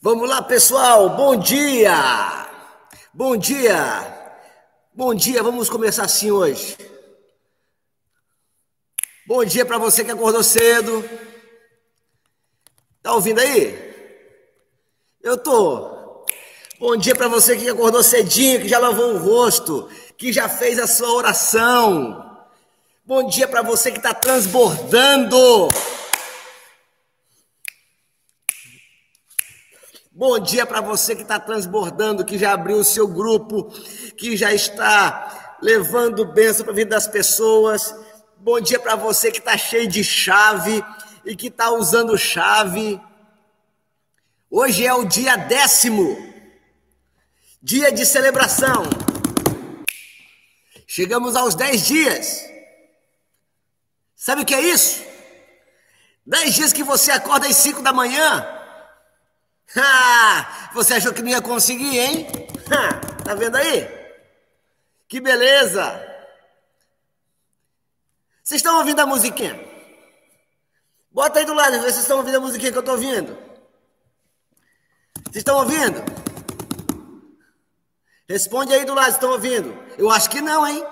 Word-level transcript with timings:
Vamos 0.00 0.28
lá, 0.28 0.40
pessoal. 0.40 1.10
Bom 1.10 1.34
dia. 1.34 1.92
Bom 3.12 3.36
dia. 3.36 4.06
Bom 4.94 5.12
dia. 5.12 5.42
Vamos 5.42 5.68
começar 5.68 6.04
assim 6.04 6.30
hoje. 6.30 6.76
Bom 9.26 9.44
dia 9.44 9.66
para 9.66 9.76
você 9.76 10.04
que 10.04 10.12
acordou 10.12 10.44
cedo. 10.44 11.02
Tá 13.02 13.12
ouvindo 13.12 13.40
aí? 13.40 13.76
Eu 15.20 15.36
tô. 15.36 16.24
Bom 16.78 16.96
dia 16.96 17.16
para 17.16 17.26
você 17.26 17.56
que 17.56 17.68
acordou 17.68 18.00
cedinho, 18.00 18.60
que 18.60 18.68
já 18.68 18.78
lavou 18.78 19.14
o 19.14 19.18
rosto, 19.18 19.90
que 20.16 20.32
já 20.32 20.48
fez 20.48 20.78
a 20.78 20.86
sua 20.86 21.12
oração. 21.12 22.46
Bom 23.04 23.26
dia 23.26 23.48
para 23.48 23.62
você 23.62 23.90
que 23.90 23.98
está 23.98 24.14
transbordando. 24.14 25.68
Bom 30.18 30.36
dia 30.40 30.66
para 30.66 30.80
você 30.80 31.14
que 31.14 31.22
está 31.22 31.38
transbordando, 31.38 32.24
que 32.24 32.36
já 32.36 32.52
abriu 32.52 32.78
o 32.78 32.84
seu 32.84 33.06
grupo, 33.06 33.70
que 34.16 34.36
já 34.36 34.52
está 34.52 35.56
levando 35.62 36.24
bênção 36.24 36.64
para 36.64 36.72
a 36.72 36.74
vida 36.74 36.90
das 36.90 37.06
pessoas. 37.06 37.94
Bom 38.36 38.58
dia 38.58 38.80
para 38.80 38.96
você 38.96 39.30
que 39.30 39.38
está 39.38 39.56
cheio 39.56 39.86
de 39.86 40.02
chave 40.02 40.84
e 41.24 41.36
que 41.36 41.46
está 41.46 41.70
usando 41.70 42.18
chave. 42.18 43.00
Hoje 44.50 44.84
é 44.84 44.92
o 44.92 45.04
dia 45.04 45.36
décimo, 45.36 46.18
dia 47.62 47.92
de 47.92 48.04
celebração. 48.04 48.82
Chegamos 50.84 51.36
aos 51.36 51.54
dez 51.54 51.86
dias. 51.86 52.44
Sabe 54.16 54.42
o 54.42 54.44
que 54.44 54.56
é 54.56 54.62
isso? 54.62 55.00
Dez 56.26 56.54
dias 56.54 56.72
que 56.72 56.82
você 56.82 57.12
acorda 57.12 57.46
às 57.46 57.54
cinco 57.54 57.82
da 57.82 57.92
manhã. 57.92 58.57
Ah, 59.76 60.70
você 60.72 60.94
achou 60.94 61.12
que 61.12 61.22
não 61.22 61.30
ia 61.30 61.42
conseguir, 61.42 61.98
hein? 61.98 62.26
Ah, 62.70 63.22
tá 63.24 63.34
vendo 63.34 63.56
aí? 63.56 63.86
Que 65.06 65.20
beleza! 65.20 65.84
Vocês 68.42 68.60
estão 68.60 68.78
ouvindo 68.78 69.00
a 69.00 69.06
musiquinha? 69.06 69.58
Bota 71.10 71.38
aí 71.38 71.44
do 71.44 71.52
lado, 71.52 71.78
vocês 71.78 71.98
estão 71.98 72.18
ouvindo 72.18 72.36
a 72.36 72.40
musiquinha 72.40 72.72
que 72.72 72.78
eu 72.78 72.82
tô 72.82 72.92
ouvindo. 72.92 73.36
Vocês 75.24 75.36
estão 75.36 75.58
ouvindo? 75.58 76.02
Responde 78.28 78.72
aí 78.72 78.84
do 78.84 78.94
lado, 78.94 79.10
estão 79.10 79.32
ouvindo? 79.32 79.76
Eu 79.98 80.10
acho 80.10 80.30
que 80.30 80.40
não, 80.40 80.66
hein? 80.66 80.84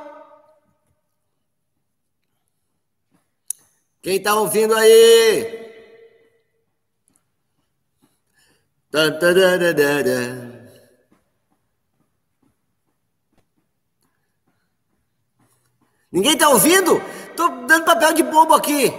Quem 4.03 4.17
está 4.17 4.35
ouvindo 4.35 4.75
aí? 4.75 5.66
Ninguém 16.11 16.33
está 16.33 16.49
ouvindo? 16.49 17.01
Tô 17.37 17.49
dando 17.67 17.85
papel 17.85 18.15
de 18.15 18.23
bobo 18.23 18.55
aqui. 18.55 18.93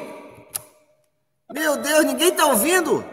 Meu 1.52 1.77
Deus, 1.77 2.05
ninguém 2.05 2.29
está 2.29 2.45
ouvindo? 2.45 3.03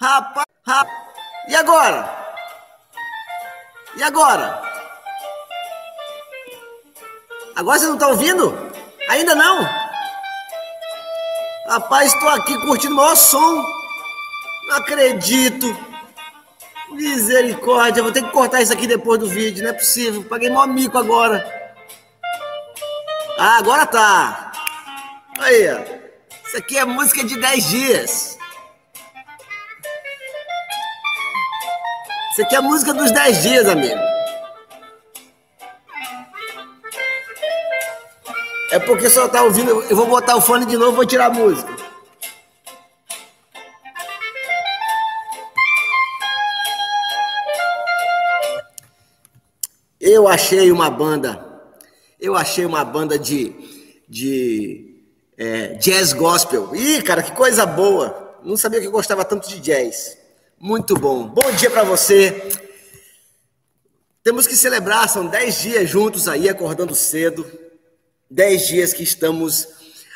Rapaz, 0.00 0.46
rapaz. 0.64 1.08
E 1.48 1.56
agora? 1.56 2.18
E 3.96 4.02
agora? 4.02 4.62
Agora 7.56 7.78
você 7.78 7.86
não 7.86 7.94
está 7.94 8.08
ouvindo? 8.08 8.54
Ainda 9.08 9.34
não? 9.34 9.62
Rapaz, 11.66 12.14
estou 12.14 12.28
aqui 12.28 12.56
curtindo 12.60 12.94
o 12.94 12.96
maior 12.96 13.16
som. 13.16 13.77
Não 14.68 14.76
acredito. 14.76 15.66
Misericórdia, 16.90 18.02
vou 18.02 18.12
ter 18.12 18.22
que 18.22 18.30
cortar 18.30 18.60
isso 18.60 18.72
aqui 18.72 18.86
depois 18.86 19.18
do 19.18 19.28
vídeo, 19.28 19.62
não 19.62 19.70
é 19.70 19.74
possível. 19.74 20.22
Paguei 20.24 20.50
mó 20.50 20.66
mico 20.66 20.98
agora. 20.98 21.44
Ah, 23.38 23.58
agora 23.58 23.86
tá. 23.86 24.52
Aí, 25.38 25.68
ó. 25.72 25.98
Isso 26.46 26.56
aqui 26.56 26.76
é 26.76 26.84
música 26.84 27.24
de 27.24 27.38
10 27.38 27.68
dias. 27.68 28.38
Isso 32.32 32.42
aqui 32.42 32.54
é 32.54 32.58
a 32.58 32.62
música 32.62 32.92
dos 32.92 33.10
10 33.10 33.42
dias, 33.42 33.68
amigo. 33.68 34.00
É 38.70 38.78
porque 38.78 39.08
só 39.08 39.28
tá 39.28 39.42
ouvindo. 39.42 39.82
Eu 39.84 39.96
vou 39.96 40.06
botar 40.06 40.36
o 40.36 40.40
fone 40.40 40.66
de 40.66 40.76
novo, 40.76 40.96
vou 40.96 41.06
tirar 41.06 41.26
a 41.26 41.30
música. 41.30 41.77
Eu 50.18 50.26
achei 50.26 50.72
uma 50.72 50.90
banda. 50.90 51.62
Eu 52.18 52.34
achei 52.34 52.64
uma 52.64 52.84
banda 52.84 53.16
de, 53.16 53.54
de 54.08 55.00
é, 55.36 55.74
jazz 55.74 56.12
gospel. 56.12 56.74
Ih, 56.74 57.00
cara, 57.02 57.22
que 57.22 57.30
coisa 57.30 57.64
boa. 57.64 58.36
Não 58.42 58.56
sabia 58.56 58.80
que 58.80 58.88
eu 58.88 58.90
gostava 58.90 59.24
tanto 59.24 59.48
de 59.48 59.60
jazz. 59.60 60.18
Muito 60.58 60.94
bom. 60.94 61.28
Bom 61.28 61.52
dia 61.52 61.70
para 61.70 61.84
você. 61.84 62.50
Temos 64.24 64.44
que 64.44 64.56
celebrar, 64.56 65.08
são 65.08 65.24
10 65.24 65.62
dias 65.62 65.88
juntos 65.88 66.26
aí, 66.26 66.48
acordando 66.48 66.96
cedo 66.96 67.46
dez 68.28 68.66
dias 68.66 68.92
que 68.92 69.04
estamos 69.04 69.68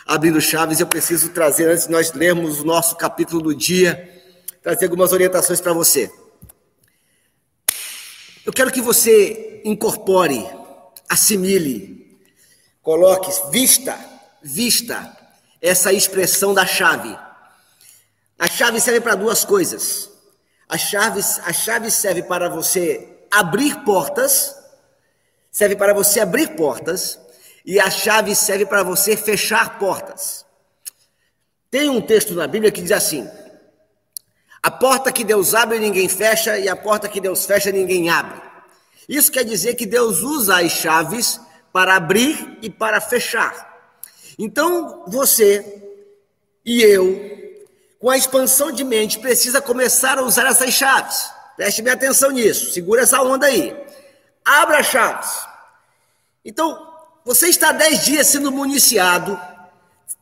abrindo 0.05 0.41
chaves, 0.41 0.81
eu 0.81 0.87
preciso 0.89 1.29
trazer, 1.29 1.71
antes 1.71 1.87
de 1.87 1.93
nós 1.93 2.13
lermos 2.13 2.61
o 2.61 2.65
nosso 2.65 2.97
capítulo 2.97 3.41
do 3.41 3.55
dia, 3.55 4.21
trazer 4.61 4.87
algumas 4.87 5.13
orientações 5.13 5.61
para 5.61 5.73
você. 5.73 6.11
Eu 8.45 8.53
quero 8.53 8.73
que 8.73 8.81
você 8.81 9.52
incorpore, 9.65 10.49
assimile, 11.09 12.19
coloque, 12.83 13.31
vista, 13.51 13.99
vista 14.43 15.17
essa 15.61 15.93
expressão 15.93 16.53
da 16.53 16.67
chave. 16.67 17.17
A 18.39 18.49
chave 18.49 18.81
serve 18.81 19.01
para 19.01 19.15
duas 19.15 19.45
coisas. 19.45 20.11
A 20.69 20.77
chave, 20.77 21.21
a 21.45 21.53
chave 21.53 21.91
serve 21.91 22.23
para 22.23 22.49
você 22.49 23.27
abrir 23.31 23.85
portas, 23.85 24.57
serve 25.51 25.77
para 25.77 25.95
você 25.95 26.21
abrir 26.21 26.57
portas, 26.57 27.19
e 27.65 27.79
a 27.79 27.91
chave 27.91 28.35
serve 28.35 28.67
para 28.67 28.83
você 28.83 29.17
fechar 29.17 29.79
portas. 29.79 30.45
Tem 31.71 31.89
um 31.89 32.01
texto 32.01 32.35
na 32.35 32.47
Bíblia 32.47 32.73
que 32.73 32.83
diz 32.83 32.93
assim: 32.93 33.31
A 34.63 34.71
porta 34.71 35.13
que 35.13 35.25
Deus 35.25 35.55
abre, 35.55 35.79
ninguém 35.79 36.09
fecha, 36.09 36.59
e 36.59 36.69
a 36.69 36.75
porta 36.75 37.09
que 37.09 37.21
Deus 37.21 37.47
fecha, 37.47 37.71
ninguém 37.71 38.11
abre. 38.11 38.52
Isso 39.09 39.33
quer 39.33 39.45
dizer 39.45 39.75
que 39.75 39.87
Deus 39.87 40.21
usa 40.21 40.61
as 40.61 40.73
chaves 40.73 41.41
para 41.73 41.97
abrir 41.97 42.59
e 42.63 42.71
para 42.71 43.01
fechar. 43.01 43.71
Então, 44.39 45.05
você 45.07 45.83
e 46.65 46.83
eu, 46.83 47.67
com 47.99 48.11
a 48.11 48.17
expansão 48.17 48.71
de 48.71 48.85
mente, 48.85 49.19
precisa 49.19 49.61
começar 49.61 50.19
a 50.19 50.23
usar 50.23 50.47
essas 50.47 50.73
chaves. 50.73 51.31
Preste 51.57 51.83
bem 51.83 51.93
atenção 51.93 52.31
nisso, 52.31 52.73
segura 52.73 53.03
essa 53.03 53.23
onda 53.23 53.47
aí. 53.47 53.77
Abra 54.45 54.79
as 54.79 54.87
chaves. 54.87 55.31
Então, 56.45 56.91
você 57.25 57.49
está 57.49 57.73
dez 57.73 58.05
dias 58.05 58.27
sendo 58.27 58.51
municiado, 58.51 59.41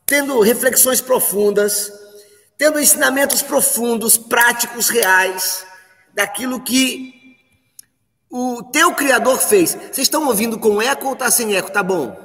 tendo 0.04 0.40
reflexões 0.40 1.00
profundas, 1.00 1.92
tendo 2.58 2.78
ensinamentos 2.78 3.40
profundos, 3.40 4.18
práticos, 4.18 4.88
reais, 4.88 5.64
daquilo 6.12 6.60
que 6.60 7.19
o 8.30 8.62
teu 8.62 8.94
Criador 8.94 9.38
fez. 9.38 9.74
Vocês 9.74 9.98
estão 9.98 10.26
ouvindo 10.26 10.58
com 10.58 10.80
eco 10.80 11.06
ou 11.06 11.12
está 11.14 11.30
sem 11.30 11.56
eco? 11.56 11.70
Tá 11.70 11.82
bom? 11.82 12.16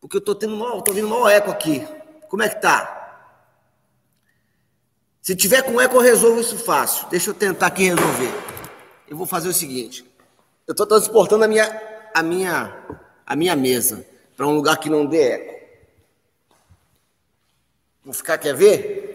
Porque 0.00 0.16
eu 0.16 0.20
estou 0.20 0.34
tendo 0.34 0.56
mal, 0.56 0.82
tô 0.82 0.90
ouvindo 0.90 1.08
mal 1.08 1.28
eco 1.28 1.50
aqui. 1.50 1.86
Como 2.28 2.42
é 2.42 2.48
que 2.48 2.60
tá? 2.60 2.98
Se 5.22 5.34
tiver 5.34 5.62
com 5.62 5.80
eco, 5.80 5.96
eu 5.96 6.00
resolvo 6.00 6.40
isso 6.40 6.58
fácil. 6.58 7.08
Deixa 7.08 7.30
eu 7.30 7.34
tentar 7.34 7.66
aqui 7.66 7.84
resolver. 7.84 8.32
Eu 9.08 9.16
vou 9.16 9.26
fazer 9.26 9.48
o 9.48 9.52
seguinte. 9.52 10.04
Eu 10.66 10.72
estou 10.72 10.86
transportando 10.86 11.44
a 11.44 11.48
minha, 11.48 11.82
a 12.14 12.22
minha 12.22 13.00
a 13.30 13.36
minha 13.36 13.54
mesa 13.54 14.04
para 14.36 14.44
um 14.44 14.56
lugar 14.56 14.76
que 14.78 14.90
não 14.90 15.06
dê 15.06 15.22
eco. 15.22 15.60
Vou 18.04 18.12
ficar, 18.12 18.38
quer 18.38 18.54
ver? 18.54 19.06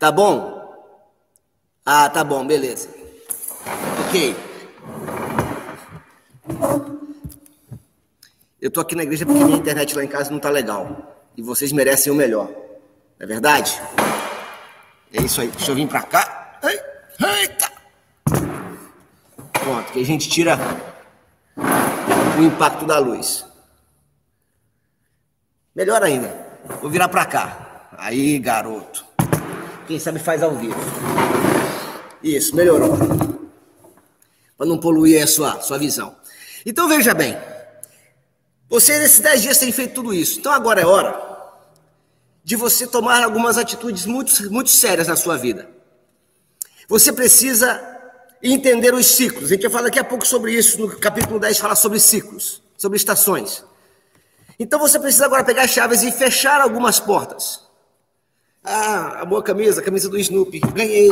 Tá 0.00 0.10
bom? 0.10 0.61
Ah, 1.84 2.08
tá 2.08 2.22
bom, 2.22 2.46
beleza. 2.46 2.88
Ok. 4.06 4.36
Eu 8.60 8.70
tô 8.70 8.80
aqui 8.80 8.94
na 8.94 9.02
igreja 9.02 9.26
porque 9.26 9.42
minha 9.42 9.56
internet 9.56 9.96
lá 9.96 10.04
em 10.04 10.08
casa 10.08 10.30
não 10.30 10.38
tá 10.38 10.48
legal. 10.48 11.16
E 11.36 11.42
vocês 11.42 11.72
merecem 11.72 12.12
o 12.12 12.16
melhor. 12.16 12.46
Não 12.46 13.24
é 13.24 13.26
verdade? 13.26 13.80
É 15.12 15.22
isso 15.22 15.40
aí. 15.40 15.48
Deixa 15.48 15.72
eu 15.72 15.74
vir 15.74 15.88
pra 15.88 16.02
cá. 16.02 16.60
Eita! 16.62 17.72
Pronto, 19.52 19.92
que 19.92 20.00
a 20.00 20.04
gente 20.04 20.28
tira 20.28 20.58
o 22.38 22.42
impacto 22.42 22.86
da 22.86 22.98
luz. 22.98 23.44
Melhor 25.74 26.02
ainda, 26.02 26.34
vou 26.80 26.90
virar 26.90 27.08
para 27.08 27.24
cá. 27.26 27.88
Aí, 27.98 28.38
garoto. 28.38 29.04
Quem 29.86 29.98
sabe 29.98 30.18
faz 30.18 30.42
ao 30.42 30.54
vivo. 30.54 30.76
Isso, 32.22 32.54
melhorou. 32.54 32.96
Para 34.56 34.66
não 34.66 34.78
poluir 34.78 35.22
a 35.22 35.26
sua, 35.26 35.60
sua 35.60 35.78
visão. 35.78 36.14
Então 36.64 36.88
veja 36.88 37.12
bem. 37.14 37.36
Você 38.68 38.98
nesses 38.98 39.20
dez 39.20 39.42
dias 39.42 39.58
tem 39.58 39.72
feito 39.72 39.94
tudo 39.94 40.14
isso. 40.14 40.38
Então 40.38 40.52
agora 40.52 40.80
é 40.80 40.86
hora 40.86 41.32
de 42.44 42.56
você 42.56 42.86
tomar 42.86 43.22
algumas 43.22 43.58
atitudes 43.58 44.06
muito, 44.06 44.50
muito 44.50 44.70
sérias 44.70 45.08
na 45.08 45.16
sua 45.16 45.36
vida. 45.36 45.68
Você 46.88 47.12
precisa 47.12 47.80
entender 48.42 48.94
os 48.94 49.06
ciclos. 49.06 49.44
A 49.44 49.54
gente 49.54 49.62
vai 49.62 49.70
falar 49.70 49.84
daqui 49.84 49.98
a 49.98 50.04
pouco 50.04 50.26
sobre 50.26 50.52
isso. 50.52 50.80
No 50.80 50.96
capítulo 50.96 51.38
10 51.38 51.58
fala 51.58 51.74
sobre 51.74 52.00
ciclos, 52.00 52.62
sobre 52.76 52.96
estações. 52.96 53.64
Então 54.58 54.78
você 54.78 54.98
precisa 54.98 55.26
agora 55.26 55.44
pegar 55.44 55.66
chaves 55.66 56.02
e 56.02 56.12
fechar 56.12 56.60
algumas 56.60 56.98
portas. 57.00 57.60
Ah, 58.62 59.20
a 59.20 59.24
boa 59.24 59.42
camisa, 59.42 59.80
a 59.80 59.84
camisa 59.84 60.08
do 60.08 60.18
Snoopy. 60.18 60.60
Ganhei. 60.60 61.10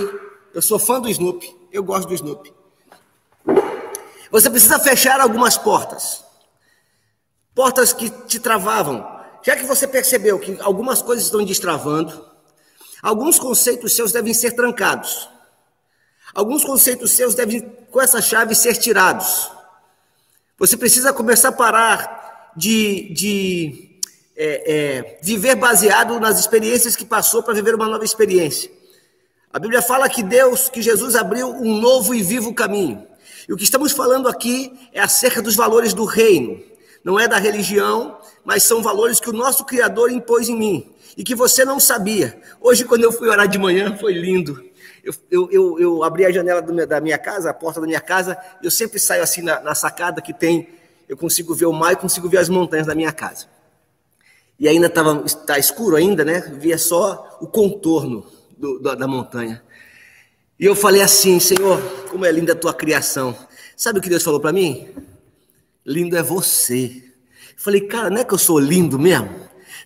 Eu 0.55 0.63
sou 0.63 0.79
fã 0.79 1.01
do 1.01 1.09
Snoopy. 1.09 1.55
Eu 1.73 1.83
gosto 1.83 2.09
do 2.09 2.15
Snoopy. 2.15 2.53
Você 4.31 4.51
precisa 4.51 4.79
fechar 4.79 5.21
algumas 5.21 5.57
portas 5.57 6.25
portas 7.61 7.93
que 7.93 8.09
te 8.27 8.41
travavam. 8.41 9.07
Já 9.43 9.55
que 9.55 9.65
você 9.65 9.87
percebeu 9.87 10.39
que 10.39 10.59
algumas 10.61 11.03
coisas 11.03 11.27
estão 11.27 11.45
destravando, 11.45 12.27
alguns 13.03 13.39
conceitos 13.39 13.93
seus 13.93 14.13
devem 14.13 14.33
ser 14.33 14.53
trancados. 14.53 15.29
Alguns 16.35 16.65
conceitos 16.65 17.11
seus 17.11 17.35
devem, 17.35 17.61
com 17.91 18.01
essa 18.01 18.23
chave, 18.23 18.55
ser 18.55 18.77
tirados. 18.77 19.51
Você 20.59 20.75
precisa 20.75 21.13
começar 21.13 21.49
a 21.49 21.53
parar 21.53 22.53
de, 22.57 23.13
de 23.13 24.01
é, 24.37 24.73
é, 24.73 25.21
viver 25.23 25.55
baseado 25.55 26.19
nas 26.19 26.39
experiências 26.39 26.97
que 26.97 27.05
passou 27.05 27.43
para 27.43 27.53
viver 27.53 27.75
uma 27.75 27.89
nova 27.89 28.05
experiência. 28.05 28.71
A 29.53 29.59
Bíblia 29.59 29.83
fala 29.83 30.09
que 30.09 30.23
Deus, 30.23 30.69
que 30.69 30.81
Jesus 30.81 31.17
abriu 31.17 31.49
um 31.49 31.81
novo 31.81 32.15
e 32.15 32.23
vivo 32.23 32.55
caminho. 32.55 33.05
E 33.49 33.53
o 33.53 33.57
que 33.57 33.65
estamos 33.65 33.91
falando 33.91 34.29
aqui 34.29 34.73
é 34.93 35.01
acerca 35.01 35.43
dos 35.43 35.57
valores 35.57 35.93
do 35.93 36.05
reino 36.05 36.63
não 37.03 37.19
é 37.19 37.27
da 37.27 37.39
religião, 37.39 38.19
mas 38.45 38.63
são 38.63 38.83
valores 38.83 39.21
que 39.21 39.31
o 39.31 39.33
nosso 39.33 39.65
Criador 39.65 40.11
impôs 40.11 40.49
em 40.49 40.57
mim 40.57 40.95
e 41.17 41.25
que 41.25 41.35
você 41.35 41.65
não 41.65 41.81
sabia. 41.81 42.41
Hoje, 42.61 42.85
quando 42.85 43.05
eu 43.05 43.13
fui 43.13 43.29
orar 43.29 43.49
de 43.49 43.59
manhã, 43.59 43.97
foi 43.97 44.13
lindo. 44.13 44.63
Eu, 45.03 45.15
eu, 45.31 45.51
eu, 45.51 45.81
eu 45.81 46.05
abri 46.05 46.27
a 46.27 46.31
janela 46.31 46.61
da 46.61 47.01
minha 47.01 47.19
casa, 47.19 47.51
a 47.51 47.55
porta 47.55 47.81
da 47.81 47.87
minha 47.87 48.01
casa, 48.01 48.39
e 48.63 48.67
eu 48.67 48.71
sempre 48.71 48.99
saio 48.99 49.23
assim 49.23 49.41
na, 49.43 49.61
na 49.61 49.75
sacada 49.75 50.21
que 50.21 50.35
tem, 50.35 50.69
eu 51.09 51.17
consigo 51.17 51.55
ver 51.55 51.67
o 51.67 51.73
mar 51.73 51.95
e 51.95 51.97
consigo 51.97 52.29
ver 52.29 52.39
as 52.39 52.51
montanhas 52.51 52.87
da 52.87 52.95
minha 52.95 53.13
casa. 53.13 53.47
E 54.59 54.69
ainda 54.69 54.89
estava 54.89 55.25
tá 55.47 55.59
escuro 55.59 55.97
ainda, 55.97 56.23
né? 56.23 56.41
Via 56.59 56.77
só 56.77 57.39
o 57.41 57.47
contorno 57.47 58.27
do, 58.61 58.79
do, 58.79 58.95
da 58.95 59.09
montanha. 59.09 59.63
E 60.59 60.67
eu 60.67 60.77
falei 60.77 61.01
assim, 61.01 61.41
Senhor, 61.41 61.81
como 62.11 62.27
é 62.27 62.31
linda 62.31 62.53
a 62.53 62.57
tua 62.57 62.75
criação. 62.75 63.35
Sabe 63.75 63.99
o 63.99 64.03
que 64.03 64.11
Deus 64.11 64.23
falou 64.23 64.39
para 64.39 64.53
mim? 64.53 64.89
lindo 65.85 66.17
é 66.17 66.23
você. 66.23 67.03
Falei, 67.57 67.81
cara, 67.81 68.11
não 68.11 68.19
é 68.19 68.25
que 68.25 68.35
eu 68.35 68.39
sou 68.39 68.59
lindo 68.59 68.99
mesmo? 68.99 69.29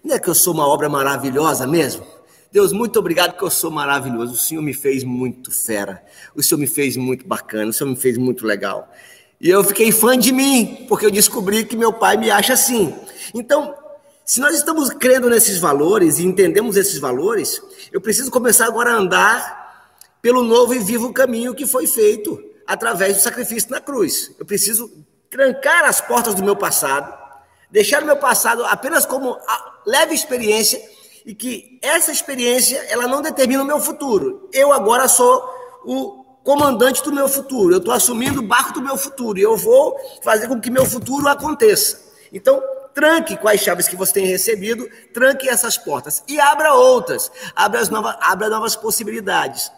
Não 0.02 0.14
é 0.14 0.18
que 0.18 0.28
eu 0.28 0.34
sou 0.34 0.52
uma 0.52 0.66
obra 0.66 0.88
maravilhosa 0.88 1.66
mesmo? 1.66 2.04
Deus, 2.52 2.72
muito 2.72 2.98
obrigado 2.98 3.36
que 3.36 3.42
eu 3.42 3.50
sou 3.50 3.70
maravilhoso. 3.70 4.34
O 4.34 4.36
Senhor 4.36 4.62
me 4.62 4.74
fez 4.74 5.02
muito 5.02 5.50
fera. 5.50 6.04
O 6.34 6.42
Senhor 6.42 6.58
me 6.58 6.66
fez 6.66 6.96
muito 6.96 7.26
bacana. 7.26 7.70
O 7.70 7.72
Senhor 7.72 7.90
me 7.90 7.96
fez 7.96 8.16
muito 8.16 8.46
legal. 8.46 8.92
E 9.40 9.50
eu 9.50 9.64
fiquei 9.64 9.90
fã 9.90 10.16
de 10.16 10.30
mim, 10.30 10.86
porque 10.88 11.04
eu 11.04 11.10
descobri 11.10 11.64
que 11.64 11.76
meu 11.76 11.92
pai 11.92 12.16
me 12.16 12.30
acha 12.30 12.52
assim. 12.52 12.94
Então, 13.34 13.74
se 14.24 14.40
nós 14.40 14.54
estamos 14.54 14.88
crendo 14.90 15.28
nesses 15.28 15.58
valores 15.58 16.18
e 16.18 16.24
entendemos 16.24 16.76
esses 16.76 16.98
valores, 16.98 17.60
eu 17.92 18.00
preciso 18.00 18.30
começar 18.30 18.66
agora 18.66 18.92
a 18.92 18.96
andar 18.96 19.64
pelo 20.22 20.42
novo 20.42 20.72
e 20.72 20.78
vivo 20.78 21.12
caminho 21.12 21.54
que 21.54 21.66
foi 21.66 21.86
feito 21.86 22.42
através 22.66 23.16
do 23.16 23.22
sacrifício 23.22 23.70
na 23.70 23.80
cruz. 23.80 24.32
Eu 24.38 24.46
preciso 24.46 24.90
trancar 25.28 25.84
as 25.84 26.00
portas 26.00 26.34
do 26.34 26.42
meu 26.42 26.56
passado, 26.56 27.12
deixar 27.70 28.02
o 28.02 28.06
meu 28.06 28.16
passado 28.16 28.64
apenas 28.64 29.04
como 29.04 29.36
leve 29.86 30.14
experiência 30.14 30.80
e 31.26 31.34
que 31.34 31.78
essa 31.82 32.10
experiência 32.10 32.78
ela 32.88 33.06
não 33.06 33.20
determina 33.20 33.62
o 33.62 33.66
meu 33.66 33.78
futuro. 33.78 34.48
Eu 34.54 34.72
agora 34.72 35.06
sou 35.06 35.44
o 35.84 36.24
comandante 36.42 37.02
do 37.02 37.12
meu 37.12 37.28
futuro. 37.28 37.74
Eu 37.74 37.78
estou 37.78 37.92
assumindo 37.92 38.40
o 38.40 38.46
barco 38.46 38.72
do 38.72 38.80
meu 38.80 38.96
futuro 38.96 39.38
e 39.38 39.42
eu 39.42 39.56
vou 39.56 39.98
fazer 40.22 40.48
com 40.48 40.58
que 40.58 40.70
meu 40.70 40.86
futuro 40.86 41.28
aconteça. 41.28 42.02
Então, 42.32 42.62
tranque 42.94 43.38
as 43.44 43.60
chaves 43.60 43.88
que 43.88 43.96
você 43.96 44.12
tem 44.14 44.26
recebido, 44.26 44.88
tranque 45.12 45.48
essas 45.48 45.76
portas 45.76 46.22
e 46.28 46.40
abra 46.40 46.72
outras, 46.74 47.30
abra, 47.54 47.80
as 47.80 47.88
novas, 47.88 48.16
abra 48.20 48.48
novas 48.48 48.76
possibilidades. 48.76 49.70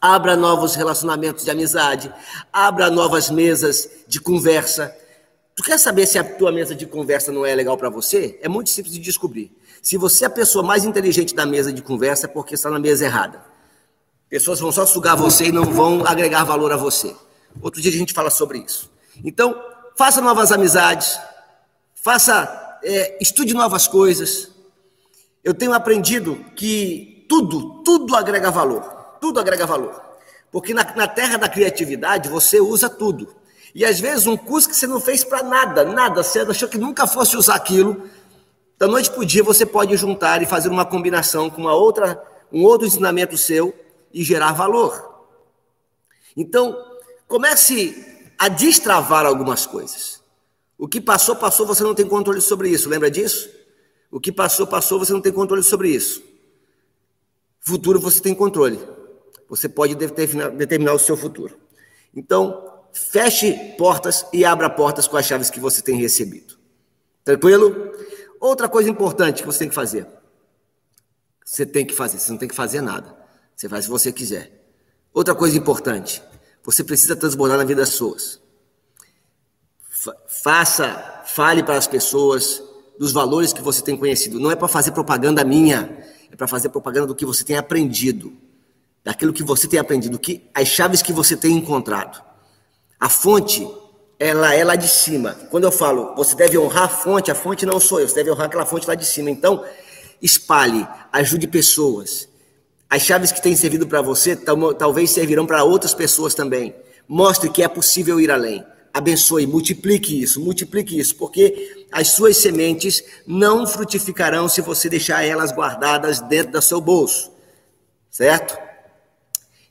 Abra 0.00 0.36
novos 0.36 0.76
relacionamentos 0.76 1.44
de 1.44 1.50
amizade, 1.50 2.14
abra 2.52 2.88
novas 2.88 3.30
mesas 3.30 3.88
de 4.06 4.20
conversa. 4.20 4.96
Tu 5.56 5.62
quer 5.64 5.76
saber 5.76 6.06
se 6.06 6.16
a 6.16 6.22
tua 6.22 6.52
mesa 6.52 6.72
de 6.72 6.86
conversa 6.86 7.32
não 7.32 7.44
é 7.44 7.52
legal 7.52 7.76
para 7.76 7.88
você? 7.88 8.38
É 8.40 8.48
muito 8.48 8.70
simples 8.70 8.94
de 8.94 9.00
descobrir. 9.00 9.50
Se 9.82 9.96
você 9.96 10.22
é 10.22 10.28
a 10.28 10.30
pessoa 10.30 10.64
mais 10.64 10.84
inteligente 10.84 11.34
da 11.34 11.44
mesa 11.44 11.72
de 11.72 11.82
conversa, 11.82 12.26
é 12.26 12.28
porque 12.28 12.54
está 12.54 12.70
na 12.70 12.78
mesa 12.78 13.06
errada. 13.06 13.42
Pessoas 14.28 14.60
vão 14.60 14.70
só 14.70 14.86
sugar 14.86 15.16
você 15.16 15.46
e 15.46 15.52
não 15.52 15.64
vão 15.64 16.06
agregar 16.06 16.44
valor 16.44 16.70
a 16.72 16.76
você. 16.76 17.16
Outro 17.60 17.80
dia 17.80 17.90
a 17.90 17.94
gente 17.94 18.12
fala 18.12 18.30
sobre 18.30 18.58
isso. 18.58 18.88
Então, 19.24 19.60
faça 19.96 20.20
novas 20.20 20.52
amizades, 20.52 21.18
faça, 22.02 22.78
é, 22.82 23.18
estude 23.20 23.54
novas 23.54 23.86
coisas. 23.86 24.50
Eu 25.42 25.54
tenho 25.54 25.72
aprendido 25.72 26.44
que 26.56 27.26
tudo, 27.28 27.82
tudo 27.82 28.16
agrega 28.16 28.50
valor 28.50 28.98
tudo 29.20 29.40
agrega 29.40 29.66
valor. 29.66 30.00
Porque 30.50 30.72
na, 30.72 30.84
na 30.94 31.06
terra 31.06 31.36
da 31.36 31.48
criatividade 31.48 32.28
você 32.28 32.60
usa 32.60 32.88
tudo. 32.88 33.34
E 33.74 33.84
às 33.84 34.00
vezes 34.00 34.26
um 34.26 34.36
curso 34.36 34.68
que 34.68 34.74
você 34.76 34.86
não 34.86 35.00
fez 35.00 35.22
para 35.22 35.42
nada, 35.42 35.84
nada, 35.84 36.22
você 36.22 36.40
achou 36.40 36.68
que 36.68 36.78
nunca 36.78 37.06
fosse 37.06 37.36
usar 37.36 37.54
aquilo, 37.54 38.08
da 38.78 38.86
noite 38.86 39.10
para 39.10 39.20
o 39.20 39.26
dia 39.26 39.42
você 39.42 39.66
pode 39.66 39.94
juntar 39.96 40.42
e 40.42 40.46
fazer 40.46 40.68
uma 40.68 40.84
combinação 40.84 41.50
com 41.50 41.60
uma 41.60 41.74
outra, 41.74 42.22
um 42.50 42.64
outro 42.64 42.86
ensinamento 42.86 43.36
seu 43.36 43.74
e 44.12 44.22
gerar 44.24 44.52
valor. 44.52 45.26
Então, 46.36 46.76
comece 47.26 48.22
a 48.38 48.48
destravar 48.48 49.26
algumas 49.26 49.66
coisas. 49.66 50.17
O 50.78 50.86
que 50.86 51.00
passou, 51.00 51.34
passou, 51.34 51.66
você 51.66 51.82
não 51.82 51.94
tem 51.94 52.06
controle 52.06 52.40
sobre 52.40 52.68
isso, 52.68 52.88
lembra 52.88 53.10
disso? 53.10 53.50
O 54.10 54.20
que 54.20 54.30
passou, 54.30 54.64
passou, 54.64 54.98
você 54.98 55.12
não 55.12 55.20
tem 55.20 55.32
controle 55.32 55.62
sobre 55.62 55.90
isso. 55.90 56.22
Futuro 57.58 58.00
você 58.00 58.22
tem 58.22 58.32
controle. 58.32 58.78
Você 59.48 59.68
pode 59.68 59.96
determinar 59.96 60.92
o 60.92 60.98
seu 60.98 61.16
futuro. 61.16 61.58
Então, 62.14 62.86
feche 62.92 63.52
portas 63.76 64.24
e 64.32 64.44
abra 64.44 64.70
portas 64.70 65.08
com 65.08 65.16
as 65.16 65.26
chaves 65.26 65.50
que 65.50 65.58
você 65.58 65.82
tem 65.82 65.96
recebido. 65.96 66.56
Tranquilo? 67.24 67.92
Outra 68.40 68.68
coisa 68.68 68.88
importante 68.88 69.42
que 69.42 69.46
você 69.46 69.58
tem 69.60 69.68
que 69.68 69.74
fazer. 69.74 70.06
Você 71.44 71.66
tem 71.66 71.84
que 71.84 71.94
fazer, 71.94 72.18
você 72.18 72.30
não 72.30 72.38
tem 72.38 72.48
que 72.48 72.54
fazer 72.54 72.80
nada. 72.80 73.16
Você 73.56 73.68
faz 73.68 73.84
se 73.84 73.90
você 73.90 74.12
quiser. 74.12 74.52
Outra 75.12 75.34
coisa 75.34 75.58
importante, 75.58 76.22
você 76.62 76.84
precisa 76.84 77.16
transbordar 77.16 77.58
na 77.58 77.64
vida 77.64 77.80
das 77.80 77.90
pessoas. 77.90 78.40
Faça, 80.28 81.22
fale 81.26 81.62
para 81.62 81.76
as 81.76 81.86
pessoas 81.86 82.62
dos 82.98 83.12
valores 83.12 83.52
que 83.52 83.62
você 83.62 83.82
tem 83.82 83.96
conhecido. 83.96 84.38
Não 84.38 84.50
é 84.50 84.56
para 84.56 84.68
fazer 84.68 84.92
propaganda 84.92 85.44
minha, 85.44 85.98
é 86.30 86.36
para 86.36 86.46
fazer 86.46 86.68
propaganda 86.68 87.06
do 87.06 87.14
que 87.14 87.24
você 87.24 87.44
tem 87.44 87.56
aprendido 87.56 88.32
daquilo 89.04 89.32
que 89.32 89.42
você 89.42 89.66
tem 89.66 89.80
aprendido, 89.80 90.18
que 90.18 90.50
as 90.54 90.68
chaves 90.68 91.00
que 91.00 91.14
você 91.14 91.34
tem 91.34 91.56
encontrado. 91.56 92.22
A 93.00 93.08
fonte, 93.08 93.66
ela 94.18 94.54
é 94.54 94.62
lá 94.62 94.76
de 94.76 94.86
cima. 94.88 95.32
Quando 95.50 95.64
eu 95.64 95.72
falo, 95.72 96.14
você 96.14 96.34
deve 96.34 96.58
honrar 96.58 96.84
a 96.84 96.88
fonte, 96.88 97.30
a 97.30 97.34
fonte 97.34 97.64
não 97.64 97.80
sou 97.80 98.00
eu, 98.00 98.08
você 98.08 98.16
deve 98.16 98.30
honrar 98.30 98.46
aquela 98.46 98.66
fonte 98.66 98.86
lá 98.86 98.94
de 98.94 99.06
cima. 99.06 99.30
Então, 99.30 99.64
espalhe, 100.20 100.86
ajude 101.10 101.46
pessoas. 101.46 102.28
As 102.90 103.02
chaves 103.02 103.32
que 103.32 103.42
têm 103.42 103.56
servido 103.56 103.86
para 103.86 104.02
você 104.02 104.36
talvez 104.36 105.10
servirão 105.10 105.46
para 105.46 105.64
outras 105.64 105.94
pessoas 105.94 106.34
também. 106.34 106.74
Mostre 107.08 107.48
que 107.48 107.62
é 107.62 107.68
possível 107.68 108.20
ir 108.20 108.30
além. 108.30 108.62
Abençoe, 108.98 109.46
multiplique 109.46 110.20
isso, 110.20 110.40
multiplique 110.40 110.98
isso, 110.98 111.14
porque 111.14 111.86
as 111.92 112.08
suas 112.08 112.36
sementes 112.36 113.04
não 113.24 113.64
frutificarão 113.64 114.48
se 114.48 114.60
você 114.60 114.88
deixar 114.88 115.22
elas 115.22 115.52
guardadas 115.52 116.20
dentro 116.20 116.52
do 116.52 116.60
seu 116.60 116.80
bolso. 116.80 117.30
Certo? 118.10 118.58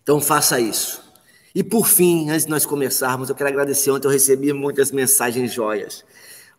Então 0.02 0.22
faça 0.22 0.62
isso. 0.62 1.04
E 1.54 1.62
por 1.62 1.86
fim, 1.90 2.30
antes 2.30 2.46
de 2.46 2.52
nós 2.52 2.66
começarmos, 2.66 3.28
eu 3.28 3.36
quero 3.36 3.50
agradecer. 3.50 3.92
Ontem 3.92 4.08
eu 4.08 4.12
recebi 4.12 4.54
muitas 4.54 4.92
mensagens 4.92 5.52
joias. 5.52 6.06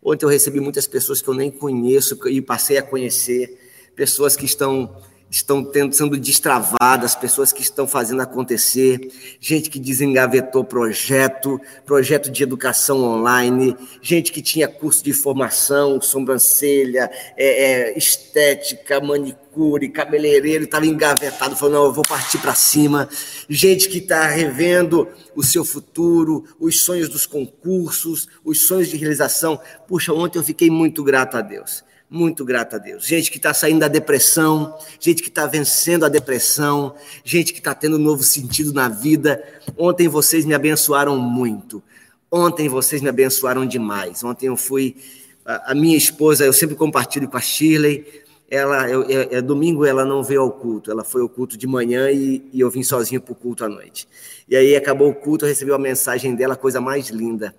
Ontem 0.05 0.27
eu 0.27 0.29
recebi 0.29 0.61
muitas 0.61 0.87
pessoas 0.87 1.23
que 1.23 1.29
eu 1.29 1.35
nem 1.35 1.51
conheço 1.51 2.19
e 2.29 2.43
passei 2.43 2.77
a 2.77 2.83
conhecer. 2.83 3.59
Pessoas 3.97 4.37
que 4.37 4.45
estão 4.45 4.95
estão 5.31 5.63
tendo, 5.63 5.95
sendo 5.95 6.17
destravadas, 6.17 7.15
pessoas 7.15 7.53
que 7.53 7.61
estão 7.61 7.87
fazendo 7.87 8.23
acontecer, 8.23 8.99
gente 9.39 9.69
que 9.69 9.79
desengavetou 9.79 10.65
projeto, 10.65 11.61
projeto 11.85 12.31
de 12.31 12.43
educação 12.43 13.03
online, 13.03 13.77
gente 14.01 14.33
que 14.33 14.41
tinha 14.41 14.67
curso 14.67 15.05
de 15.05 15.13
formação, 15.13 16.01
sobrancelha, 16.01 17.11
é, 17.37 17.91
é, 17.91 17.99
estética, 17.99 19.01
manicure, 19.01 19.91
cabeleireiro, 19.91 20.65
estava 20.65 20.87
engavetado, 20.87 21.57
falou, 21.57 21.75
não, 21.75 21.85
eu 21.85 21.93
vou 21.93 22.05
partir 22.05 22.39
para 22.39 22.55
cima. 22.55 23.09
Gente 23.49 23.89
que 23.89 23.99
está 23.99 24.27
revendo 24.27 25.09
o 25.35 25.43
seu 25.43 25.65
futuro, 25.65 26.45
os 26.59 26.81
sonhos 26.81 27.09
dos 27.09 27.27
concursos, 27.27 28.29
os 28.45 28.67
sonhos 28.67 28.89
de 28.89 28.97
realização. 28.97 29.61
Puxa, 29.87 30.13
ontem 30.13 30.39
eu 30.39 30.45
fiquei 30.45 30.71
muito 30.71 31.05
grato 31.05 31.37
a 31.37 31.43
Deus 31.43 31.87
muito 32.11 32.45
grato 32.45 32.77
a 32.77 32.79
Deus. 32.79 33.07
Gente 33.07 33.31
que 33.31 33.37
está 33.37 33.53
saindo 33.53 33.81
da 33.81 33.89
depressão, 33.89 34.77
gente 34.99 35.23
que 35.23 35.29
está 35.29 35.47
vencendo 35.47 36.05
a 36.05 36.09
depressão, 36.09 36.95
gente 37.23 37.53
que 37.53 37.59
está 37.59 37.75
tendo 37.75 37.97
um 37.97 38.01
novo 38.01 38.23
sentido 38.23 38.73
na 38.73 38.89
vida. 38.89 39.43
Ontem 39.77 40.09
vocês 40.09 40.45
me 40.45 40.55
abençoaram 40.55 41.19
muito. 41.19 41.83
Ontem 42.31 42.69
vocês 42.69 43.03
me 43.03 43.09
abençoaram 43.09 43.67
demais. 43.67 44.25
Ontem 44.25 44.47
eu 44.47 44.57
fui. 44.57 44.97
A, 45.45 45.75
minha 45.75 45.97
esposa, 45.97 46.45
eu 46.45 46.53
sempre 46.53 46.77
compartilho 46.77 47.29
com 47.29 47.37
a 47.37 47.41
Shirley. 47.41 48.05
Ela, 48.51 48.89
eu, 48.89 49.03
eu, 49.05 49.29
é, 49.31 49.43
domingo 49.43 49.85
ela 49.85 50.05
não 50.05 50.23
veio 50.23 50.41
ao 50.41 50.51
culto, 50.51 50.91
ela 50.91 51.05
foi 51.05 51.21
ao 51.21 51.29
culto 51.29 51.57
de 51.57 51.67
manhã 51.67 52.11
e, 52.11 52.43
e 52.51 52.61
eu 52.61 52.71
vim 52.71 52.83
sozinho 52.83 53.21
para 53.21 53.33
o 53.33 53.35
culto 53.35 53.63
à 53.65 53.69
noite. 53.69 54.09
E 54.49 54.57
aí 54.57 54.75
acabou 54.75 55.11
o 55.11 55.15
culto, 55.15 55.45
eu 55.45 55.49
recebi 55.51 55.71
uma 55.71 55.79
mensagem 55.79 56.35
dela, 56.35 56.57
coisa 56.57 56.81
mais 56.81 57.09
linda. 57.09 57.55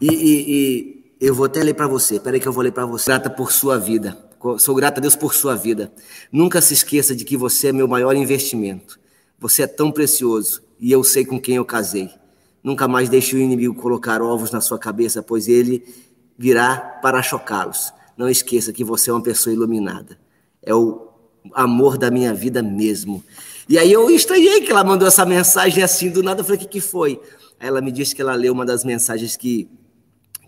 e, 0.00 0.08
e, 0.08 0.52
e 0.52 0.93
eu 1.20 1.34
vou 1.34 1.46
até 1.46 1.62
ler 1.62 1.74
para 1.74 1.86
você. 1.86 2.18
Peraí 2.18 2.40
que 2.40 2.48
eu 2.48 2.52
vou 2.52 2.62
ler 2.62 2.72
para 2.72 2.86
você. 2.86 3.06
Grata 3.06 3.30
por 3.30 3.52
sua 3.52 3.78
vida. 3.78 4.16
Sou 4.58 4.74
grata 4.74 5.00
a 5.00 5.02
Deus 5.02 5.16
por 5.16 5.34
sua 5.34 5.54
vida. 5.54 5.92
Nunca 6.30 6.60
se 6.60 6.74
esqueça 6.74 7.14
de 7.14 7.24
que 7.24 7.36
você 7.36 7.68
é 7.68 7.72
meu 7.72 7.88
maior 7.88 8.14
investimento. 8.14 8.98
Você 9.38 9.62
é 9.62 9.66
tão 9.66 9.90
precioso 9.90 10.62
e 10.78 10.92
eu 10.92 11.02
sei 11.02 11.24
com 11.24 11.40
quem 11.40 11.56
eu 11.56 11.64
casei. 11.64 12.10
Nunca 12.62 12.86
mais 12.86 13.08
deixe 13.08 13.36
o 13.36 13.38
inimigo 13.38 13.74
colocar 13.74 14.22
ovos 14.22 14.50
na 14.50 14.60
sua 14.60 14.78
cabeça, 14.78 15.22
pois 15.22 15.48
ele 15.48 15.84
virá 16.36 16.76
para 16.76 17.22
chocá-los. 17.22 17.92
Não 18.16 18.28
esqueça 18.28 18.72
que 18.72 18.84
você 18.84 19.10
é 19.10 19.12
uma 19.12 19.22
pessoa 19.22 19.52
iluminada. 19.52 20.18
É 20.62 20.74
o 20.74 21.08
amor 21.52 21.98
da 21.98 22.10
minha 22.10 22.32
vida 22.32 22.62
mesmo. 22.62 23.22
E 23.68 23.78
aí 23.78 23.92
eu 23.92 24.10
estranhei 24.10 24.60
que 24.60 24.70
ela 24.70 24.84
mandou 24.84 25.08
essa 25.08 25.24
mensagem 25.24 25.82
assim 25.82 26.10
do 26.10 26.22
nada. 26.22 26.40
Eu 26.40 26.44
falei, 26.44 26.58
o 26.58 26.60
que, 26.62 26.68
que 26.68 26.80
foi? 26.80 27.20
Aí 27.58 27.68
ela 27.68 27.80
me 27.80 27.90
disse 27.90 28.14
que 28.14 28.22
ela 28.22 28.34
leu 28.34 28.52
uma 28.52 28.64
das 28.64 28.84
mensagens 28.84 29.36
que 29.36 29.68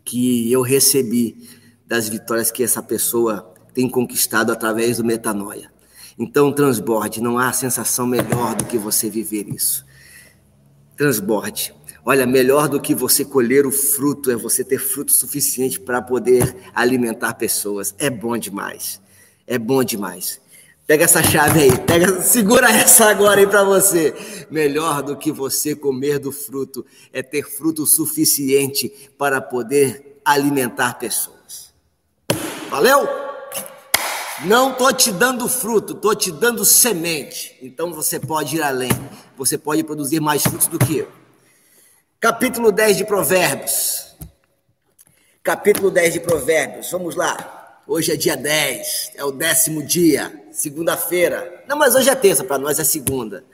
que 0.07 0.51
eu 0.51 0.63
recebi 0.63 1.49
das 1.85 2.09
vitórias 2.09 2.53
que 2.53 2.63
essa 2.63 2.83
pessoa 2.83 3.53
tem 3.75 3.91
conquistado 3.91 4.53
através 4.53 4.99
do 4.99 5.05
metanoia. 5.05 5.71
Então, 6.17 6.53
transborde, 6.53 7.21
não 7.21 7.39
há 7.39 7.53
sensação 7.53 8.07
melhor 8.07 8.55
do 8.55 8.65
que 8.65 8.79
você 8.79 9.11
viver 9.11 9.49
isso. 9.49 9.85
Transborde. 10.97 11.75
Olha, 12.05 12.25
melhor 12.25 12.69
do 12.69 12.81
que 12.81 12.95
você 12.95 13.25
colher 13.25 13.67
o 13.67 13.73
fruto 13.73 14.31
é 14.31 14.37
você 14.37 14.65
ter 14.65 14.79
fruto 14.79 15.13
suficiente 15.13 15.81
para 15.81 16.01
poder 16.01 16.57
alimentar 16.73 17.35
pessoas. 17.35 17.95
É 17.99 18.09
bom 18.09 18.39
demais. 18.39 19.03
É 19.45 19.59
bom 19.59 19.83
demais. 19.83 20.41
Pega 20.87 21.05
essa 21.05 21.21
chave 21.21 21.63
aí, 21.63 21.79
pega, 21.81 22.23
segura 22.23 22.71
essa 22.71 23.07
agora 23.07 23.41
aí 23.41 23.47
para 23.47 23.65
você. 23.65 24.15
Melhor 24.49 25.03
do 25.03 25.17
que 25.17 25.33
você 25.33 25.75
comer 25.75 26.21
do 26.21 26.31
fruto 26.31 26.87
é 27.13 27.25
ter 27.25 27.43
fruto 27.43 27.85
suficiente 27.85 29.11
para 29.19 29.41
poder 29.41 30.21
alimentar 30.25 30.95
pessoas. 30.95 31.75
Valeu? 32.71 33.09
Não 34.45 34.75
tô 34.75 34.93
te 34.93 35.11
dando 35.11 35.49
fruto, 35.49 35.93
tô 35.93 36.15
te 36.15 36.31
dando 36.31 36.65
semente. 36.65 37.59
Então 37.61 37.93
você 37.93 38.21
pode 38.21 38.57
ir 38.57 38.63
além. 38.63 38.91
Você 39.37 39.59
pode 39.59 39.83
produzir 39.83 40.21
mais 40.21 40.43
frutos 40.43 40.69
do 40.69 40.79
que 40.79 40.99
eu. 40.99 41.09
Capítulo 42.21 42.71
10 42.71 42.99
de 42.99 43.05
Provérbios. 43.05 44.15
Capítulo 45.43 45.91
10 45.91 46.13
de 46.13 46.21
Provérbios. 46.21 46.93
Vamos 46.93 47.17
lá. 47.17 47.57
Hoje 47.89 48.11
é 48.11 48.17
dia 48.17 48.37
10, 48.37 49.13
é 49.15 49.25
o 49.25 49.31
décimo 49.31 49.81
dia, 49.81 50.33
segunda-feira. 50.57 51.63
Não, 51.69 51.77
mas 51.77 51.95
hoje 51.95 52.09
é 52.09 52.15
terça, 52.15 52.43
para 52.43 52.59
nós 52.59 52.79
é 52.79 52.85
segunda. 52.85 53.45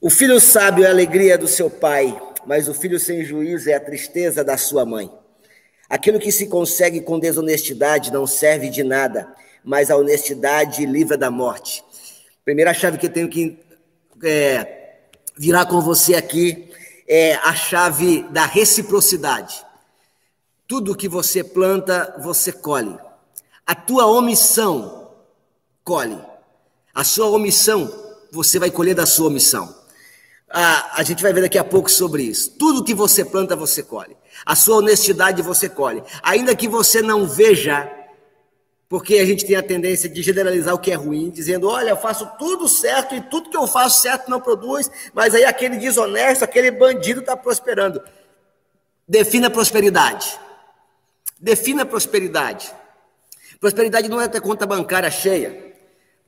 O 0.00 0.10
filho 0.10 0.40
sábio 0.40 0.84
é 0.84 0.88
a 0.88 0.90
alegria 0.90 1.38
do 1.38 1.46
seu 1.46 1.70
pai, 1.70 2.20
mas 2.44 2.68
o 2.68 2.74
filho 2.74 2.98
sem 2.98 3.24
juízo 3.24 3.70
é 3.70 3.74
a 3.74 3.80
tristeza 3.80 4.42
da 4.42 4.58
sua 4.58 4.84
mãe. 4.84 5.10
Aquilo 5.88 6.18
que 6.18 6.32
se 6.32 6.48
consegue 6.48 7.00
com 7.00 7.18
desonestidade 7.18 8.12
não 8.12 8.26
serve 8.26 8.68
de 8.70 8.82
nada, 8.82 9.32
mas 9.62 9.90
a 9.90 9.96
honestidade 9.96 10.84
livra 10.84 11.16
da 11.16 11.30
morte. 11.30 11.84
Primeira 12.44 12.74
chave 12.74 12.98
que 12.98 13.06
eu 13.06 13.12
tenho 13.12 13.28
que 13.28 13.56
é, 14.24 14.96
virar 15.38 15.66
com 15.66 15.80
você 15.80 16.14
aqui 16.14 16.72
é 17.06 17.34
a 17.34 17.54
chave 17.54 18.22
da 18.30 18.46
reciprocidade. 18.46 19.64
Tudo 20.66 20.96
que 20.96 21.08
você 21.08 21.44
planta, 21.44 22.16
você 22.20 22.50
colhe. 22.50 22.98
A 23.64 23.74
tua 23.76 24.06
omissão 24.06 24.99
colhe. 25.84 26.18
A 26.94 27.04
sua 27.04 27.26
omissão, 27.28 27.92
você 28.32 28.58
vai 28.58 28.70
colher 28.70 28.94
da 28.94 29.06
sua 29.06 29.28
omissão. 29.28 29.74
Ah, 30.52 30.94
a 30.94 31.02
gente 31.04 31.22
vai 31.22 31.32
ver 31.32 31.42
daqui 31.42 31.58
a 31.58 31.64
pouco 31.64 31.88
sobre 31.88 32.24
isso. 32.24 32.50
Tudo 32.58 32.82
que 32.82 32.92
você 32.92 33.24
planta, 33.24 33.54
você 33.54 33.82
colhe. 33.82 34.16
A 34.44 34.56
sua 34.56 34.78
honestidade, 34.78 35.42
você 35.42 35.68
colhe. 35.68 36.02
Ainda 36.22 36.56
que 36.56 36.66
você 36.66 37.00
não 37.00 37.24
veja, 37.26 37.88
porque 38.88 39.18
a 39.18 39.24
gente 39.24 39.46
tem 39.46 39.54
a 39.54 39.62
tendência 39.62 40.08
de 40.08 40.20
generalizar 40.20 40.74
o 40.74 40.78
que 40.78 40.90
é 40.90 40.96
ruim, 40.96 41.30
dizendo: 41.30 41.68
olha, 41.68 41.90
eu 41.90 41.96
faço 41.96 42.28
tudo 42.36 42.66
certo 42.68 43.14
e 43.14 43.20
tudo 43.20 43.48
que 43.48 43.56
eu 43.56 43.68
faço 43.68 44.00
certo 44.02 44.28
não 44.28 44.40
produz, 44.40 44.90
mas 45.14 45.36
aí 45.36 45.44
aquele 45.44 45.76
desonesto, 45.76 46.42
aquele 46.42 46.72
bandido 46.72 47.20
está 47.20 47.36
prosperando. 47.36 48.02
Defina 49.06 49.48
prosperidade. 49.48 50.36
Defina 51.38 51.86
prosperidade. 51.86 52.74
Prosperidade 53.60 54.08
não 54.08 54.20
é 54.20 54.26
ter 54.26 54.40
conta 54.40 54.66
bancária 54.66 55.10
cheia. 55.10 55.69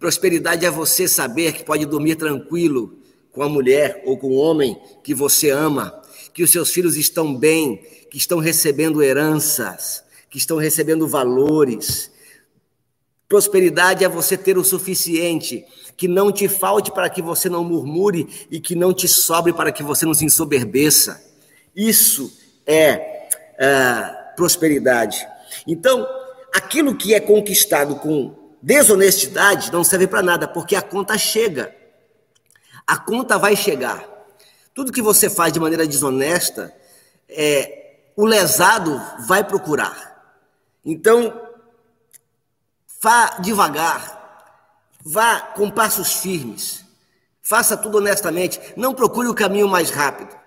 Prosperidade 0.02 0.66
é 0.66 0.70
você 0.70 1.06
saber 1.06 1.52
que 1.52 1.62
pode 1.62 1.86
dormir 1.86 2.16
tranquilo 2.16 2.98
com 3.30 3.40
a 3.40 3.48
mulher 3.48 4.02
ou 4.04 4.18
com 4.18 4.30
o 4.30 4.34
homem 4.34 4.76
que 5.00 5.14
você 5.14 5.48
ama, 5.50 5.96
que 6.34 6.42
os 6.42 6.50
seus 6.50 6.72
filhos 6.72 6.96
estão 6.96 7.32
bem, 7.32 7.76
que 8.10 8.18
estão 8.18 8.40
recebendo 8.40 9.00
heranças, 9.00 10.02
que 10.28 10.38
estão 10.38 10.56
recebendo 10.56 11.06
valores. 11.06 12.10
Prosperidade 13.28 14.04
é 14.04 14.08
você 14.08 14.36
ter 14.36 14.58
o 14.58 14.64
suficiente, 14.64 15.64
que 15.96 16.08
não 16.08 16.32
te 16.32 16.48
falte 16.48 16.90
para 16.90 17.08
que 17.08 17.22
você 17.22 17.48
não 17.48 17.62
murmure 17.62 18.26
e 18.50 18.58
que 18.58 18.74
não 18.74 18.92
te 18.92 19.06
sobre 19.06 19.52
para 19.52 19.70
que 19.70 19.84
você 19.84 20.04
não 20.04 20.14
se 20.14 20.24
ensoberbeça. 20.24 21.22
Isso 21.76 22.36
é. 22.66 23.28
Uh, 23.52 24.34
prosperidade. 24.34 25.24
Então, 25.64 26.04
aquilo 26.52 26.96
que 26.96 27.14
é 27.14 27.20
conquistado 27.20 27.94
com 27.94 28.41
desonestidade 28.62 29.72
não 29.72 29.82
serve 29.82 30.06
para 30.06 30.22
nada, 30.22 30.46
porque 30.46 30.76
a 30.76 30.82
conta 30.82 31.18
chega. 31.18 31.74
A 32.86 32.96
conta 32.96 33.36
vai 33.38 33.56
chegar. 33.56 34.08
Tudo 34.72 34.92
que 34.92 35.02
você 35.02 35.28
faz 35.28 35.52
de 35.52 35.60
maneira 35.60 35.86
desonesta, 35.86 36.74
é, 37.28 37.96
o 38.16 38.24
lesado 38.24 39.00
vai 39.26 39.44
procurar. 39.44 40.12
Então, 40.84 41.50
vá 43.00 43.38
devagar, 43.40 44.48
vá 45.04 45.40
com 45.40 45.70
passos 45.70 46.14
firmes, 46.14 46.84
faça 47.42 47.76
tudo 47.76 47.98
honestamente, 47.98 48.60
não 48.76 48.94
procure 48.94 49.28
o 49.28 49.34
caminho 49.34 49.68
mais 49.68 49.90
rápido. 49.90 50.41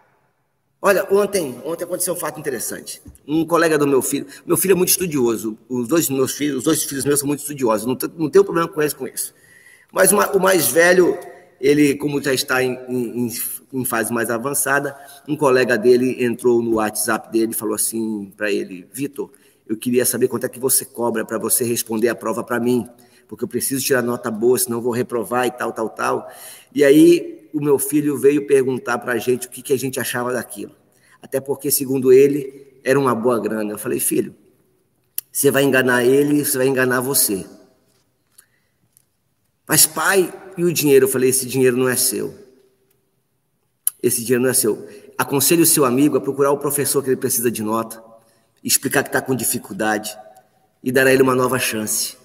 Olha, 0.88 1.04
ontem, 1.10 1.60
ontem 1.65 1.84
aconteceu 1.84 2.13
um 2.13 2.15
fato 2.15 2.39
interessante. 2.39 3.01
Um 3.27 3.44
colega 3.44 3.75
do 3.75 3.88
meu 3.88 4.04
filho, 4.04 4.27
meu 4.46 4.56
filho 4.56 4.74
é 4.74 4.75
muito 4.75 4.89
estudioso. 4.89 5.58
Os 5.68 5.88
dois 5.88 6.08
meus 6.12 6.34
filhos, 6.34 6.58
os 6.60 6.63
dois 6.63 6.84
filhos 6.84 7.04
meus 7.04 7.20
são 7.20 7.27
muito 7.27 7.39
estudiosos. 7.39 7.88
Não, 7.88 7.98
não 8.15 8.30
tenho 8.30 8.46
problema 8.46 8.68
com 8.68 8.80
eles 8.80 8.94
com 8.94 9.08
isso. 9.08 9.34
Mas 9.92 10.12
uma, 10.12 10.30
o 10.34 10.39
mais 10.39 10.68
velho, 10.68 11.18
ele, 11.60 11.96
como 11.96 12.22
já 12.22 12.32
está 12.36 12.62
em, 12.62 12.77
em, 12.88 13.32
em, 13.74 13.84
fase 13.84 14.13
mais 14.13 14.30
avançada, 14.30 14.96
um 15.27 15.36
colega 15.36 15.75
dele 15.75 16.24
entrou 16.24 16.62
no 16.62 16.75
WhatsApp 16.75 17.32
dele 17.32 17.54
e 17.54 17.56
falou 17.56 17.74
assim 17.74 18.32
para 18.38 18.51
ele: 18.51 18.88
Vitor, 18.94 19.32
eu 19.68 19.75
queria 19.75 20.06
saber 20.06 20.27
quanto 20.27 20.46
é 20.46 20.50
que 20.50 20.60
você 20.60 20.86
cobra 20.86 21.25
para 21.25 21.39
você 21.39 21.63
responder 21.63 22.10
a 22.10 22.15
prova 22.15 22.44
para 22.44 22.60
mim, 22.60 22.88
porque 23.27 23.44
eu 23.44 23.48
preciso 23.48 23.84
tirar 23.84 24.04
nota 24.04 24.30
boa, 24.30 24.60
senão 24.60 24.80
vou 24.80 24.92
reprovar 24.92 25.48
e 25.48 25.51
tal, 25.51 25.74
tal, 25.74 25.89
tal. 25.89 26.32
E 26.75 26.84
aí 26.84 27.44
o 27.55 27.63
meu 27.63 27.79
filho 27.79 28.17
veio 28.17 28.45
perguntar 28.45 28.97
para 28.97 29.13
a 29.13 29.17
gente 29.17 29.47
o 29.47 29.50
que, 29.50 29.62
que 29.62 29.71
a 29.71 29.77
gente 29.77 29.97
achava 29.97 30.33
daquilo. 30.33 30.75
Até 31.21 31.39
porque, 31.39 31.71
segundo 31.71 32.12
ele, 32.12 32.79
era 32.83 33.00
uma 33.00 33.15
boa 33.15 33.39
grana. 33.39 33.71
Eu 33.71 33.77
falei, 33.77 34.00
filho, 34.00 34.35
você 35.31 35.50
vai 35.50 35.63
enganar 35.63 36.03
ele, 36.03 36.43
você 36.43 36.57
vai 36.57 36.67
enganar 36.67 37.00
você. 37.00 37.45
Mas, 39.65 39.85
pai, 39.85 40.33
e 40.57 40.65
o 40.65 40.74
dinheiro? 40.74 41.05
Eu 41.05 41.09
falei, 41.09 41.29
esse 41.29 41.45
dinheiro 41.45 41.77
não 41.77 41.88
é 41.88 41.95
seu. 41.95 42.35
Esse 44.03 44.21
dinheiro 44.21 44.43
não 44.43 44.50
é 44.50 44.53
seu. 44.53 44.88
Aconselhe 45.17 45.62
o 45.62 45.65
seu 45.65 45.85
amigo 45.85 46.17
a 46.17 46.21
procurar 46.21 46.51
o 46.51 46.57
professor 46.57 47.01
que 47.01 47.09
ele 47.09 47.15
precisa 47.15 47.50
de 47.50 47.63
nota, 47.63 48.03
explicar 48.62 49.01
que 49.01 49.09
está 49.09 49.21
com 49.21 49.33
dificuldade 49.33 50.15
e 50.83 50.91
dar 50.91 51.07
a 51.07 51.13
ele 51.13 51.24
uma 51.24 51.33
nova 51.33 51.57
chance. 51.57 52.17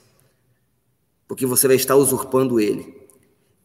porque 1.29 1.47
você 1.47 1.69
vai 1.69 1.77
estar 1.77 1.95
usurpando 1.95 2.59
ele. 2.59 3.00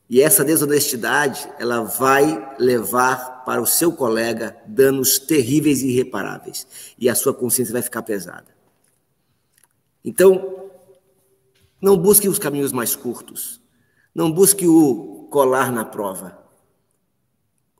E 0.10 0.22
essa 0.22 0.44
desonestidade, 0.44 1.50
ela 1.58 1.82
vai 1.82 2.56
levar 2.60 3.44
para 3.44 3.62
o 3.62 3.66
seu 3.66 3.92
colega 3.92 4.56
danos 4.68 5.18
terríveis 5.18 5.82
e 5.82 5.90
irreparáveis. 5.90 6.68
E 6.98 7.10
a 7.10 7.16
sua 7.16 7.34
consciência 7.34 7.74
vai 7.74 7.82
ficar 7.82 8.04
pesada. 8.04 8.56
Então, 10.04 10.70
não 11.82 11.98
busque 11.98 12.30
os 12.30 12.38
caminhos 12.38 12.72
mais 12.72 12.96
curtos. 12.96 13.60
Não 14.14 14.32
busque 14.32 14.68
o 14.68 15.28
colar 15.32 15.72
na 15.72 15.84
prova. 15.84 16.38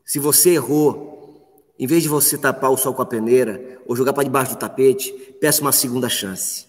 Se 0.04 0.18
você 0.18 0.50
errou, 0.50 1.72
em 1.78 1.86
vez 1.86 2.02
de 2.02 2.08
você 2.08 2.36
tapar 2.36 2.70
o 2.70 2.76
sol 2.76 2.94
com 2.94 3.02
a 3.02 3.06
peneira 3.06 3.80
ou 3.86 3.94
jogar 3.94 4.12
para 4.12 4.24
debaixo 4.24 4.52
do 4.52 4.58
tapete, 4.58 5.12
peça 5.40 5.60
uma 5.60 5.72
segunda 5.72 6.08
chance. 6.08 6.66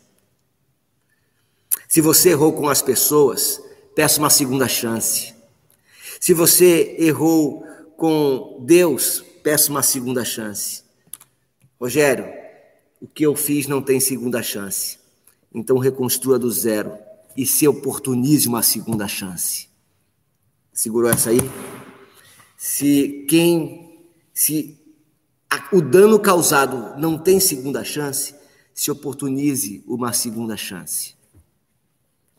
Se 1.88 2.02
você 2.02 2.30
errou 2.30 2.54
com 2.54 2.68
as 2.68 2.82
pessoas, 2.82 3.62
peça 3.96 4.20
uma 4.20 4.30
segunda 4.30 4.68
chance. 4.68 5.37
Se 6.20 6.34
você 6.34 6.96
errou 7.00 7.64
com 7.96 8.64
Deus, 8.66 9.24
peça 9.44 9.72
uma 9.72 9.84
segunda 9.84 10.24
chance. 10.26 10.84
Rogério, 11.80 12.26
o 13.02 13.08
que 13.08 13.26
eu 13.26 13.36
fiz 13.36 13.68
não 13.68 13.82
tem 13.82 14.00
segunda 14.00 14.42
chance. 14.42 14.98
Então 15.54 15.78
reconstrua 15.78 16.38
do 16.38 16.52
zero 16.52 16.98
e 17.36 17.46
se 17.46 17.68
oportunize 17.68 18.48
uma 18.48 18.64
segunda 18.64 19.08
chance. 19.08 19.68
Segurou 20.74 21.10
essa 21.10 21.30
aí? 21.30 21.40
Se 22.58 23.26
quem 23.28 23.88
se 24.34 24.78
o 25.72 25.82
dano 25.82 26.20
causado 26.20 27.00
não 27.00 27.18
tem 27.18 27.40
segunda 27.40 27.84
chance, 27.84 28.36
se 28.74 28.92
oportunize 28.92 29.84
uma 29.88 30.14
segunda 30.14 30.56
chance. 30.56 31.16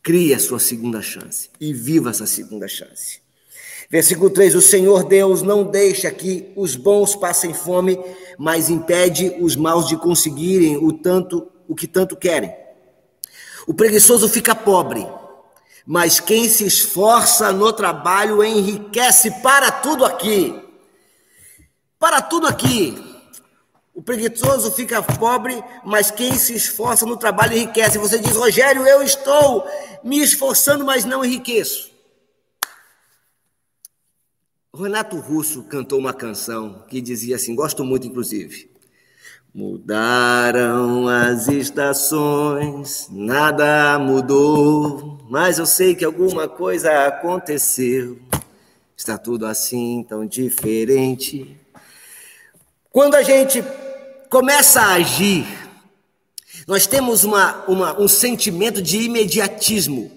Crie 0.03 0.33
a 0.33 0.39
sua 0.39 0.61
segunda 0.61 1.03
chance 1.03 1.51
e 1.61 1.75
viva 1.75 2.11
essa 2.11 2.27
segunda 2.27 2.69
chance. 2.69 3.21
Versículo 3.91 4.31
3: 4.31 4.55
O 4.55 4.61
Senhor 4.63 5.05
Deus 5.05 5.43
não 5.43 5.65
deixa 5.65 6.11
que 6.11 6.53
os 6.55 6.77
bons 6.77 7.17
passem 7.17 7.55
fome, 7.55 7.99
mas 8.39 8.69
impede 8.69 9.37
os 9.41 9.57
maus 9.57 9.89
de 9.89 9.97
conseguirem 9.97 10.77
o 10.77 10.93
tanto 10.93 11.51
o 11.67 11.75
que 11.75 11.87
tanto 11.87 12.17
querem. 12.17 12.55
O 13.67 13.75
preguiçoso 13.75 14.29
fica 14.29 14.55
pobre, 14.55 15.07
mas 15.87 16.19
quem 16.19 16.49
se 16.49 16.65
esforça 16.65 17.53
no 17.53 17.73
trabalho 17.73 18.43
enriquece 18.43 19.31
para 19.43 19.71
tudo 19.71 20.05
aqui. 20.05 20.59
Para 21.99 22.23
tudo 22.23 22.47
aqui. 22.47 23.05
O 23.95 24.03
preguiçoso 24.03 24.71
fica 24.71 25.03
pobre, 25.03 25.63
mas 25.85 26.11
quem 26.11 26.33
se 26.35 26.55
esforça 26.55 27.05
no 27.05 27.17
trabalho 27.17 27.55
enriquece. 27.55 27.99
Você 27.99 28.19
diz, 28.19 28.37
Rogério, 28.37 28.87
eu 28.87 29.03
estou 29.03 29.67
me 30.05 30.23
esforçando, 30.23 30.85
mas 30.85 31.05
não 31.05 31.25
enriqueço. 31.25 31.91
Renato 34.83 35.17
Russo 35.17 35.65
cantou 35.65 35.99
uma 35.99 36.15
canção 36.15 36.85
que 36.89 37.01
dizia 37.01 37.35
assim, 37.35 37.55
gosto 37.55 37.85
muito 37.85 38.07
inclusive. 38.07 38.71
Mudaram 39.53 41.09
as 41.09 41.49
estações, 41.49 43.09
nada 43.11 43.99
mudou, 43.99 45.19
mas 45.29 45.59
eu 45.59 45.67
sei 45.67 45.97
que 45.97 46.05
alguma 46.05 46.47
coisa 46.47 47.07
aconteceu. 47.07 48.21
Está 48.97 49.19
tudo 49.19 49.47
assim 49.47 50.07
tão 50.09 50.25
diferente. 50.25 51.57
Quando 52.93 53.17
a 53.17 53.23
gente 53.23 53.65
começa 54.31 54.81
a 54.81 54.95
agir, 54.95 55.45
nós 56.69 56.87
temos 56.87 57.25
uma, 57.25 57.65
uma, 57.67 58.01
um 58.01 58.07
sentimento 58.07 58.81
de 58.81 59.03
imediatismo. 59.03 60.13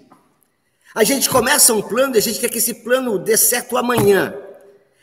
A 0.94 1.04
gente 1.04 1.30
começa 1.30 1.74
um 1.74 1.82
plano 1.82 2.16
e 2.16 2.18
a 2.20 2.22
gente 2.22 2.40
quer 2.40 2.50
que 2.50 2.58
esse 2.60 2.76
plano 2.76 3.18
dê 3.18 3.36
certo 3.38 3.76
amanhã. 3.76 4.41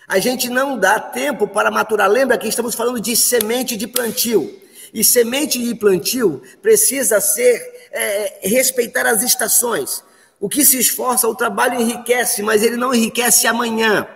A 0.08 0.18
gente 0.18 0.48
não 0.48 0.78
dá 0.78 0.98
tempo 0.98 1.46
para 1.46 1.70
maturar. 1.70 2.08
Lembra 2.08 2.38
que 2.38 2.48
estamos 2.48 2.74
falando 2.74 2.98
de 2.98 3.14
semente 3.14 3.76
de 3.76 3.86
plantio. 3.86 4.58
E 4.94 5.04
semente 5.04 5.62
de 5.62 5.74
plantio 5.74 6.40
precisa 6.62 7.20
ser 7.20 7.90
é, 7.92 8.40
respeitar 8.48 9.04
as 9.06 9.22
estações. 9.22 10.02
O 10.40 10.48
que 10.48 10.64
se 10.64 10.78
esforça, 10.78 11.28
o 11.28 11.34
trabalho 11.34 11.78
enriquece, 11.78 12.42
mas 12.42 12.62
ele 12.62 12.78
não 12.78 12.94
enriquece 12.94 13.46
amanhã. 13.46 14.08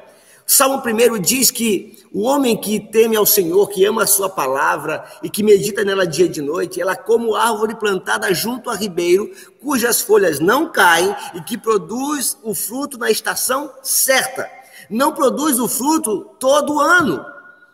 Salmo 0.47 0.83
1 0.83 1.21
diz 1.21 1.51
que 1.51 1.99
o 2.11 2.23
homem 2.23 2.57
que 2.57 2.81
teme 2.81 3.15
ao 3.15 3.27
Senhor, 3.27 3.69
que 3.69 3.85
ama 3.85 4.05
a 4.05 4.07
sua 4.07 4.31
palavra 4.31 5.05
e 5.23 5.29
que 5.29 5.43
medita 5.43 5.85
nela 5.85 6.07
dia 6.07 6.25
e 6.25 6.29
de 6.29 6.41
noite, 6.41 6.81
ela 6.81 6.93
é 6.93 6.97
como 6.97 7.35
árvore 7.35 7.75
plantada 7.75 8.33
junto 8.33 8.71
a 8.71 8.75
ribeiro, 8.75 9.31
cujas 9.61 10.01
folhas 10.01 10.41
não 10.41 10.73
caem 10.73 11.15
e 11.35 11.43
que 11.43 11.59
produz 11.59 12.37
o 12.43 12.55
fruto 12.55 12.97
na 12.97 13.11
estação 13.11 13.71
certa 13.83 14.62
não 14.89 15.13
produz 15.13 15.59
o 15.59 15.69
fruto 15.69 16.37
todo 16.39 16.81
ano, 16.81 17.25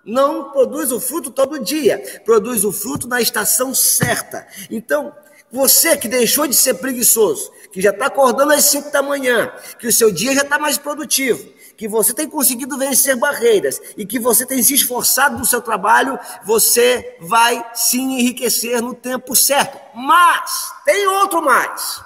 não 0.05 0.51
produz 0.51 0.91
o 0.91 1.01
fruto 1.01 1.31
todo 1.31 1.63
dia, 1.63 2.23
produz 2.25 2.65
o 2.65 2.73
fruto 2.73 3.07
na 3.07 3.21
estação 3.21 3.75
certa. 3.75 4.47
Então, 4.71 5.13
você 5.51 5.97
que 5.97 6.09
deixou 6.09 6.47
de 6.47 6.55
ser 6.55 6.75
preguiçoso, 6.75 7.51
que 7.73 7.81
já 7.81 7.91
está 7.91 8.07
acordando 8.07 8.53
às 8.53 8.65
5 8.65 8.91
da 8.91 9.03
manhã, 9.03 9.51
que 9.79 9.87
o 9.87 9.93
seu 9.93 10.11
dia 10.11 10.35
já 10.35 10.43
está 10.43 10.59
mais 10.59 10.77
produtivo, 10.77 11.47
que 11.77 11.87
você 11.87 12.13
tem 12.13 12.29
conseguido 12.29 12.77
vencer 12.77 13.17
barreiras 13.17 13.81
e 13.97 14.05
que 14.05 14.19
você 14.19 14.45
tem 14.45 14.63
se 14.63 14.75
esforçado 14.75 15.39
no 15.39 15.47
seu 15.47 15.63
trabalho, 15.63 16.19
você 16.45 17.17
vai 17.21 17.65
se 17.73 17.99
enriquecer 17.99 18.83
no 18.83 18.95
tempo 18.95 19.37
certo. 19.37 19.79
Mas 19.95 20.73
tem 20.85 21.07
outro 21.07 21.41
mais. 21.41 22.03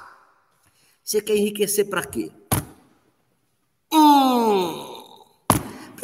Você 1.02 1.20
quer 1.20 1.36
enriquecer 1.36 1.88
para 1.88 2.04
quê? 2.04 2.30
Hum, 3.92 4.91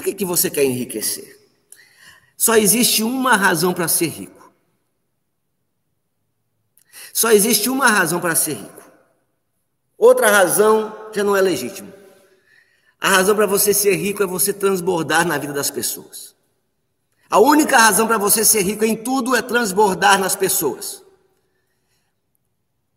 que, 0.08 0.14
que 0.14 0.24
você 0.24 0.50
quer 0.50 0.64
enriquecer? 0.64 1.38
Só 2.36 2.56
existe 2.56 3.02
uma 3.02 3.36
razão 3.36 3.74
para 3.74 3.88
ser 3.88 4.08
rico. 4.08 4.52
Só 7.12 7.32
existe 7.32 7.68
uma 7.68 7.88
razão 7.88 8.20
para 8.20 8.34
ser 8.34 8.54
rico. 8.54 8.82
Outra 9.96 10.30
razão 10.30 11.10
já 11.12 11.24
não 11.24 11.36
é 11.36 11.40
legítima. 11.40 11.92
A 13.00 13.08
razão 13.08 13.34
para 13.34 13.46
você 13.46 13.74
ser 13.74 13.96
rico 13.96 14.22
é 14.22 14.26
você 14.26 14.52
transbordar 14.52 15.26
na 15.26 15.38
vida 15.38 15.52
das 15.52 15.70
pessoas. 15.70 16.34
A 17.28 17.38
única 17.38 17.76
razão 17.76 18.06
para 18.06 18.18
você 18.18 18.44
ser 18.44 18.62
rico 18.62 18.84
em 18.84 18.96
tudo 18.96 19.34
é 19.34 19.42
transbordar 19.42 20.18
nas 20.18 20.34
pessoas. 20.36 21.02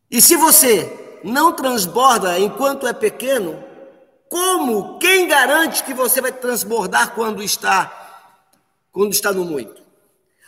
E 0.09 0.21
se 0.21 0.35
você 0.35 1.19
não 1.23 1.53
transborda 1.53 2.39
enquanto 2.39 2.87
é 2.87 2.93
pequeno, 2.93 3.70
como? 4.31 4.97
Quem 4.97 5.27
garante 5.27 5.83
que 5.83 5.93
você 5.93 6.21
vai 6.21 6.31
transbordar 6.31 7.13
quando 7.13 7.43
está 7.43 7.97
quando 8.89 9.11
está 9.11 9.33
no 9.33 9.43
muito? 9.43 9.81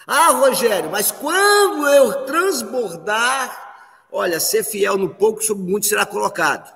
Ah, 0.08 0.32
Rogério, 0.32 0.90
mas 0.90 1.12
quando 1.12 1.86
eu 1.90 2.26
transbordar, 2.26 4.08
olha, 4.10 4.40
ser 4.40 4.64
fiel 4.64 4.98
no 4.98 5.10
pouco, 5.10 5.44
sobre 5.44 5.70
muito 5.70 5.86
será 5.86 6.06
colocado. 6.06 6.74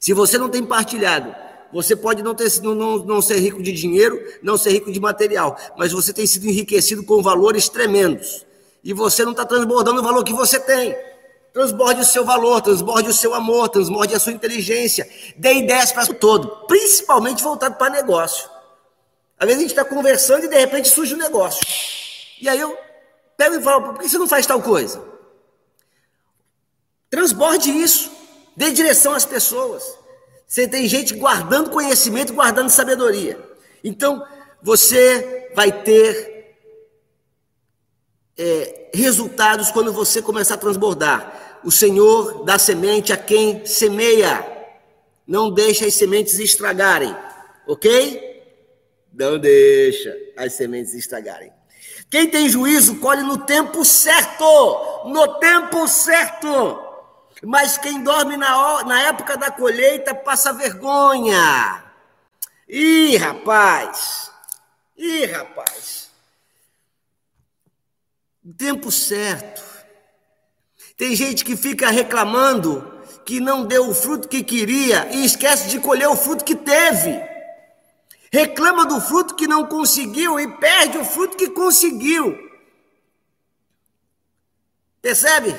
Se 0.00 0.12
você 0.12 0.36
não 0.36 0.48
tem 0.48 0.64
partilhado, 0.64 1.32
você 1.72 1.94
pode 1.94 2.20
não, 2.20 2.34
ter, 2.34 2.50
não, 2.62 2.74
não, 2.74 2.98
não 2.98 3.22
ser 3.22 3.38
rico 3.38 3.62
de 3.62 3.70
dinheiro, 3.70 4.20
não 4.42 4.56
ser 4.56 4.70
rico 4.70 4.90
de 4.90 4.98
material, 4.98 5.56
mas 5.78 5.92
você 5.92 6.12
tem 6.12 6.26
sido 6.26 6.48
enriquecido 6.48 7.04
com 7.04 7.22
valores 7.22 7.68
tremendos. 7.68 8.44
E 8.82 8.92
você 8.92 9.24
não 9.24 9.32
está 9.32 9.44
transbordando 9.44 10.00
o 10.00 10.04
valor 10.04 10.24
que 10.24 10.32
você 10.32 10.58
tem. 10.58 10.96
Transborde 11.56 12.02
o 12.02 12.04
seu 12.04 12.22
valor, 12.22 12.60
transborde 12.60 13.08
o 13.08 13.14
seu 13.14 13.32
amor, 13.32 13.70
transborde 13.70 14.14
a 14.14 14.20
sua 14.20 14.30
inteligência. 14.30 15.08
Dê 15.38 15.54
ideias 15.54 15.90
para 15.90 16.12
o 16.12 16.14
todo, 16.14 16.66
principalmente 16.66 17.42
voltado 17.42 17.76
para 17.76 17.88
negócio. 17.88 18.46
Às 19.38 19.46
vezes 19.46 19.58
a 19.58 19.62
gente 19.62 19.70
está 19.70 19.82
conversando 19.82 20.44
e 20.44 20.48
de 20.48 20.54
repente 20.58 20.86
surge 20.86 21.14
um 21.14 21.16
negócio. 21.16 21.66
E 22.42 22.46
aí 22.46 22.60
eu 22.60 22.76
pego 23.38 23.54
e 23.54 23.62
falo, 23.62 23.94
por 23.94 24.00
que 24.00 24.06
você 24.06 24.18
não 24.18 24.28
faz 24.28 24.44
tal 24.44 24.60
coisa? 24.60 25.02
Transborde 27.08 27.70
isso. 27.70 28.12
Dê 28.54 28.70
direção 28.70 29.14
às 29.14 29.24
pessoas. 29.24 29.82
Você 30.46 30.68
tem 30.68 30.86
gente 30.86 31.14
guardando 31.14 31.70
conhecimento, 31.70 32.34
guardando 32.34 32.68
sabedoria. 32.68 33.42
Então, 33.82 34.22
você 34.62 35.50
vai 35.54 35.72
ter 35.72 36.54
é, 38.36 38.90
resultados 38.92 39.70
quando 39.70 39.90
você 39.90 40.20
começar 40.20 40.56
a 40.56 40.58
transbordar. 40.58 41.45
O 41.66 41.70
Senhor 41.72 42.44
dá 42.44 42.60
semente 42.60 43.12
a 43.12 43.16
quem 43.16 43.66
semeia. 43.66 44.46
Não 45.26 45.50
deixa 45.50 45.84
as 45.84 45.94
sementes 45.94 46.38
estragarem, 46.38 47.12
ok? 47.66 48.40
Não 49.12 49.36
deixa 49.36 50.16
as 50.36 50.52
sementes 50.52 50.94
estragarem. 50.94 51.52
Quem 52.08 52.30
tem 52.30 52.48
juízo 52.48 53.00
colhe 53.00 53.24
no 53.24 53.38
tempo 53.38 53.84
certo, 53.84 54.44
no 55.06 55.40
tempo 55.40 55.88
certo. 55.88 56.48
Mas 57.42 57.76
quem 57.76 58.00
dorme 58.00 58.36
na, 58.36 58.84
na 58.84 59.02
época 59.02 59.36
da 59.36 59.50
colheita 59.50 60.14
passa 60.14 60.52
vergonha. 60.52 61.84
Ih, 62.68 63.16
rapaz! 63.16 64.30
Ih, 64.96 65.24
rapaz! 65.26 66.12
Tempo 68.56 68.92
certo. 68.92 69.75
Tem 70.96 71.14
gente 71.14 71.44
que 71.44 71.56
fica 71.56 71.90
reclamando 71.90 72.92
que 73.24 73.40
não 73.40 73.64
deu 73.66 73.88
o 73.88 73.94
fruto 73.94 74.28
que 74.28 74.42
queria 74.42 75.08
e 75.12 75.24
esquece 75.24 75.68
de 75.68 75.78
colher 75.78 76.08
o 76.08 76.16
fruto 76.16 76.44
que 76.44 76.54
teve. 76.54 77.20
Reclama 78.32 78.86
do 78.86 79.00
fruto 79.00 79.34
que 79.34 79.46
não 79.46 79.66
conseguiu 79.66 80.40
e 80.40 80.48
perde 80.56 80.96
o 80.98 81.04
fruto 81.04 81.36
que 81.36 81.50
conseguiu. 81.50 82.36
Percebe? 85.02 85.54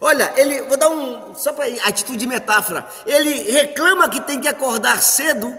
Olha, 0.00 0.32
ele, 0.36 0.62
vou 0.62 0.76
dar 0.76 0.88
um, 0.88 1.34
só 1.34 1.52
para 1.52 1.66
atitude 1.86 2.18
de 2.18 2.26
metáfora. 2.26 2.88
Ele 3.06 3.52
reclama 3.52 4.08
que 4.08 4.20
tem 4.20 4.40
que 4.40 4.48
acordar 4.48 5.00
cedo, 5.00 5.54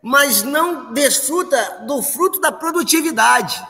mas 0.00 0.42
não 0.42 0.92
desfruta 0.92 1.84
do 1.86 2.00
fruto 2.02 2.40
da 2.40 2.52
produtividade. 2.52 3.60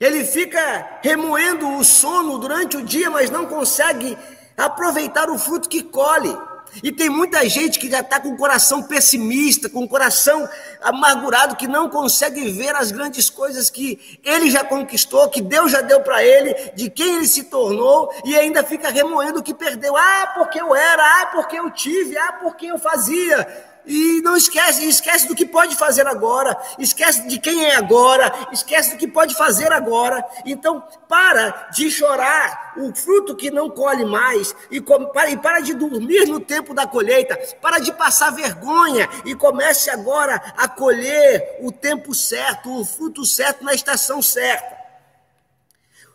Ele 0.00 0.24
fica 0.24 0.98
remoendo 1.02 1.76
o 1.76 1.84
sono 1.84 2.38
durante 2.38 2.76
o 2.76 2.84
dia, 2.84 3.10
mas 3.10 3.30
não 3.30 3.46
consegue 3.46 4.16
aproveitar 4.56 5.28
o 5.28 5.38
fruto 5.38 5.68
que 5.68 5.82
colhe. 5.82 6.36
E 6.82 6.92
tem 6.92 7.08
muita 7.08 7.48
gente 7.48 7.78
que 7.78 7.90
já 7.90 8.00
está 8.00 8.20
com 8.20 8.30
o 8.30 8.36
coração 8.36 8.82
pessimista, 8.82 9.68
com 9.68 9.82
o 9.82 9.88
coração 9.88 10.48
amargurado, 10.82 11.56
que 11.56 11.66
não 11.66 11.88
consegue 11.88 12.50
ver 12.50 12.74
as 12.76 12.92
grandes 12.92 13.28
coisas 13.30 13.70
que 13.70 14.20
ele 14.22 14.50
já 14.50 14.62
conquistou, 14.62 15.28
que 15.28 15.40
Deus 15.40 15.72
já 15.72 15.80
deu 15.80 16.00
para 16.00 16.22
ele, 16.22 16.54
de 16.74 16.90
quem 16.90 17.16
ele 17.16 17.26
se 17.26 17.44
tornou, 17.44 18.12
e 18.24 18.36
ainda 18.36 18.62
fica 18.62 18.90
remoendo 18.90 19.40
o 19.40 19.42
que 19.42 19.54
perdeu. 19.54 19.96
Ah, 19.96 20.32
porque 20.34 20.60
eu 20.60 20.74
era, 20.74 21.22
ah, 21.22 21.26
porque 21.26 21.58
eu 21.58 21.70
tive, 21.70 22.16
ah, 22.18 22.32
porque 22.34 22.66
eu 22.66 22.78
fazia. 22.78 23.67
E 23.88 24.20
não 24.20 24.36
esquece, 24.36 24.86
esquece 24.86 25.26
do 25.26 25.34
que 25.34 25.46
pode 25.46 25.74
fazer 25.74 26.06
agora, 26.06 26.54
esquece 26.78 27.26
de 27.26 27.38
quem 27.38 27.64
é 27.64 27.74
agora, 27.74 28.30
esquece 28.52 28.90
do 28.90 28.98
que 28.98 29.08
pode 29.08 29.34
fazer 29.34 29.72
agora. 29.72 30.22
Então, 30.44 30.84
para 31.08 31.70
de 31.72 31.90
chorar 31.90 32.74
o 32.76 32.94
fruto 32.94 33.34
que 33.34 33.50
não 33.50 33.70
colhe 33.70 34.04
mais 34.04 34.54
e, 34.70 34.78
para, 34.78 35.30
e 35.30 35.38
para 35.38 35.60
de 35.60 35.72
dormir 35.72 36.26
no 36.26 36.38
tempo 36.38 36.74
da 36.74 36.86
colheita, 36.86 37.34
para 37.62 37.78
de 37.78 37.90
passar 37.90 38.30
vergonha 38.30 39.08
e 39.24 39.34
comece 39.34 39.88
agora 39.88 40.34
a 40.54 40.68
colher 40.68 41.56
o 41.62 41.72
tempo 41.72 42.14
certo, 42.14 42.70
o 42.78 42.84
fruto 42.84 43.24
certo 43.24 43.64
na 43.64 43.72
estação 43.72 44.20
certa. 44.20 44.76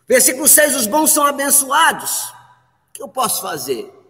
Versículo 0.06 0.46
6: 0.46 0.76
Os 0.76 0.86
bons 0.86 1.10
são 1.10 1.26
abençoados. 1.26 2.28
O 2.28 2.92
que 2.92 3.02
eu 3.02 3.08
posso 3.08 3.42
fazer? 3.42 4.03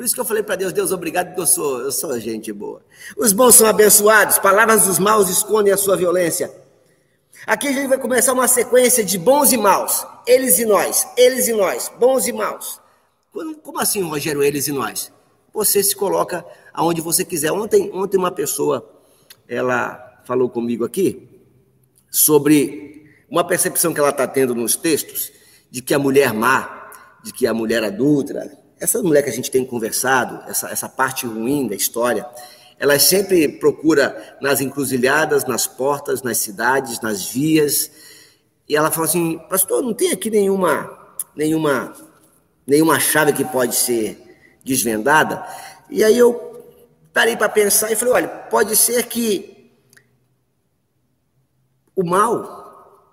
Por 0.00 0.06
isso 0.06 0.14
que 0.14 0.20
eu 0.22 0.24
falei 0.24 0.42
para 0.42 0.56
Deus, 0.56 0.72
Deus, 0.72 0.92
obrigado, 0.92 1.26
porque 1.26 1.42
eu 1.42 1.46
sou, 1.46 1.80
eu 1.80 1.92
sou 1.92 2.18
gente 2.18 2.50
boa. 2.54 2.80
Os 3.18 3.34
bons 3.34 3.56
são 3.56 3.66
abençoados, 3.66 4.38
palavras 4.38 4.86
dos 4.86 4.98
maus 4.98 5.28
escondem 5.28 5.74
a 5.74 5.76
sua 5.76 5.94
violência. 5.94 6.50
Aqui 7.46 7.68
a 7.68 7.72
gente 7.72 7.86
vai 7.86 7.98
começar 7.98 8.32
uma 8.32 8.48
sequência 8.48 9.04
de 9.04 9.18
bons 9.18 9.52
e 9.52 9.58
maus. 9.58 10.06
Eles 10.26 10.58
e 10.58 10.64
nós, 10.64 11.06
eles 11.18 11.48
e 11.48 11.52
nós, 11.52 11.92
bons 11.98 12.26
e 12.26 12.32
maus. 12.32 12.80
Como 13.62 13.78
assim, 13.78 14.00
Rogério, 14.00 14.42
eles 14.42 14.68
e 14.68 14.72
nós? 14.72 15.12
Você 15.52 15.82
se 15.82 15.94
coloca 15.94 16.46
aonde 16.72 17.02
você 17.02 17.22
quiser. 17.22 17.52
Ontem, 17.52 17.90
ontem 17.92 18.16
uma 18.16 18.32
pessoa, 18.32 18.90
ela 19.46 20.22
falou 20.24 20.48
comigo 20.48 20.82
aqui 20.82 21.28
sobre 22.10 23.04
uma 23.28 23.46
percepção 23.46 23.92
que 23.92 24.00
ela 24.00 24.08
está 24.08 24.26
tendo 24.26 24.54
nos 24.54 24.76
textos 24.76 25.30
de 25.70 25.82
que 25.82 25.92
a 25.92 25.98
mulher 25.98 26.32
má, 26.32 26.90
de 27.22 27.34
que 27.34 27.46
a 27.46 27.52
mulher 27.52 27.84
adulta, 27.84 28.59
essa 28.80 29.02
mulher 29.02 29.22
que 29.22 29.28
a 29.28 29.32
gente 29.32 29.50
tem 29.50 29.64
conversado, 29.64 30.42
essa, 30.50 30.70
essa 30.70 30.88
parte 30.88 31.26
ruim 31.26 31.68
da 31.68 31.74
história, 31.74 32.26
ela 32.78 32.98
sempre 32.98 33.46
procura 33.46 34.38
nas 34.40 34.62
encruzilhadas, 34.62 35.44
nas 35.44 35.66
portas, 35.66 36.22
nas 36.22 36.38
cidades, 36.38 37.00
nas 37.02 37.26
vias, 37.26 37.90
e 38.66 38.74
ela 38.74 38.90
fala 38.90 39.06
assim, 39.06 39.38
pastor, 39.50 39.82
não 39.82 39.92
tem 39.92 40.12
aqui 40.12 40.30
nenhuma, 40.30 40.98
nenhuma, 41.36 41.94
nenhuma 42.66 42.98
chave 42.98 43.34
que 43.34 43.44
pode 43.44 43.74
ser 43.74 44.18
desvendada? 44.64 45.46
E 45.90 46.02
aí 46.02 46.16
eu 46.16 46.64
parei 47.12 47.36
para 47.36 47.50
pensar 47.50 47.92
e 47.92 47.96
falei, 47.96 48.14
olha, 48.14 48.28
pode 48.28 48.74
ser 48.76 49.04
que 49.06 49.72
o 51.94 52.02
mal, 52.02 53.04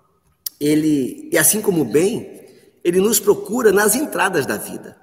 ele, 0.58 1.28
e 1.30 1.36
assim 1.36 1.60
como 1.60 1.82
o 1.82 1.84
bem, 1.84 2.46
ele 2.82 3.00
nos 3.00 3.20
procura 3.20 3.70
nas 3.70 3.94
entradas 3.94 4.46
da 4.46 4.56
vida. 4.56 4.96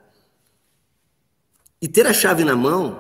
E 1.86 1.88
ter 1.88 2.08
a 2.08 2.14
chave 2.14 2.44
na 2.44 2.56
mão 2.56 2.98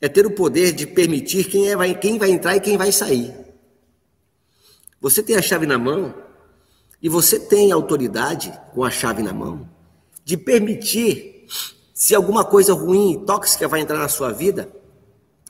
é 0.00 0.08
ter 0.08 0.24
o 0.24 0.30
poder 0.30 0.70
de 0.70 0.86
permitir 0.86 1.42
quem, 1.42 1.68
é, 1.68 1.74
vai, 1.74 1.92
quem 1.92 2.20
vai 2.20 2.30
entrar 2.30 2.54
e 2.54 2.60
quem 2.60 2.76
vai 2.76 2.92
sair. 2.92 3.34
Você 5.00 5.24
tem 5.24 5.34
a 5.34 5.42
chave 5.42 5.66
na 5.66 5.76
mão 5.76 6.14
e 7.02 7.08
você 7.08 7.36
tem 7.36 7.72
autoridade 7.72 8.56
com 8.72 8.84
a 8.84 8.92
chave 8.92 9.24
na 9.24 9.32
mão 9.32 9.68
de 10.24 10.36
permitir 10.36 11.48
se 11.92 12.14
alguma 12.14 12.44
coisa 12.44 12.74
ruim, 12.74 13.24
tóxica 13.26 13.66
vai 13.66 13.80
entrar 13.80 13.98
na 13.98 14.08
sua 14.08 14.32
vida 14.32 14.70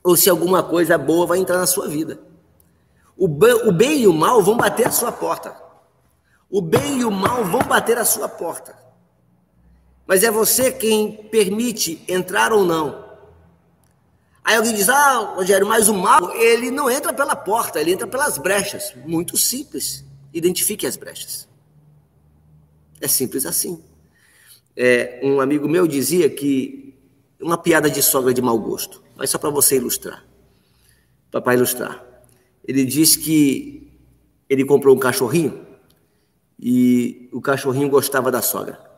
ou 0.03 0.17
se 0.17 0.31
alguma 0.31 0.63
coisa 0.63 0.97
boa 0.97 1.27
vai 1.27 1.41
entrar 1.41 1.59
na 1.59 1.67
sua 1.67 1.89
vida. 1.89 2.19
O 3.19 3.27
o 3.27 3.71
bem 3.71 4.01
e 4.01 4.07
o 4.07 4.15
mal 4.15 4.43
vão 4.43 4.57
bater 4.57 4.87
a 4.87 4.91
sua 4.91 5.13
porta. 5.13 5.55
O 6.49 6.63
bem 6.63 7.01
e 7.01 7.05
o 7.05 7.11
mal 7.11 7.45
vão 7.45 7.61
bater 7.61 7.99
a 7.99 8.05
sua 8.07 8.31
porta. 8.31 8.90
Mas 10.11 10.25
é 10.25 10.31
você 10.33 10.73
quem 10.73 11.13
permite 11.31 12.03
entrar 12.09 12.53
ou 12.53 12.65
não. 12.65 13.05
Aí 14.43 14.57
alguém 14.57 14.75
diz: 14.75 14.89
Ah, 14.89 15.35
Rogério, 15.37 15.65
mas 15.65 15.89
o 15.89 15.95
mal, 15.95 16.35
ele 16.35 16.69
não 16.69 16.91
entra 16.91 17.13
pela 17.13 17.37
porta, 17.37 17.81
ele 17.81 17.93
entra 17.93 18.09
pelas 18.09 18.37
brechas. 18.37 18.93
Muito 19.07 19.37
simples. 19.37 20.05
Identifique 20.35 20.85
as 20.85 20.97
brechas. 20.97 21.49
É 23.01 23.07
simples 23.07 23.47
assim. 23.47 23.81
É, 24.77 25.21
um 25.23 25.41
amigo 25.41 25.69
meu 25.69 25.87
dizia 25.87 26.29
que 26.29 26.93
uma 27.41 27.57
piada 27.57 27.89
de 27.89 28.03
sogra 28.03 28.35
de 28.35 28.43
mau 28.43 28.59
gosto, 28.59 29.01
mas 29.15 29.31
só 29.31 29.39
para 29.39 29.51
você 29.51 29.77
ilustrar, 29.77 30.27
papai 31.31 31.55
ilustrar. 31.55 32.05
Ele 32.67 32.85
disse 32.85 33.17
que 33.17 33.97
ele 34.49 34.65
comprou 34.65 34.97
um 34.97 34.99
cachorrinho 34.99 35.65
e 36.59 37.29
o 37.33 37.41
cachorrinho 37.41 37.89
gostava 37.89 38.29
da 38.33 38.43
sogra. 38.43 38.90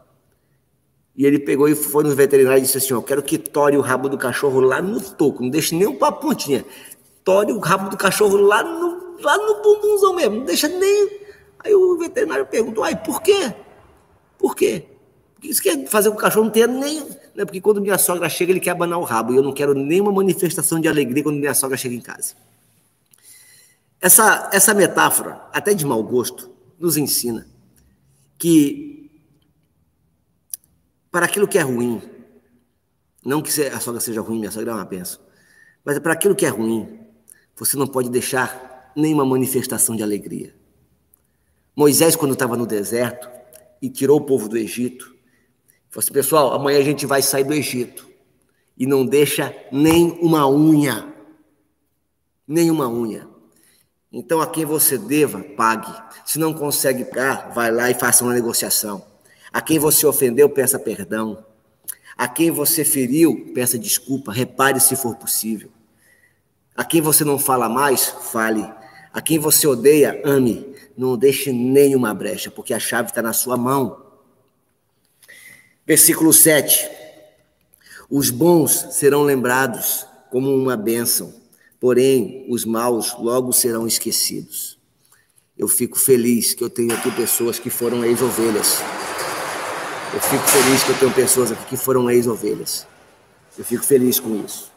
E 1.14 1.26
ele 1.26 1.38
pegou 1.38 1.68
e 1.68 1.74
foi 1.74 2.04
no 2.04 2.14
veterinário 2.14 2.58
e 2.58 2.62
disse 2.62 2.78
assim: 2.78 2.94
Eu 2.94 3.02
quero 3.02 3.22
que 3.22 3.36
tore 3.36 3.76
o 3.76 3.80
rabo 3.80 4.08
do 4.08 4.16
cachorro 4.16 4.60
lá 4.60 4.80
no 4.80 5.00
toco, 5.00 5.42
não 5.42 5.50
deixe 5.50 5.74
nem 5.74 5.86
um 5.86 5.96
pra 5.96 6.10
pontinha. 6.10 6.64
Tore 7.22 7.52
o 7.52 7.58
rabo 7.58 7.90
do 7.90 7.96
cachorro 7.96 8.36
lá 8.36 8.62
no, 8.62 9.20
lá 9.20 9.36
no 9.36 9.62
bumbumzão 9.62 10.14
mesmo, 10.14 10.36
não 10.36 10.44
deixa 10.44 10.68
nem. 10.68 11.20
Aí 11.58 11.74
o 11.74 11.98
veterinário 11.98 12.46
perguntou: 12.46 12.82
Ai, 12.82 12.96
por 12.96 13.22
quê? 13.22 13.54
Por 14.38 14.56
quê? 14.56 14.86
Porque 15.34 15.48
isso 15.48 15.62
quer 15.62 15.86
fazer 15.86 16.08
com 16.08 16.16
que 16.16 16.22
o 16.22 16.24
cachorro 16.24 16.46
não 16.46 16.52
tenha 16.52 16.66
nem. 16.66 17.00
Né? 17.34 17.44
Porque 17.44 17.60
quando 17.60 17.80
minha 17.80 17.98
sogra 17.98 18.28
chega, 18.28 18.52
ele 18.52 18.60
quer 18.60 18.70
abanar 18.70 18.98
o 18.98 19.04
rabo. 19.04 19.32
E 19.32 19.36
eu 19.36 19.42
não 19.42 19.52
quero 19.52 19.74
nenhuma 19.74 20.12
manifestação 20.12 20.80
de 20.80 20.88
alegria 20.88 21.22
quando 21.22 21.36
minha 21.36 21.54
sogra 21.54 21.76
chega 21.76 21.94
em 21.94 22.00
casa. 22.00 22.34
Essa, 24.00 24.50
essa 24.52 24.74
metáfora, 24.74 25.40
até 25.52 25.74
de 25.74 25.86
mau 25.86 26.02
gosto, 26.02 26.50
nos 26.78 26.96
ensina 26.96 27.46
que 28.36 28.91
para 31.12 31.26
aquilo 31.26 31.46
que 31.46 31.58
é 31.58 31.62
ruim. 31.62 32.02
Não 33.24 33.42
que 33.42 33.50
a 33.62 33.78
sogra 33.78 34.00
seja 34.00 34.22
ruim, 34.22 34.38
minha 34.38 34.50
sogra 34.50 34.72
é 34.72 34.74
uma 34.74 34.84
benção. 34.84 35.20
Mas 35.84 35.98
para 35.98 36.14
aquilo 36.14 36.34
que 36.34 36.46
é 36.46 36.48
ruim, 36.48 36.98
você 37.54 37.76
não 37.76 37.86
pode 37.86 38.08
deixar 38.08 38.90
nenhuma 38.96 39.24
manifestação 39.24 39.94
de 39.94 40.02
alegria. 40.02 40.54
Moisés, 41.76 42.16
quando 42.16 42.32
estava 42.32 42.56
no 42.56 42.66
deserto 42.66 43.28
e 43.80 43.90
tirou 43.90 44.18
o 44.18 44.24
povo 44.24 44.48
do 44.48 44.56
Egito, 44.56 45.04
falou 45.90 45.98
assim: 46.02 46.12
pessoal, 46.12 46.54
amanhã 46.54 46.78
a 46.78 46.84
gente 46.84 47.04
vai 47.06 47.20
sair 47.22 47.44
do 47.44 47.52
Egito. 47.52 48.10
E 48.76 48.86
não 48.86 49.04
deixa 49.04 49.54
nem 49.70 50.18
uma 50.20 50.48
unha. 50.48 51.06
Nem 52.48 52.70
uma 52.70 52.88
unha. 52.88 53.28
Então, 54.10 54.40
a 54.40 54.46
quem 54.46 54.64
você 54.64 54.96
deva, 54.96 55.40
pague. 55.56 55.92
Se 56.24 56.38
não 56.38 56.52
consegue 56.54 57.04
pagar, 57.04 57.52
vai 57.52 57.70
lá 57.70 57.90
e 57.90 57.94
faça 57.94 58.24
uma 58.24 58.32
negociação. 58.32 59.11
A 59.52 59.60
quem 59.60 59.78
você 59.78 60.06
ofendeu, 60.06 60.48
peça 60.48 60.78
perdão. 60.78 61.44
A 62.16 62.26
quem 62.26 62.50
você 62.50 62.84
feriu, 62.84 63.52
peça 63.54 63.78
desculpa, 63.78 64.32
repare 64.32 64.80
se 64.80 64.96
for 64.96 65.16
possível. 65.16 65.70
A 66.74 66.84
quem 66.84 67.00
você 67.00 67.24
não 67.24 67.38
fala 67.38 67.68
mais, 67.68 68.06
fale. 68.06 68.66
A 69.12 69.20
quem 69.20 69.38
você 69.38 69.66
odeia, 69.66 70.20
ame. 70.24 70.74
Não 70.96 71.16
deixe 71.16 71.52
nenhuma 71.52 72.14
brecha, 72.14 72.50
porque 72.50 72.72
a 72.72 72.78
chave 72.78 73.10
está 73.10 73.20
na 73.20 73.32
sua 73.32 73.56
mão. 73.56 74.06
Versículo 75.86 76.32
7. 76.32 76.88
Os 78.08 78.30
bons 78.30 78.88
serão 78.92 79.22
lembrados 79.22 80.06
como 80.30 80.54
uma 80.54 80.76
bênção, 80.76 81.34
porém 81.80 82.46
os 82.48 82.64
maus 82.64 83.14
logo 83.18 83.52
serão 83.52 83.86
esquecidos. 83.86 84.78
Eu 85.56 85.68
fico 85.68 85.98
feliz 85.98 86.54
que 86.54 86.64
eu 86.64 86.70
tenho 86.70 86.94
aqui 86.94 87.10
pessoas 87.10 87.58
que 87.58 87.68
foram 87.68 88.04
ex-ovelhas. 88.04 88.78
Eu 90.12 90.20
fico 90.20 90.44
feliz 90.46 90.82
que 90.84 90.90
eu 90.90 90.98
tenho 90.98 91.12
pessoas 91.12 91.50
aqui 91.50 91.64
que 91.64 91.76
foram 91.76 92.10
ex-ovelhas. 92.10 92.86
Eu 93.56 93.64
fico 93.64 93.82
feliz 93.82 94.20
com 94.20 94.36
isso. 94.44 94.70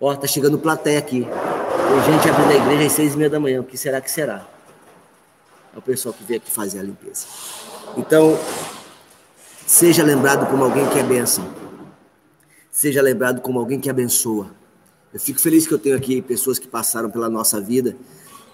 Ó, 0.00 0.14
tá 0.16 0.26
chegando 0.26 0.58
plateia 0.58 0.98
aqui. 0.98 1.24
Tem 1.24 2.12
gente 2.12 2.28
abrindo 2.28 2.50
a 2.50 2.56
igreja 2.56 2.86
às 2.86 2.92
seis 2.92 3.14
e 3.14 3.16
meia 3.16 3.30
da 3.30 3.38
manhã. 3.38 3.60
O 3.60 3.64
que 3.64 3.78
será 3.78 4.00
que 4.00 4.10
será? 4.10 4.46
É 5.74 5.78
o 5.78 5.82
pessoal 5.82 6.12
que 6.12 6.24
veio 6.24 6.40
aqui 6.40 6.50
fazer 6.50 6.80
a 6.80 6.82
limpeza. 6.82 7.26
Então, 7.96 8.36
seja 9.64 10.02
lembrado 10.02 10.50
como 10.50 10.64
alguém 10.64 10.88
que 10.88 10.98
é 10.98 11.02
bênção. 11.04 11.48
seja 12.72 13.00
lembrado 13.00 13.40
como 13.40 13.60
alguém 13.60 13.78
que 13.78 13.88
abençoa. 13.88 14.50
Eu 15.14 15.20
fico 15.20 15.38
feliz 15.40 15.66
que 15.66 15.74
eu 15.74 15.78
tenho 15.78 15.96
aqui 15.96 16.20
pessoas 16.20 16.58
que 16.58 16.66
passaram 16.66 17.10
pela 17.10 17.28
nossa 17.28 17.60
vida 17.60 17.96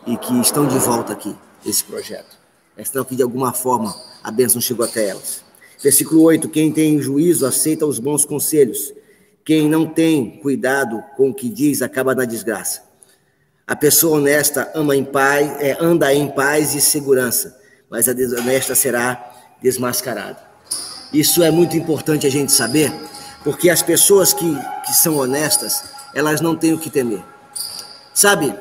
e 0.06 0.16
que 0.18 0.38
estão 0.40 0.66
de 0.66 0.78
volta 0.78 1.14
aqui, 1.14 1.34
esse 1.64 1.82
projeto. 1.84 2.36
É 2.76 2.84
sinal 2.84 3.04
que 3.04 3.16
de 3.16 3.22
alguma 3.22 3.52
forma 3.52 3.94
a 4.22 4.30
bênção 4.30 4.60
chegou 4.60 4.84
até 4.84 5.08
elas. 5.08 5.45
Versículo 5.82 6.22
8: 6.22 6.48
Quem 6.48 6.72
tem 6.72 7.00
juízo 7.00 7.46
aceita 7.46 7.86
os 7.86 7.98
bons 7.98 8.24
conselhos. 8.24 8.92
Quem 9.44 9.68
não 9.68 9.86
tem 9.86 10.40
cuidado 10.40 11.02
com 11.16 11.30
o 11.30 11.34
que 11.34 11.48
diz 11.48 11.80
acaba 11.80 12.14
na 12.14 12.24
desgraça. 12.24 12.82
A 13.66 13.76
pessoa 13.76 14.18
honesta 14.18 14.70
ama 14.74 14.96
em 14.96 15.04
paz, 15.04 15.60
é, 15.60 15.76
anda 15.80 16.12
em 16.12 16.28
paz 16.28 16.74
e 16.74 16.80
segurança, 16.80 17.56
mas 17.90 18.08
a 18.08 18.12
desonesta 18.12 18.74
será 18.74 19.32
desmascarada. 19.60 20.38
Isso 21.12 21.42
é 21.42 21.50
muito 21.50 21.76
importante 21.76 22.26
a 22.26 22.30
gente 22.30 22.52
saber, 22.52 22.92
porque 23.42 23.70
as 23.70 23.82
pessoas 23.82 24.32
que, 24.32 24.56
que 24.84 24.92
são 24.92 25.16
honestas, 25.16 25.84
elas 26.14 26.40
não 26.40 26.56
têm 26.56 26.72
o 26.72 26.78
que 26.78 26.90
temer. 26.90 27.22
Sabe, 28.12 28.54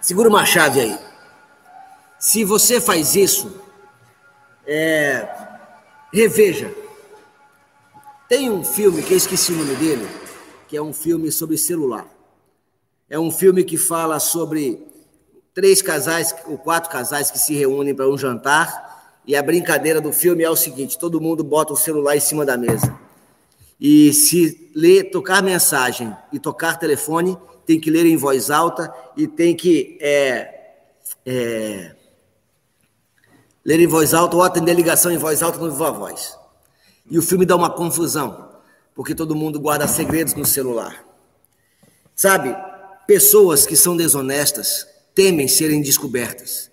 segura 0.00 0.28
uma 0.28 0.44
chave 0.44 0.80
aí. 0.80 0.98
Se 2.18 2.44
você 2.44 2.80
faz 2.80 3.14
isso, 3.14 3.52
é, 4.66 5.26
reveja. 6.14 6.72
Tem 8.28 8.48
um 8.48 8.62
filme 8.62 9.02
que 9.02 9.12
eu 9.12 9.16
esqueci 9.16 9.52
o 9.52 9.56
nome 9.56 9.74
dele, 9.74 10.06
que 10.68 10.76
é 10.76 10.80
um 10.80 10.92
filme 10.92 11.32
sobre 11.32 11.58
celular. 11.58 12.08
É 13.10 13.18
um 13.18 13.32
filme 13.32 13.64
que 13.64 13.76
fala 13.76 14.20
sobre 14.20 14.80
três 15.52 15.82
casais 15.82 16.32
ou 16.46 16.56
quatro 16.56 16.88
casais 16.88 17.32
que 17.32 17.38
se 17.38 17.54
reúnem 17.54 17.94
para 17.94 18.08
um 18.08 18.16
jantar 18.16 19.20
e 19.26 19.34
a 19.34 19.42
brincadeira 19.42 20.00
do 20.00 20.12
filme 20.12 20.44
é 20.44 20.50
o 20.50 20.54
seguinte: 20.54 20.96
todo 20.96 21.20
mundo 21.20 21.42
bota 21.42 21.72
o 21.72 21.76
celular 21.76 22.16
em 22.16 22.20
cima 22.20 22.46
da 22.46 22.56
mesa. 22.56 22.96
E 23.80 24.12
se 24.12 24.70
ler, 24.72 25.10
tocar 25.10 25.42
mensagem 25.42 26.16
e 26.32 26.38
tocar 26.38 26.78
telefone, 26.78 27.36
tem 27.66 27.80
que 27.80 27.90
ler 27.90 28.06
em 28.06 28.16
voz 28.16 28.50
alta 28.50 28.94
e 29.16 29.26
tem 29.26 29.54
que 29.54 29.98
é, 30.00 30.74
é, 31.26 31.96
ler 33.64 33.80
em 33.80 33.86
voz 33.86 34.12
alta 34.12 34.36
ou 34.36 34.42
atender 34.42 34.74
ligação 34.74 35.10
em 35.10 35.16
voz 35.16 35.42
alta 35.42 35.58
no 35.58 35.70
viva 35.70 35.90
voz. 35.90 36.36
E 37.10 37.18
o 37.18 37.22
filme 37.22 37.46
dá 37.46 37.56
uma 37.56 37.70
confusão, 37.70 38.50
porque 38.94 39.14
todo 39.14 39.34
mundo 39.34 39.60
guarda 39.60 39.86
segredos 39.86 40.34
no 40.34 40.44
celular. 40.44 41.04
Sabe, 42.14 42.54
pessoas 43.06 43.66
que 43.66 43.76
são 43.76 43.96
desonestas 43.96 44.86
temem 45.14 45.48
serem 45.48 45.82
descobertas. 45.82 46.70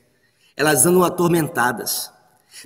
Elas 0.56 0.86
andam 0.86 1.04
atormentadas. 1.04 2.12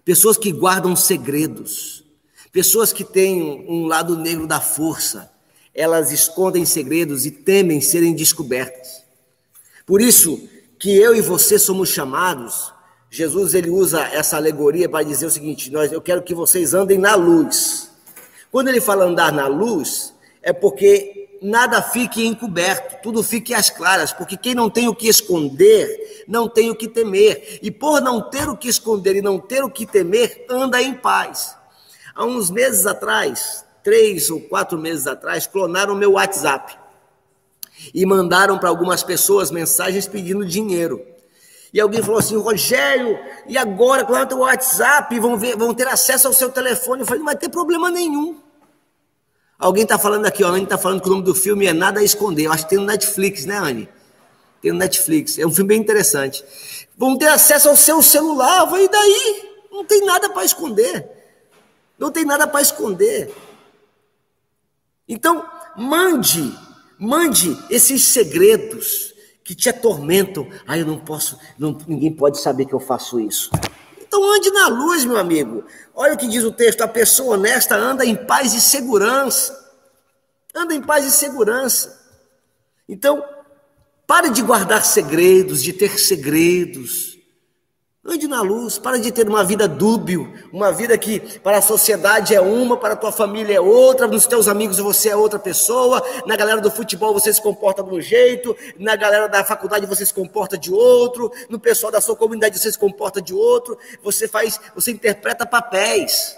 Pessoas 0.03 0.37
que 0.37 0.51
guardam 0.51 0.95
segredos. 0.95 2.03
Pessoas 2.51 2.91
que 2.91 3.03
têm 3.03 3.65
um 3.67 3.85
lado 3.85 4.17
negro 4.17 4.47
da 4.47 4.61
força, 4.61 5.31
elas 5.73 6.11
escondem 6.11 6.65
segredos 6.65 7.25
e 7.25 7.31
temem 7.31 7.81
serem 7.81 8.15
descobertas. 8.15 9.03
Por 9.85 10.01
isso 10.01 10.47
que 10.79 10.95
eu 10.97 11.15
e 11.15 11.21
você 11.21 11.59
somos 11.59 11.89
chamados, 11.89 12.73
Jesus 13.15 13.53
ele 13.53 13.69
usa 13.69 14.01
essa 14.07 14.35
alegoria 14.35 14.89
para 14.89 15.05
dizer 15.05 15.25
o 15.25 15.31
seguinte: 15.31 15.71
nós, 15.71 15.89
eu 15.89 16.01
quero 16.01 16.21
que 16.21 16.35
vocês 16.35 16.73
andem 16.73 16.97
na 16.97 17.15
luz. 17.15 17.89
Quando 18.51 18.67
ele 18.67 18.81
fala 18.81 19.05
andar 19.05 19.31
na 19.31 19.47
luz, 19.47 20.13
é 20.41 20.51
porque 20.51 21.29
nada 21.41 21.81
fique 21.81 22.25
encoberto, 22.27 23.01
tudo 23.01 23.23
fique 23.23 23.53
às 23.53 23.69
claras, 23.69 24.11
porque 24.11 24.35
quem 24.35 24.53
não 24.53 24.69
tem 24.69 24.89
o 24.89 24.95
que 24.95 25.07
esconder, 25.07 26.25
não 26.27 26.49
tem 26.49 26.69
o 26.69 26.75
que 26.75 26.89
temer. 26.89 27.59
E 27.61 27.71
por 27.71 28.01
não 28.01 28.21
ter 28.29 28.49
o 28.49 28.57
que 28.57 28.67
esconder 28.67 29.15
e 29.15 29.21
não 29.21 29.39
ter 29.39 29.63
o 29.63 29.69
que 29.69 29.85
temer, 29.85 30.45
anda 30.49 30.81
em 30.81 30.93
paz. 30.93 31.55
Há 32.13 32.25
uns 32.25 32.51
meses 32.51 32.85
atrás, 32.85 33.63
três 33.81 34.29
ou 34.29 34.41
quatro 34.41 34.77
meses 34.77 35.07
atrás, 35.07 35.47
clonaram 35.47 35.95
meu 35.95 36.13
WhatsApp 36.13 36.77
e 37.93 38.05
mandaram 38.05 38.57
para 38.57 38.67
algumas 38.67 39.03
pessoas 39.03 39.51
mensagens 39.51 40.05
pedindo 40.05 40.45
dinheiro. 40.45 41.14
E 41.75 41.81
alguém 41.81 42.01
falou 42.01 42.19
assim, 42.19 42.37
Rogério, 42.37 43.19
e 43.45 43.57
agora, 43.57 44.05
clonaram 44.05 44.37
o 44.37 44.39
WhatsApp, 44.43 45.19
vão, 45.19 45.37
ver, 45.37 45.57
vão 45.57 45.73
ter 45.73 45.85
acesso 45.89 46.25
ao 46.25 46.31
seu 46.31 46.49
telefone. 46.49 47.01
Eu 47.01 47.05
falei, 47.05 47.19
não 47.19 47.25
vai 47.25 47.35
ter 47.35 47.49
problema 47.49 47.91
nenhum. 47.91 48.39
Alguém 49.59 49.83
está 49.83 49.99
falando 49.99 50.25
aqui, 50.25 50.41
ó, 50.41 50.47
a 50.47 50.51
Anne 50.51 50.63
está 50.63 50.77
falando 50.77 51.01
que 51.01 51.07
o 51.09 51.11
nome 51.11 51.23
do 51.23 51.35
filme 51.35 51.65
é 51.65 51.73
Nada 51.73 51.99
a 51.99 52.03
Esconder. 52.03 52.45
Eu 52.45 52.53
acho 52.53 52.63
que 52.63 52.69
tem 52.69 52.79
no 52.79 52.85
Netflix, 52.85 53.45
né, 53.45 53.57
Anne? 53.57 53.89
Tem 54.61 54.71
no 54.71 54.77
Netflix. 54.77 55.37
É 55.37 55.45
um 55.45 55.51
filme 55.51 55.67
bem 55.67 55.81
interessante. 55.81 56.45
Vão 56.95 57.17
ter 57.17 57.27
acesso 57.27 57.67
ao 57.67 57.75
seu 57.75 58.01
celular. 58.01 58.71
E 58.79 58.87
daí? 58.87 59.43
Não 59.69 59.83
tem 59.83 60.05
nada 60.05 60.29
para 60.29 60.45
esconder. 60.45 61.05
Não 61.99 62.09
tem 62.09 62.23
nada 62.23 62.47
para 62.47 62.61
esconder. 62.61 63.35
Então, 65.09 65.45
mande, 65.75 66.57
mande 66.97 67.61
esses 67.69 68.05
segredos 68.05 69.13
que 69.45 69.53
te 69.53 69.69
atormentam. 69.69 70.49
Ah, 70.67 70.75
eu 70.75 70.87
não 70.87 70.97
posso, 70.97 71.39
não, 71.57 71.77
ninguém 71.87 72.11
pode 72.11 72.41
saber 72.41 72.65
que 72.65 72.73
eu 72.73 72.79
faço 72.79 73.19
isso. 73.19 73.51
Então 74.01 74.33
ande 74.33 74.49
na 74.49 74.67
luz, 74.67 75.05
meu 75.05 75.17
amigo. 75.17 75.63
Olha 75.93 76.15
o 76.15 76.17
que 76.17 76.27
diz 76.27 76.43
o 76.43 76.51
texto: 76.51 76.81
a 76.81 76.87
pessoa 76.87 77.35
honesta 77.35 77.75
anda 77.75 78.03
em 78.03 78.15
paz 78.15 78.53
e 78.55 78.59
segurança. 78.59 79.63
Anda 80.53 80.73
em 80.73 80.81
paz 80.81 81.05
e 81.05 81.11
segurança. 81.11 82.03
Então, 82.89 83.23
pare 84.07 84.29
de 84.29 84.41
guardar 84.41 84.83
segredos, 84.83 85.61
de 85.61 85.73
ter 85.73 85.99
segredos. 85.99 87.14
Ande 88.07 88.27
na 88.27 88.39
luz, 88.41 88.77
para 88.77 88.99
de 88.99 89.11
ter 89.11 89.27
uma 89.27 89.43
vida 89.43 89.67
dúbio, 89.67 90.31
uma 90.53 90.71
vida 90.71 90.95
que 90.95 91.19
para 91.39 91.57
a 91.57 91.61
sociedade 91.61 92.35
é 92.35 92.39
uma, 92.39 92.77
para 92.77 92.93
a 92.93 92.95
tua 92.95 93.11
família 93.11 93.55
é 93.55 93.59
outra, 93.59 94.05
nos 94.05 94.27
teus 94.27 94.47
amigos 94.47 94.77
você 94.77 95.09
é 95.09 95.15
outra 95.15 95.39
pessoa, 95.39 96.03
na 96.23 96.35
galera 96.35 96.61
do 96.61 96.69
futebol 96.69 97.15
você 97.15 97.33
se 97.33 97.41
comporta 97.41 97.81
de 97.81 97.89
um 97.89 97.99
jeito, 97.99 98.55
na 98.77 98.95
galera 98.95 99.27
da 99.27 99.43
faculdade 99.43 99.87
você 99.87 100.05
se 100.05 100.13
comporta 100.13 100.55
de 100.55 100.71
outro, 100.71 101.31
no 101.49 101.59
pessoal 101.59 101.91
da 101.91 101.99
sua 101.99 102.15
comunidade 102.15 102.59
você 102.59 102.71
se 102.71 102.77
comporta 102.77 103.19
de 103.19 103.33
outro, 103.33 103.75
você 104.03 104.27
faz, 104.27 104.61
você 104.75 104.91
interpreta 104.91 105.43
papéis. 105.43 106.37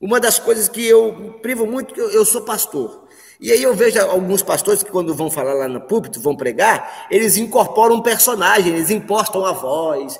Uma 0.00 0.20
das 0.20 0.38
coisas 0.38 0.68
que 0.68 0.86
eu 0.86 1.40
privo 1.42 1.66
muito, 1.66 1.98
eu, 1.98 2.10
eu 2.12 2.24
sou 2.24 2.42
pastor. 2.42 3.05
E 3.38 3.52
aí 3.52 3.62
eu 3.62 3.74
vejo 3.74 4.00
alguns 4.00 4.42
pastores 4.42 4.82
que 4.82 4.90
quando 4.90 5.14
vão 5.14 5.30
falar 5.30 5.54
lá 5.54 5.68
no 5.68 5.80
púlpito, 5.80 6.20
vão 6.20 6.34
pregar, 6.34 7.06
eles 7.10 7.36
incorporam 7.36 7.96
um 7.96 8.02
personagem, 8.02 8.74
eles 8.74 8.90
impostam 8.90 9.44
a 9.44 9.52
voz. 9.52 10.18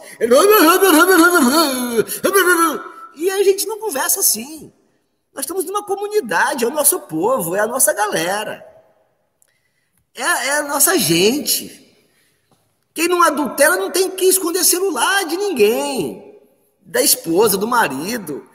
E 3.14 3.31
a 3.31 3.42
gente 3.42 3.66
não 3.66 3.79
conversa 3.79 4.20
assim. 4.20 4.70
Nós 5.35 5.44
estamos 5.44 5.64
numa 5.64 5.85
comunidade, 5.85 6.64
é 6.64 6.68
o 6.68 6.70
nosso 6.70 7.00
povo, 7.00 7.57
é 7.57 7.61
a 7.61 7.66
nossa 7.66 7.92
galera. 7.92 8.66
É, 10.14 10.22
é 10.22 10.59
a 10.59 10.62
nossa 10.62 10.98
gente. 10.98 11.85
Quem 12.94 13.09
não 13.09 13.22
adultera 13.22 13.76
não 13.76 13.90
tem 13.90 14.11
que 14.11 14.24
esconder 14.24 14.64
celular 14.64 15.24
de 15.26 15.37
ninguém, 15.37 16.38
da 16.81 17.02
esposa, 17.02 17.59
do 17.59 17.66
marido. 17.66 18.48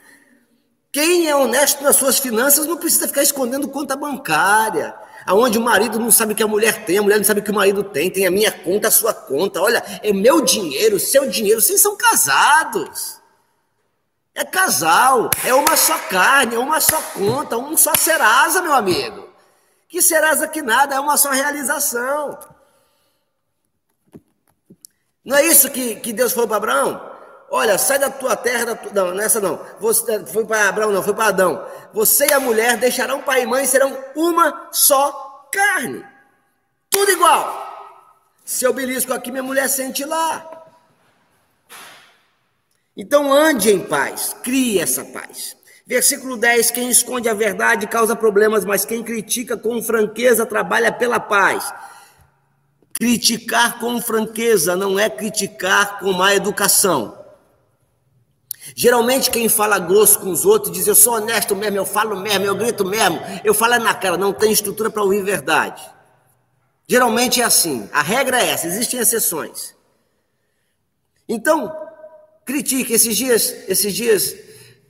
Quem 0.92 1.26
é 1.26 1.34
honesto 1.34 1.82
nas 1.82 1.96
suas 1.96 2.18
finanças 2.18 2.66
não 2.66 2.76
precisa 2.76 3.08
ficar 3.08 3.22
escondendo 3.22 3.66
conta 3.66 3.96
bancária. 3.96 4.94
Aonde 5.24 5.56
o 5.56 5.62
marido 5.62 5.98
não 5.98 6.10
sabe 6.10 6.34
o 6.34 6.36
que 6.36 6.42
a 6.42 6.48
mulher 6.48 6.84
tem, 6.84 6.98
a 6.98 7.02
mulher 7.02 7.16
não 7.16 7.24
sabe 7.24 7.40
o 7.40 7.42
que 7.42 7.50
o 7.50 7.54
marido 7.54 7.82
tem, 7.82 8.10
tem 8.10 8.26
a 8.26 8.30
minha 8.30 8.52
conta, 8.52 8.88
a 8.88 8.90
sua 8.90 9.14
conta. 9.14 9.62
Olha, 9.62 9.82
é 10.02 10.12
meu 10.12 10.42
dinheiro, 10.42 11.00
seu 11.00 11.26
dinheiro. 11.30 11.62
Vocês 11.62 11.80
são 11.80 11.96
casados. 11.96 13.22
É 14.34 14.44
casal, 14.44 15.30
é 15.44 15.54
uma 15.54 15.76
só 15.76 15.96
carne, 15.98 16.56
é 16.56 16.58
uma 16.58 16.80
só 16.80 17.00
conta, 17.14 17.56
um 17.56 17.76
só 17.76 17.92
serasa, 17.96 18.60
meu 18.60 18.72
amigo. 18.72 19.28
Que 19.88 20.02
serasa 20.02 20.48
que 20.48 20.60
nada, 20.60 20.94
é 20.94 21.00
uma 21.00 21.16
só 21.16 21.30
realização. 21.30 22.38
Não 25.24 25.36
é 25.36 25.46
isso 25.46 25.70
que, 25.70 25.96
que 25.96 26.12
Deus 26.12 26.32
falou 26.32 26.48
para 26.48 26.56
Abraão? 26.56 27.11
Olha, 27.54 27.76
sai 27.76 27.98
da 27.98 28.08
tua 28.08 28.34
terra, 28.34 28.64
da 28.64 28.74
tua... 28.74 28.90
não, 28.94 29.14
nessa 29.14 29.38
não. 29.38 29.60
Você 29.78 30.24
foi 30.24 30.42
para 30.42 30.70
Abraão, 30.70 30.90
não, 30.90 31.02
foi 31.02 31.12
para 31.12 31.26
Adão. 31.26 31.62
Você 31.92 32.28
e 32.28 32.32
a 32.32 32.40
mulher 32.40 32.78
deixarão 32.78 33.20
pai 33.20 33.42
e 33.42 33.46
mãe 33.46 33.64
e 33.64 33.66
serão 33.66 33.94
uma 34.16 34.70
só 34.72 35.50
carne. 35.52 36.02
Tudo 36.88 37.12
igual. 37.12 38.00
Seu 38.42 38.72
belisco 38.72 39.12
aqui, 39.12 39.30
minha 39.30 39.42
mulher 39.42 39.68
sente 39.68 40.02
lá. 40.02 40.64
Então 42.96 43.30
ande 43.30 43.70
em 43.70 43.80
paz, 43.80 44.34
crie 44.42 44.78
essa 44.80 45.04
paz. 45.04 45.54
Versículo 45.86 46.38
10: 46.38 46.70
Quem 46.70 46.88
esconde 46.88 47.28
a 47.28 47.34
verdade 47.34 47.86
causa 47.86 48.16
problemas, 48.16 48.64
mas 48.64 48.86
quem 48.86 49.02
critica 49.02 49.58
com 49.58 49.82
franqueza 49.82 50.46
trabalha 50.46 50.90
pela 50.90 51.20
paz. 51.20 51.70
Criticar 52.94 53.78
com 53.78 54.00
franqueza 54.00 54.74
não 54.74 54.98
é 54.98 55.10
criticar 55.10 55.98
com 55.98 56.14
má 56.14 56.34
educação. 56.34 57.21
Geralmente 58.74 59.30
quem 59.30 59.48
fala 59.48 59.78
grosso 59.78 60.20
com 60.20 60.30
os 60.30 60.46
outros 60.46 60.72
diz 60.72 60.86
eu 60.86 60.94
sou 60.94 61.14
honesto 61.14 61.56
mesmo, 61.56 61.76
eu 61.76 61.84
falo 61.84 62.16
mesmo, 62.16 62.44
eu 62.44 62.54
grito 62.54 62.84
mesmo, 62.84 63.20
eu 63.44 63.52
falo 63.52 63.76
na 63.78 63.92
cara, 63.92 64.16
não 64.16 64.32
tem 64.32 64.52
estrutura 64.52 64.88
para 64.88 65.02
ouvir 65.02 65.22
verdade. 65.22 65.82
Geralmente 66.86 67.40
é 67.40 67.44
assim, 67.44 67.88
a 67.92 68.02
regra 68.02 68.40
é 68.40 68.50
essa, 68.50 68.66
existem 68.66 69.00
exceções. 69.00 69.74
Então, 71.28 71.74
critique 72.44 72.92
esses 72.92 73.16
dias, 73.16 73.52
esses 73.68 73.92
dias, 73.92 74.34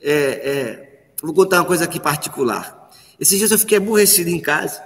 é, 0.01 0.11
é, 0.11 1.13
vou 1.21 1.33
contar 1.33 1.57
uma 1.57 1.65
coisa 1.65 1.85
aqui 1.85 1.99
particular. 1.99 2.91
Esses 3.19 3.37
dias 3.37 3.51
eu 3.51 3.59
fiquei 3.59 3.77
aborrecido 3.77 4.29
em 4.29 4.39
casa, 4.39 4.83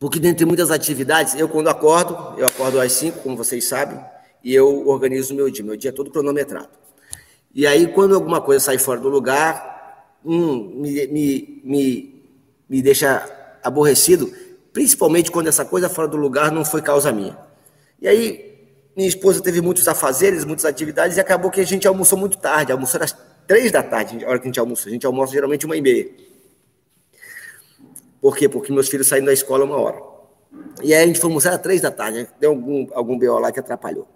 porque 0.00 0.18
dentre 0.18 0.44
muitas 0.44 0.72
atividades, 0.72 1.34
eu 1.34 1.48
quando 1.48 1.68
acordo, 1.68 2.38
eu 2.38 2.46
acordo 2.46 2.80
às 2.80 2.92
5, 2.92 3.20
como 3.20 3.36
vocês 3.36 3.68
sabem, 3.68 4.02
e 4.42 4.52
eu 4.52 4.88
organizo 4.88 5.32
o 5.32 5.36
meu 5.36 5.48
dia, 5.48 5.64
meu 5.64 5.76
dia 5.76 5.90
é 5.90 5.92
todo 5.92 6.10
cronometrado. 6.10 6.81
E 7.54 7.66
aí, 7.66 7.86
quando 7.86 8.14
alguma 8.14 8.40
coisa 8.40 8.64
sai 8.64 8.78
fora 8.78 9.00
do 9.00 9.08
lugar, 9.08 10.16
hum, 10.24 10.80
me, 10.80 11.06
me, 11.08 11.60
me, 11.64 12.24
me 12.68 12.82
deixa 12.82 13.28
aborrecido, 13.62 14.32
principalmente 14.72 15.30
quando 15.30 15.48
essa 15.48 15.64
coisa 15.64 15.88
fora 15.88 16.08
do 16.08 16.16
lugar 16.16 16.50
não 16.50 16.64
foi 16.64 16.80
causa 16.80 17.12
minha. 17.12 17.36
E 18.00 18.08
aí, 18.08 18.52
minha 18.96 19.08
esposa 19.08 19.42
teve 19.42 19.60
muitos 19.60 19.86
afazeres, 19.86 20.44
muitas 20.44 20.64
atividades, 20.64 21.16
e 21.16 21.20
acabou 21.20 21.50
que 21.50 21.60
a 21.60 21.66
gente 21.66 21.86
almoçou 21.86 22.18
muito 22.18 22.38
tarde, 22.38 22.72
almoçou 22.72 23.00
às 23.02 23.14
três 23.46 23.70
da 23.70 23.82
tarde, 23.82 24.24
a 24.24 24.28
hora 24.28 24.38
que 24.38 24.44
a 24.44 24.48
gente 24.48 24.60
almoça. 24.60 24.88
A 24.88 24.92
gente 24.92 25.06
almoça 25.06 25.32
geralmente 25.32 25.66
uma 25.66 25.76
e 25.76 25.82
meia. 25.82 26.10
Por 28.20 28.36
quê? 28.36 28.48
Porque 28.48 28.72
meus 28.72 28.88
filhos 28.88 29.06
saíram 29.06 29.26
da 29.26 29.32
escola 29.32 29.64
uma 29.64 29.76
hora. 29.76 30.00
E 30.82 30.94
aí 30.94 31.02
a 31.02 31.06
gente 31.06 31.18
foi 31.18 31.28
almoçar 31.28 31.52
às 31.52 31.60
três 31.60 31.80
da 31.80 31.90
tarde, 31.90 32.28
deu 32.40 32.50
algum, 32.50 32.86
algum 32.92 33.18
BO 33.18 33.38
lá 33.38 33.52
que 33.52 33.60
atrapalhou. 33.60 34.06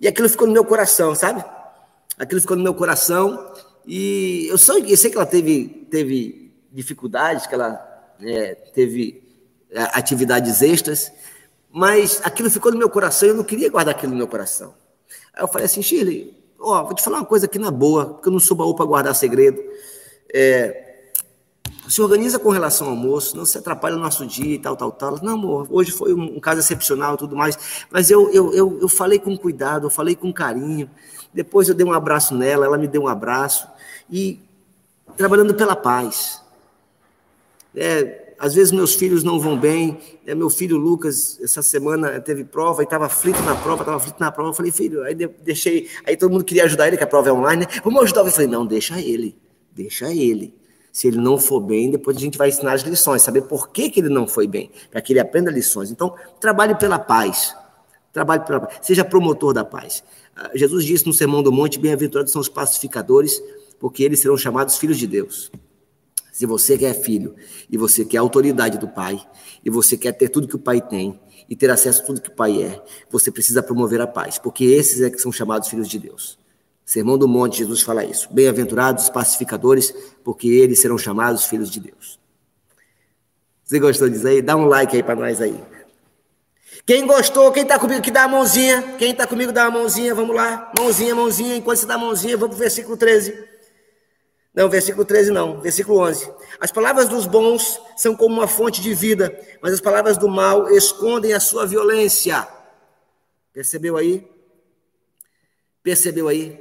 E 0.00 0.06
aquilo 0.06 0.28
ficou 0.28 0.46
no 0.46 0.52
meu 0.52 0.64
coração, 0.64 1.14
sabe? 1.14 1.44
Aquilo 2.20 2.38
ficou 2.38 2.54
no 2.54 2.62
meu 2.62 2.74
coração, 2.74 3.50
e 3.86 4.46
eu, 4.48 4.52
eu 4.52 4.96
sei 4.96 5.10
que 5.10 5.16
ela 5.16 5.24
teve, 5.24 5.86
teve 5.90 6.52
dificuldades, 6.70 7.46
que 7.46 7.54
ela 7.54 8.14
é, 8.20 8.54
teve 8.74 9.22
é, 9.70 9.84
atividades 9.94 10.60
extras, 10.60 11.10
mas 11.72 12.20
aquilo 12.22 12.50
ficou 12.50 12.70
no 12.72 12.78
meu 12.78 12.90
coração 12.90 13.26
e 13.26 13.30
eu 13.30 13.34
não 13.34 13.42
queria 13.42 13.70
guardar 13.70 13.94
aquilo 13.94 14.12
no 14.12 14.18
meu 14.18 14.28
coração. 14.28 14.74
Aí 15.32 15.42
eu 15.42 15.48
falei 15.48 15.64
assim, 15.64 15.80
Shirley, 15.80 16.36
ó, 16.58 16.84
vou 16.84 16.94
te 16.94 17.02
falar 17.02 17.20
uma 17.20 17.24
coisa 17.24 17.46
aqui 17.46 17.58
na 17.58 17.70
boa, 17.70 18.04
porque 18.04 18.28
eu 18.28 18.32
não 18.32 18.38
sou 18.38 18.54
baú 18.54 18.74
para 18.74 18.84
guardar 18.84 19.14
segredo. 19.14 19.58
É, 20.30 20.90
se 21.88 22.02
organiza 22.02 22.38
com 22.38 22.50
relação 22.50 22.86
ao 22.86 22.92
almoço, 22.92 23.34
não 23.34 23.46
se 23.46 23.56
atrapalha 23.56 23.96
no 23.96 24.02
nosso 24.02 24.26
dia 24.26 24.56
e 24.56 24.58
tal, 24.58 24.76
tal, 24.76 24.92
tal. 24.92 25.18
Não, 25.22 25.34
amor, 25.34 25.66
hoje 25.70 25.90
foi 25.90 26.12
um, 26.12 26.36
um 26.36 26.40
caso 26.40 26.60
excepcional 26.60 27.14
e 27.14 27.18
tudo 27.18 27.34
mais, 27.34 27.56
mas 27.90 28.10
eu, 28.10 28.30
eu, 28.30 28.52
eu, 28.52 28.78
eu 28.82 28.88
falei 28.90 29.18
com 29.18 29.34
cuidado, 29.38 29.86
eu 29.86 29.90
falei 29.90 30.14
com 30.14 30.30
carinho. 30.32 30.90
Depois 31.32 31.68
eu 31.68 31.74
dei 31.74 31.86
um 31.86 31.92
abraço 31.92 32.34
nela, 32.34 32.66
ela 32.66 32.78
me 32.78 32.88
deu 32.88 33.02
um 33.02 33.08
abraço. 33.08 33.68
E 34.10 34.40
trabalhando 35.16 35.54
pela 35.54 35.76
paz. 35.76 36.42
É, 37.74 38.34
às 38.40 38.54
vezes 38.54 38.72
meus 38.72 38.94
filhos 38.94 39.22
não 39.22 39.38
vão 39.38 39.58
bem. 39.58 39.98
É, 40.26 40.34
meu 40.34 40.48
filho 40.48 40.78
Lucas, 40.78 41.38
essa 41.42 41.62
semana 41.62 42.18
teve 42.20 42.42
prova 42.42 42.82
e 42.82 42.84
estava 42.84 43.06
aflito 43.06 43.40
na 43.42 43.54
prova, 43.54 43.82
estava 43.82 43.98
aflito 43.98 44.18
na 44.18 44.32
prova. 44.32 44.50
Eu 44.50 44.54
falei, 44.54 44.72
filho, 44.72 45.02
aí 45.02 45.14
deixei. 45.14 45.88
Aí 46.06 46.16
todo 46.16 46.30
mundo 46.30 46.44
queria 46.44 46.64
ajudar 46.64 46.88
ele, 46.88 46.96
que 46.96 47.04
a 47.04 47.06
prova 47.06 47.28
é 47.28 47.32
online, 47.32 47.66
né? 47.66 47.80
Vamos 47.84 48.02
ajudar. 48.02 48.22
Eu 48.22 48.32
falei, 48.32 48.48
não, 48.48 48.66
deixa 48.66 48.98
ele, 48.98 49.36
deixa 49.72 50.10
ele. 50.12 50.58
Se 50.90 51.06
ele 51.06 51.18
não 51.18 51.38
for 51.38 51.60
bem, 51.60 51.90
depois 51.90 52.16
a 52.16 52.20
gente 52.20 52.36
vai 52.36 52.48
ensinar 52.48 52.72
as 52.72 52.82
lições, 52.82 53.22
saber 53.22 53.42
por 53.42 53.68
que, 53.68 53.90
que 53.90 54.00
ele 54.00 54.08
não 54.08 54.26
foi 54.26 54.48
bem, 54.48 54.70
para 54.90 55.00
que 55.00 55.12
ele 55.12 55.20
aprenda 55.20 55.50
lições. 55.50 55.90
Então, 55.90 56.14
trabalhe 56.40 56.74
pela 56.74 56.98
paz. 56.98 57.54
Trabalhe 58.12 58.44
pela 58.44 58.60
paz. 58.60 58.78
Seja 58.82 59.04
promotor 59.04 59.52
da 59.52 59.64
paz. 59.64 60.02
Ah, 60.34 60.50
Jesus 60.54 60.84
disse 60.84 61.06
no 61.06 61.12
Sermão 61.12 61.42
do 61.42 61.52
Monte: 61.52 61.78
Bem-aventurados 61.78 62.32
são 62.32 62.40
os 62.40 62.48
pacificadores, 62.48 63.42
porque 63.78 64.02
eles 64.02 64.20
serão 64.20 64.36
chamados 64.36 64.76
filhos 64.76 64.98
de 64.98 65.06
Deus. 65.06 65.50
Se 66.32 66.46
você 66.46 66.78
quer 66.78 66.94
filho 66.94 67.34
e 67.68 67.76
você 67.76 68.04
quer 68.04 68.18
autoridade 68.18 68.78
do 68.78 68.88
pai 68.88 69.20
e 69.64 69.68
você 69.68 69.96
quer 69.96 70.12
ter 70.12 70.28
tudo 70.28 70.48
que 70.48 70.56
o 70.56 70.58
pai 70.58 70.80
tem 70.80 71.20
e 71.48 71.56
ter 71.56 71.70
acesso 71.70 72.02
a 72.02 72.06
tudo 72.06 72.20
que 72.20 72.30
o 72.30 72.34
pai 72.34 72.62
é, 72.62 72.82
você 73.10 73.30
precisa 73.30 73.62
promover 73.62 74.00
a 74.00 74.06
paz, 74.06 74.38
porque 74.38 74.64
esses 74.64 75.00
é 75.02 75.10
que 75.10 75.18
são 75.18 75.32
chamados 75.32 75.68
filhos 75.68 75.88
de 75.88 75.98
Deus. 75.98 76.38
Sermão 76.84 77.18
do 77.18 77.28
Monte, 77.28 77.58
Jesus 77.58 77.82
fala 77.82 78.04
isso. 78.04 78.28
Bem-aventurados 78.32 79.04
os 79.04 79.10
pacificadores, 79.10 79.94
porque 80.24 80.48
eles 80.48 80.80
serão 80.80 80.98
chamados 80.98 81.44
filhos 81.44 81.70
de 81.70 81.78
Deus. 81.78 82.18
Você 83.62 83.78
gostou 83.78 84.08
disso 84.08 84.26
aí? 84.26 84.42
Dá 84.42 84.56
um 84.56 84.64
like 84.64 84.96
aí 84.96 85.02
para 85.02 85.14
nós 85.14 85.40
aí. 85.40 85.56
Quem 86.90 87.06
gostou, 87.06 87.52
quem 87.52 87.62
está 87.62 87.78
comigo, 87.78 88.02
que 88.02 88.10
dá 88.10 88.24
a 88.24 88.28
mãozinha. 88.28 88.96
Quem 88.98 89.12
está 89.12 89.24
comigo, 89.24 89.52
dá 89.52 89.66
a 89.66 89.70
mãozinha. 89.70 90.12
Vamos 90.12 90.34
lá. 90.34 90.72
Mãozinha, 90.76 91.14
mãozinha. 91.14 91.54
Enquanto 91.54 91.76
você 91.78 91.86
dá 91.86 91.94
a 91.94 91.98
mãozinha, 91.98 92.36
vamos 92.36 92.56
para 92.56 92.56
o 92.56 92.58
versículo 92.58 92.96
13. 92.96 93.44
Não, 94.52 94.68
versículo 94.68 95.04
13 95.04 95.30
não, 95.30 95.60
versículo 95.60 96.00
11. 96.00 96.28
As 96.58 96.72
palavras 96.72 97.08
dos 97.08 97.26
bons 97.26 97.80
são 97.96 98.16
como 98.16 98.34
uma 98.34 98.48
fonte 98.48 98.80
de 98.80 98.92
vida, 98.92 99.32
mas 99.62 99.72
as 99.74 99.80
palavras 99.80 100.18
do 100.18 100.28
mal 100.28 100.68
escondem 100.68 101.32
a 101.32 101.38
sua 101.38 101.64
violência. 101.64 102.48
Percebeu 103.52 103.96
aí? 103.96 104.28
Percebeu 105.84 106.26
aí? 106.26 106.58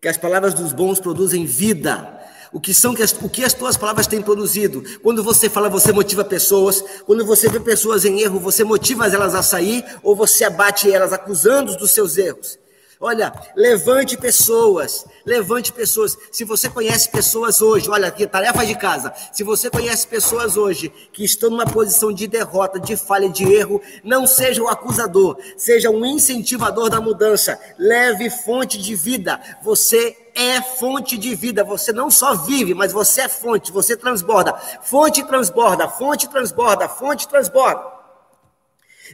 Que 0.00 0.06
as 0.06 0.16
palavras 0.16 0.54
dos 0.54 0.72
bons 0.72 1.00
produzem 1.00 1.44
vida. 1.44 2.17
O 2.52 2.60
que 2.60 2.72
são 2.72 2.94
o 3.22 3.28
que 3.28 3.44
as 3.44 3.52
tuas 3.52 3.76
palavras 3.76 4.06
têm 4.06 4.22
produzido? 4.22 4.82
Quando 5.00 5.22
você 5.22 5.48
fala, 5.48 5.68
você 5.68 5.92
motiva 5.92 6.24
pessoas. 6.24 6.82
Quando 7.04 7.24
você 7.24 7.48
vê 7.48 7.60
pessoas 7.60 8.04
em 8.04 8.20
erro, 8.20 8.40
você 8.40 8.64
motiva 8.64 9.06
elas 9.06 9.34
a 9.34 9.42
sair 9.42 9.84
ou 10.02 10.16
você 10.16 10.44
abate 10.44 10.90
elas 10.90 11.12
acusando-os 11.12 11.76
dos 11.76 11.90
seus 11.90 12.16
erros? 12.16 12.58
Olha, 13.00 13.32
levante 13.54 14.16
pessoas, 14.16 15.06
levante 15.24 15.72
pessoas. 15.72 16.18
Se 16.32 16.42
você 16.42 16.68
conhece 16.68 17.08
pessoas 17.08 17.62
hoje, 17.62 17.88
olha 17.88 18.08
aqui, 18.08 18.26
tarefa 18.26 18.66
de 18.66 18.74
casa. 18.74 19.12
Se 19.32 19.44
você 19.44 19.70
conhece 19.70 20.04
pessoas 20.04 20.56
hoje 20.56 20.92
que 21.12 21.24
estão 21.24 21.48
numa 21.48 21.64
posição 21.64 22.12
de 22.12 22.26
derrota, 22.26 22.80
de 22.80 22.96
falha, 22.96 23.28
de 23.28 23.44
erro, 23.44 23.80
não 24.02 24.26
seja 24.26 24.60
o 24.60 24.66
acusador, 24.66 25.38
seja 25.56 25.90
um 25.90 26.04
incentivador 26.04 26.90
da 26.90 27.00
mudança. 27.00 27.56
Leve 27.78 28.30
fonte 28.30 28.76
de 28.76 28.96
vida. 28.96 29.40
Você 29.62 30.16
é 30.38 30.62
fonte 30.62 31.18
de 31.18 31.34
vida. 31.34 31.64
Você 31.64 31.92
não 31.92 32.10
só 32.10 32.34
vive, 32.34 32.72
mas 32.72 32.92
você 32.92 33.22
é 33.22 33.28
fonte, 33.28 33.72
você 33.72 33.96
transborda. 33.96 34.54
Fonte 34.82 35.24
transborda, 35.24 35.88
fonte 35.88 36.28
transborda, 36.28 36.88
fonte 36.88 37.26
transborda. 37.26 37.82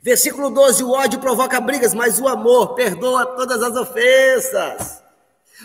Versículo 0.03 0.51
12: 0.51 0.85
o 0.85 0.91
ódio 0.91 1.19
provoca 1.19 1.61
brigas, 1.61 1.95
mas 1.95 2.21
o 2.21 2.29
amor 2.29 2.75
perdoa 2.75 3.25
todas 3.25 3.63
as 3.63 3.75
ofensas. 3.75 5.03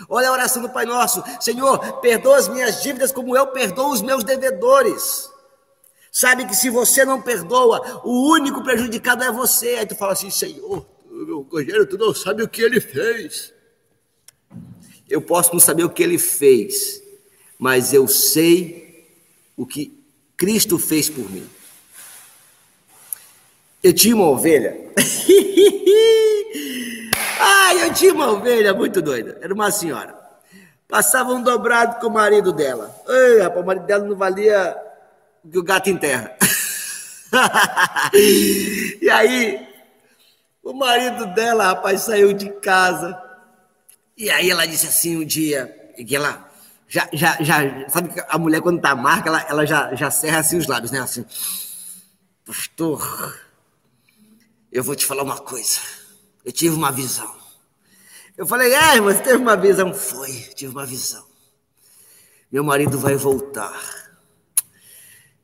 Olha 0.08 0.28
a 0.28 0.32
oração 0.32 0.62
do 0.62 0.70
Pai 0.70 0.86
Nosso: 0.86 1.22
Senhor, 1.40 2.00
perdoa 2.00 2.38
as 2.38 2.48
minhas 2.48 2.82
dívidas 2.82 3.12
como 3.12 3.36
eu 3.36 3.48
perdoo 3.48 3.90
os 3.90 4.00
meus 4.00 4.24
devedores. 4.24 5.30
Sabe 6.10 6.46
que 6.46 6.56
se 6.56 6.70
você 6.70 7.04
não 7.04 7.20
perdoa, 7.20 8.00
o 8.02 8.32
único 8.32 8.62
prejudicado 8.62 9.22
é 9.22 9.30
você. 9.30 9.76
Aí 9.76 9.86
tu 9.86 9.94
fala 9.94 10.12
assim: 10.12 10.30
Senhor, 10.30 10.86
meu 11.10 11.42
Rogério, 11.42 11.86
tu 11.86 11.98
não 11.98 12.14
sabe 12.14 12.42
o 12.42 12.48
que 12.48 12.62
ele 12.62 12.80
fez. 12.80 13.52
Eu 15.10 15.20
posso 15.20 15.52
não 15.52 15.60
saber 15.60 15.84
o 15.84 15.90
que 15.90 16.02
ele 16.02 16.18
fez, 16.18 17.02
mas 17.58 17.92
eu 17.92 18.06
sei 18.06 19.08
o 19.56 19.66
que 19.66 19.92
Cristo 20.36 20.78
fez 20.78 21.10
por 21.10 21.28
mim. 21.28 21.50
Eu 23.82 23.92
tinha 23.92 24.14
uma 24.14 24.28
ovelha. 24.28 24.78
Ai, 27.40 27.88
eu 27.88 27.92
tinha 27.92 28.14
uma 28.14 28.30
ovelha 28.30 28.72
muito 28.72 29.02
doida. 29.02 29.36
Era 29.42 29.52
uma 29.52 29.72
senhora. 29.72 30.14
Passava 30.86 31.32
um 31.32 31.42
dobrado 31.42 32.00
com 32.00 32.06
o 32.06 32.12
marido 32.12 32.52
dela. 32.52 32.94
Ei, 33.08 33.40
rapaz, 33.40 33.62
o 33.62 33.66
marido 33.66 33.86
dela 33.86 34.04
não 34.04 34.16
valia 34.16 34.76
o 35.44 35.48
que 35.48 35.58
o 35.58 35.62
gato 35.62 35.90
enterra. 35.90 36.36
e 38.12 39.08
aí, 39.10 39.66
o 40.62 40.72
marido 40.72 41.26
dela, 41.26 41.64
rapaz, 41.64 42.02
saiu 42.02 42.32
de 42.32 42.50
casa. 42.50 43.29
E 44.20 44.28
aí 44.28 44.50
ela 44.50 44.66
disse 44.66 44.86
assim 44.86 45.16
um 45.16 45.24
dia, 45.24 45.74
que 45.96 46.14
ela 46.14 46.46
já, 46.86 47.08
já, 47.10 47.42
já, 47.42 47.88
sabe 47.88 48.12
que 48.12 48.22
a 48.28 48.36
mulher 48.36 48.60
quando 48.60 48.78
tá 48.78 48.94
marca, 48.94 49.30
ela, 49.30 49.40
ela 49.48 49.64
já, 49.64 49.94
já 49.94 50.10
serra 50.10 50.40
assim 50.40 50.58
os 50.58 50.66
lábios, 50.66 50.90
né? 50.90 51.00
Assim, 51.00 51.24
pastor, 52.44 53.40
eu 54.70 54.84
vou 54.84 54.94
te 54.94 55.06
falar 55.06 55.22
uma 55.22 55.38
coisa. 55.38 55.80
Eu 56.44 56.52
tive 56.52 56.74
uma 56.76 56.92
visão. 56.92 57.34
Eu 58.36 58.46
falei, 58.46 58.70
é, 58.74 59.00
mas 59.00 59.22
teve 59.22 59.36
uma 59.36 59.56
visão? 59.56 59.94
Foi, 59.94 60.30
tive 60.54 60.70
uma 60.70 60.84
visão. 60.84 61.24
Meu 62.52 62.62
marido 62.62 62.98
vai 62.98 63.16
voltar. 63.16 63.72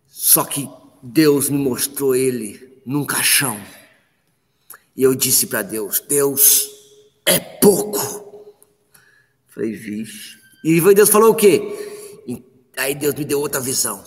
Só 0.07 0.45
que 0.45 0.69
Deus 1.03 1.49
me 1.49 1.57
mostrou 1.57 2.15
ele 2.15 2.83
num 2.85 3.07
caixão. 3.07 3.59
E 4.95 5.03
eu 5.03 5.15
disse 5.15 5.47
para 5.47 5.63
Deus: 5.63 5.99
Deus 6.01 6.69
é 7.25 7.41
pouco. 7.41 8.26
Falei, 9.57 9.73
vixe. 9.73 10.37
E 10.63 10.79
Deus 10.95 11.09
falou 11.09 11.31
o 11.31 11.35
quê? 11.35 11.63
Aí 12.77 12.95
Deus 12.95 13.15
me 13.15 13.25
deu 13.25 13.41
outra 13.41 13.59
visão. 13.59 14.05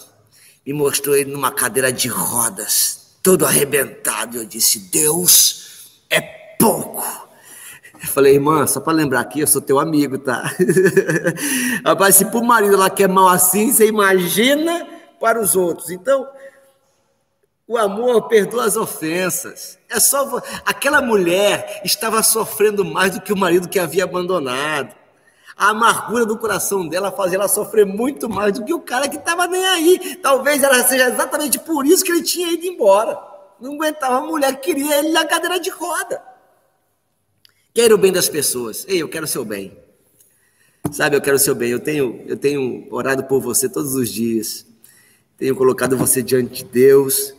Me 0.63 0.73
mostrou 0.73 1.15
ele 1.15 1.31
numa 1.31 1.51
cadeira 1.51 1.91
de 1.91 2.07
rodas 2.07 3.17
todo 3.23 3.47
arrebentado. 3.47 4.37
Eu 4.37 4.45
disse: 4.45 4.77
Deus 4.91 6.03
é 6.07 6.21
pouco. 6.59 7.03
Eu 7.99 8.07
falei, 8.07 8.35
irmã, 8.35 8.67
só 8.67 8.79
para 8.79 8.93
lembrar 8.93 9.21
aqui, 9.21 9.39
eu 9.39 9.47
sou 9.47 9.59
teu 9.59 9.79
amigo, 9.79 10.19
tá? 10.19 10.55
Rapaz, 11.83 12.15
se 12.15 12.25
pro 12.25 12.43
marido 12.43 12.75
ela 12.75 12.89
quer 12.89 13.09
mal 13.09 13.27
assim, 13.27 13.73
você 13.73 13.87
imagina 13.87 14.87
para 15.19 15.41
os 15.41 15.55
outros. 15.55 15.89
Então, 15.89 16.27
o 17.67 17.75
amor 17.75 18.27
perdoa 18.27 18.65
as 18.65 18.77
ofensas. 18.77 19.79
É 19.89 19.99
só 19.99 20.41
aquela 20.63 21.01
mulher 21.01 21.81
estava 21.83 22.21
sofrendo 22.21 22.85
mais 22.85 23.15
do 23.15 23.21
que 23.21 23.33
o 23.33 23.37
marido 23.37 23.67
que 23.67 23.79
havia 23.79 24.03
abandonado. 24.03 24.98
A 25.59 25.71
amargura 25.71 26.25
do 26.25 26.37
coração 26.37 26.87
dela 26.87 27.11
fazia 27.11 27.37
ela 27.37 27.49
sofrer 27.49 27.85
muito 27.85 28.29
mais 28.29 28.53
do 28.53 28.63
que 28.63 28.73
o 28.73 28.79
cara 28.79 29.09
que 29.09 29.17
estava 29.17 29.45
nem 29.45 29.65
aí. 29.65 30.15
Talvez 30.23 30.63
ela 30.63 30.81
seja 30.83 31.09
exatamente 31.09 31.59
por 31.59 31.85
isso 31.85 32.01
que 32.01 32.13
ele 32.13 32.23
tinha 32.23 32.49
ido 32.49 32.65
embora. 32.65 33.19
Não 33.59 33.73
aguentava 33.73 34.19
a 34.19 34.21
mulher 34.21 34.55
que 34.55 34.71
queria 34.71 34.99
ele 34.99 35.09
na 35.09 35.25
cadeira 35.25 35.59
de 35.59 35.69
roda. 35.69 36.23
Quero 37.73 37.95
o 37.95 37.97
bem 37.97 38.13
das 38.13 38.29
pessoas. 38.29 38.85
Ei, 38.87 39.01
eu 39.01 39.09
quero 39.09 39.25
o 39.25 39.27
seu 39.27 39.43
bem. 39.43 39.77
Sabe, 40.93 41.17
eu 41.17 41.21
quero 41.21 41.35
o 41.35 41.39
seu 41.39 41.53
bem. 41.53 41.71
Eu 41.71 41.81
tenho, 41.81 42.23
eu 42.25 42.37
tenho 42.37 42.87
orado 42.89 43.25
por 43.25 43.41
você 43.41 43.67
todos 43.67 43.95
os 43.95 44.09
dias. 44.09 44.65
Tenho 45.37 45.57
colocado 45.57 45.97
você 45.97 46.23
diante 46.23 46.63
de 46.63 46.71
Deus. 46.71 47.33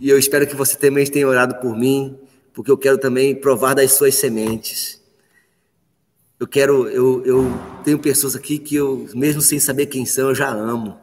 E 0.00 0.08
eu 0.08 0.18
espero 0.18 0.46
que 0.46 0.56
você 0.56 0.74
também 0.74 1.04
tenha 1.04 1.28
orado 1.28 1.56
por 1.56 1.76
mim, 1.76 2.18
porque 2.54 2.70
eu 2.70 2.78
quero 2.78 2.96
também 2.96 3.34
provar 3.34 3.74
das 3.74 3.92
suas 3.92 4.14
sementes. 4.14 5.04
Eu 6.38 6.46
quero, 6.46 6.86
eu, 6.88 7.24
eu 7.24 7.52
tenho 7.82 7.98
pessoas 7.98 8.36
aqui 8.36 8.58
que 8.58 8.74
eu, 8.74 9.08
mesmo 9.14 9.40
sem 9.40 9.58
saber 9.58 9.86
quem 9.86 10.04
são, 10.04 10.28
eu 10.28 10.34
já 10.34 10.50
amo. 10.50 10.98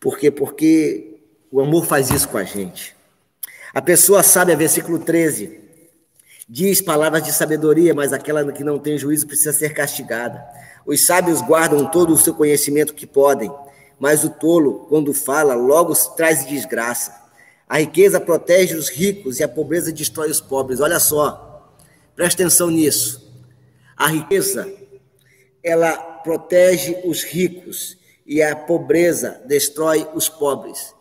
Por 0.00 0.18
quê? 0.18 0.28
Porque 0.28 1.20
o 1.52 1.60
amor 1.60 1.86
faz 1.86 2.10
isso 2.10 2.28
com 2.28 2.36
a 2.36 2.42
gente. 2.42 2.96
A 3.72 3.80
pessoa 3.80 4.24
sabe, 4.24 4.52
a 4.52 4.56
versículo 4.56 4.98
13, 4.98 5.60
diz 6.48 6.80
palavras 6.80 7.22
de 7.22 7.32
sabedoria, 7.32 7.94
mas 7.94 8.12
aquela 8.12 8.52
que 8.52 8.64
não 8.64 8.78
tem 8.78 8.98
juízo 8.98 9.26
precisa 9.26 9.52
ser 9.52 9.72
castigada. 9.72 10.44
Os 10.84 11.06
sábios 11.06 11.40
guardam 11.40 11.88
todo 11.88 12.12
o 12.12 12.18
seu 12.18 12.34
conhecimento 12.34 12.92
que 12.92 13.06
podem, 13.06 13.52
mas 14.00 14.24
o 14.24 14.30
tolo, 14.30 14.86
quando 14.88 15.14
fala, 15.14 15.54
logo 15.54 15.94
traz 16.16 16.44
desgraça. 16.44 17.14
A 17.68 17.78
riqueza 17.78 18.20
protege 18.20 18.74
os 18.74 18.88
ricos 18.88 19.38
e 19.38 19.44
a 19.44 19.48
pobreza 19.48 19.92
destrói 19.92 20.28
os 20.28 20.40
pobres. 20.40 20.80
Olha 20.80 20.98
só, 20.98 21.72
presta 22.16 22.42
atenção 22.42 22.68
nisso. 22.68 23.23
A 23.96 24.08
riqueza, 24.08 24.72
ela 25.62 25.96
protege 25.96 26.96
os 27.04 27.22
ricos 27.22 27.96
e 28.26 28.42
a 28.42 28.56
pobreza 28.56 29.40
destrói 29.46 30.08
os 30.14 30.28
pobres. 30.28 30.94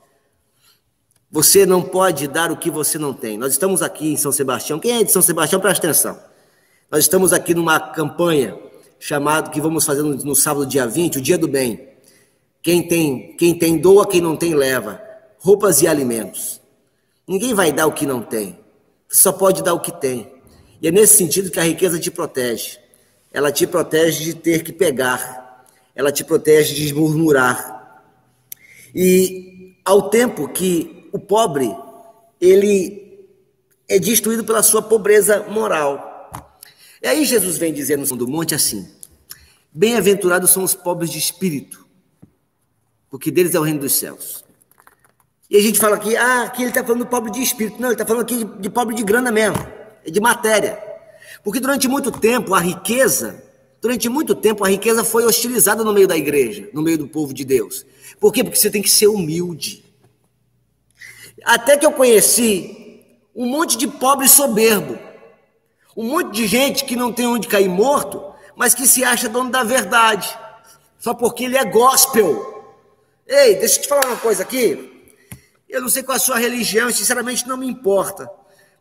Você 1.31 1.65
não 1.65 1.81
pode 1.81 2.27
dar 2.27 2.51
o 2.51 2.57
que 2.57 2.69
você 2.69 2.97
não 2.99 3.13
tem. 3.13 3.37
Nós 3.37 3.53
estamos 3.53 3.81
aqui 3.81 4.13
em 4.13 4.17
São 4.17 4.31
Sebastião. 4.31 4.79
Quem 4.79 4.99
é 4.99 5.03
de 5.03 5.11
São 5.11 5.21
Sebastião, 5.21 5.59
presta 5.59 5.87
atenção. 5.87 6.19
Nós 6.91 7.05
estamos 7.05 7.33
aqui 7.33 7.55
numa 7.55 7.79
campanha 7.79 8.55
chamada 8.99 9.49
que 9.49 9.59
vamos 9.59 9.83
fazer 9.83 10.03
no, 10.03 10.35
sábado, 10.35 10.67
dia 10.67 10.85
20, 10.85 11.17
o 11.17 11.21
Dia 11.21 11.37
do 11.37 11.47
Bem. 11.47 11.89
Quem 12.61 12.87
tem, 12.87 13.35
quem 13.35 13.57
tem 13.57 13.79
doa, 13.79 14.07
quem 14.07 14.21
não 14.21 14.37
tem 14.37 14.53
leva. 14.53 15.01
Roupas 15.39 15.81
e 15.81 15.87
alimentos. 15.87 16.61
Ninguém 17.27 17.53
vai 17.53 17.71
dar 17.71 17.87
o 17.87 17.93
que 17.93 18.05
não 18.05 18.21
tem. 18.21 18.59
Você 19.09 19.23
só 19.23 19.31
pode 19.31 19.63
dar 19.63 19.73
o 19.73 19.79
que 19.79 19.91
tem. 19.91 20.31
E 20.81 20.87
é 20.87 20.91
nesse 20.91 21.17
sentido 21.17 21.49
que 21.49 21.59
a 21.59 21.63
riqueza 21.63 21.99
te 21.99 22.11
protege 22.11 22.82
ela 23.33 23.51
te 23.51 23.65
protege 23.65 24.25
de 24.25 24.35
ter 24.35 24.63
que 24.63 24.71
pegar, 24.71 25.65
ela 25.95 26.11
te 26.11 26.23
protege 26.23 26.75
de 26.75 26.93
murmurar. 26.93 28.03
E 28.93 29.75
ao 29.83 30.09
tempo 30.09 30.47
que 30.47 31.09
o 31.11 31.17
pobre, 31.17 31.75
ele 32.39 33.27
é 33.89 33.97
destruído 33.97 34.43
pela 34.43 34.61
sua 34.61 34.83
pobreza 34.83 35.41
moral. 35.49 36.31
E 37.01 37.07
aí 37.07 37.25
Jesus 37.25 37.57
vem 37.57 37.73
dizer 37.73 37.97
no 37.97 38.05
do 38.15 38.27
monte 38.27 38.53
assim: 38.53 38.87
Bem-aventurados 39.71 40.51
são 40.51 40.63
os 40.63 40.75
pobres 40.75 41.09
de 41.09 41.17
espírito, 41.17 41.87
porque 43.09 43.31
deles 43.31 43.55
é 43.55 43.59
o 43.59 43.63
reino 43.63 43.79
dos 43.79 43.93
céus. 43.93 44.43
E 45.49 45.57
a 45.57 45.61
gente 45.61 45.79
fala 45.79 45.95
aqui, 45.95 46.15
ah, 46.15 46.43
aqui 46.43 46.61
ele 46.61 46.69
está 46.69 46.83
falando 46.83 47.03
do 47.03 47.07
pobre 47.07 47.31
de 47.31 47.41
espírito. 47.41 47.79
Não, 47.79 47.89
ele 47.89 47.95
está 47.95 48.05
falando 48.05 48.23
aqui 48.23 48.37
de, 48.37 48.45
de 48.59 48.69
pobre 48.69 48.95
de 48.95 49.03
grana 49.03 49.31
mesmo, 49.31 49.57
de 50.05 50.19
matéria. 50.19 50.92
Porque 51.43 51.59
durante 51.59 51.87
muito 51.87 52.09
tempo 52.09 52.53
a 52.53 52.59
riqueza, 52.59 53.43
durante 53.81 54.07
muito 54.07 54.33
tempo 54.33 54.63
a 54.63 54.69
riqueza 54.69 55.03
foi 55.03 55.25
hostilizada 55.25 55.83
no 55.83 55.91
meio 55.91 56.07
da 56.07 56.15
igreja, 56.15 56.69
no 56.73 56.81
meio 56.81 56.97
do 56.97 57.07
povo 57.07 57.33
de 57.33 57.43
Deus. 57.43 57.85
Por 58.19 58.31
quê? 58.31 58.43
Porque 58.43 58.57
você 58.57 58.71
tem 58.71 58.81
que 58.81 58.89
ser 58.89 59.07
humilde. 59.07 59.83
Até 61.43 61.75
que 61.75 61.85
eu 61.85 61.91
conheci 61.91 63.01
um 63.35 63.45
monte 63.45 63.77
de 63.77 63.87
pobre 63.87 64.29
soberbo, 64.29 64.97
um 65.97 66.07
monte 66.07 66.33
de 66.33 66.47
gente 66.47 66.85
que 66.85 66.95
não 66.95 67.11
tem 67.11 67.27
onde 67.27 67.47
cair 67.47 67.67
morto, 67.67 68.23
mas 68.55 68.73
que 68.73 68.87
se 68.87 69.03
acha 69.03 69.27
dono 69.27 69.51
da 69.51 69.63
verdade, 69.63 70.37
só 70.97 71.13
porque 71.13 71.43
ele 71.43 71.57
é 71.57 71.65
gospel. 71.65 72.71
Ei, 73.27 73.55
deixa 73.55 73.77
eu 73.77 73.81
te 73.81 73.87
falar 73.89 74.05
uma 74.05 74.17
coisa 74.17 74.43
aqui. 74.43 74.91
Eu 75.67 75.81
não 75.81 75.89
sei 75.89 76.03
qual 76.03 76.15
é 76.15 76.17
a 76.17 76.23
sua 76.23 76.37
religião, 76.37 76.89
sinceramente 76.89 77.45
não 77.47 77.57
me 77.57 77.67
importa 77.67 78.29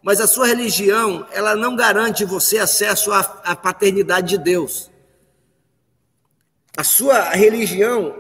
mas 0.02 0.20
a 0.20 0.26
sua 0.26 0.46
religião, 0.46 1.26
ela 1.30 1.54
não 1.54 1.76
garante 1.76 2.24
você 2.24 2.58
acesso 2.58 3.12
à, 3.12 3.20
à 3.44 3.54
paternidade 3.54 4.30
de 4.30 4.38
Deus. 4.38 4.90
A 6.76 6.82
sua 6.82 7.30
religião, 7.30 8.14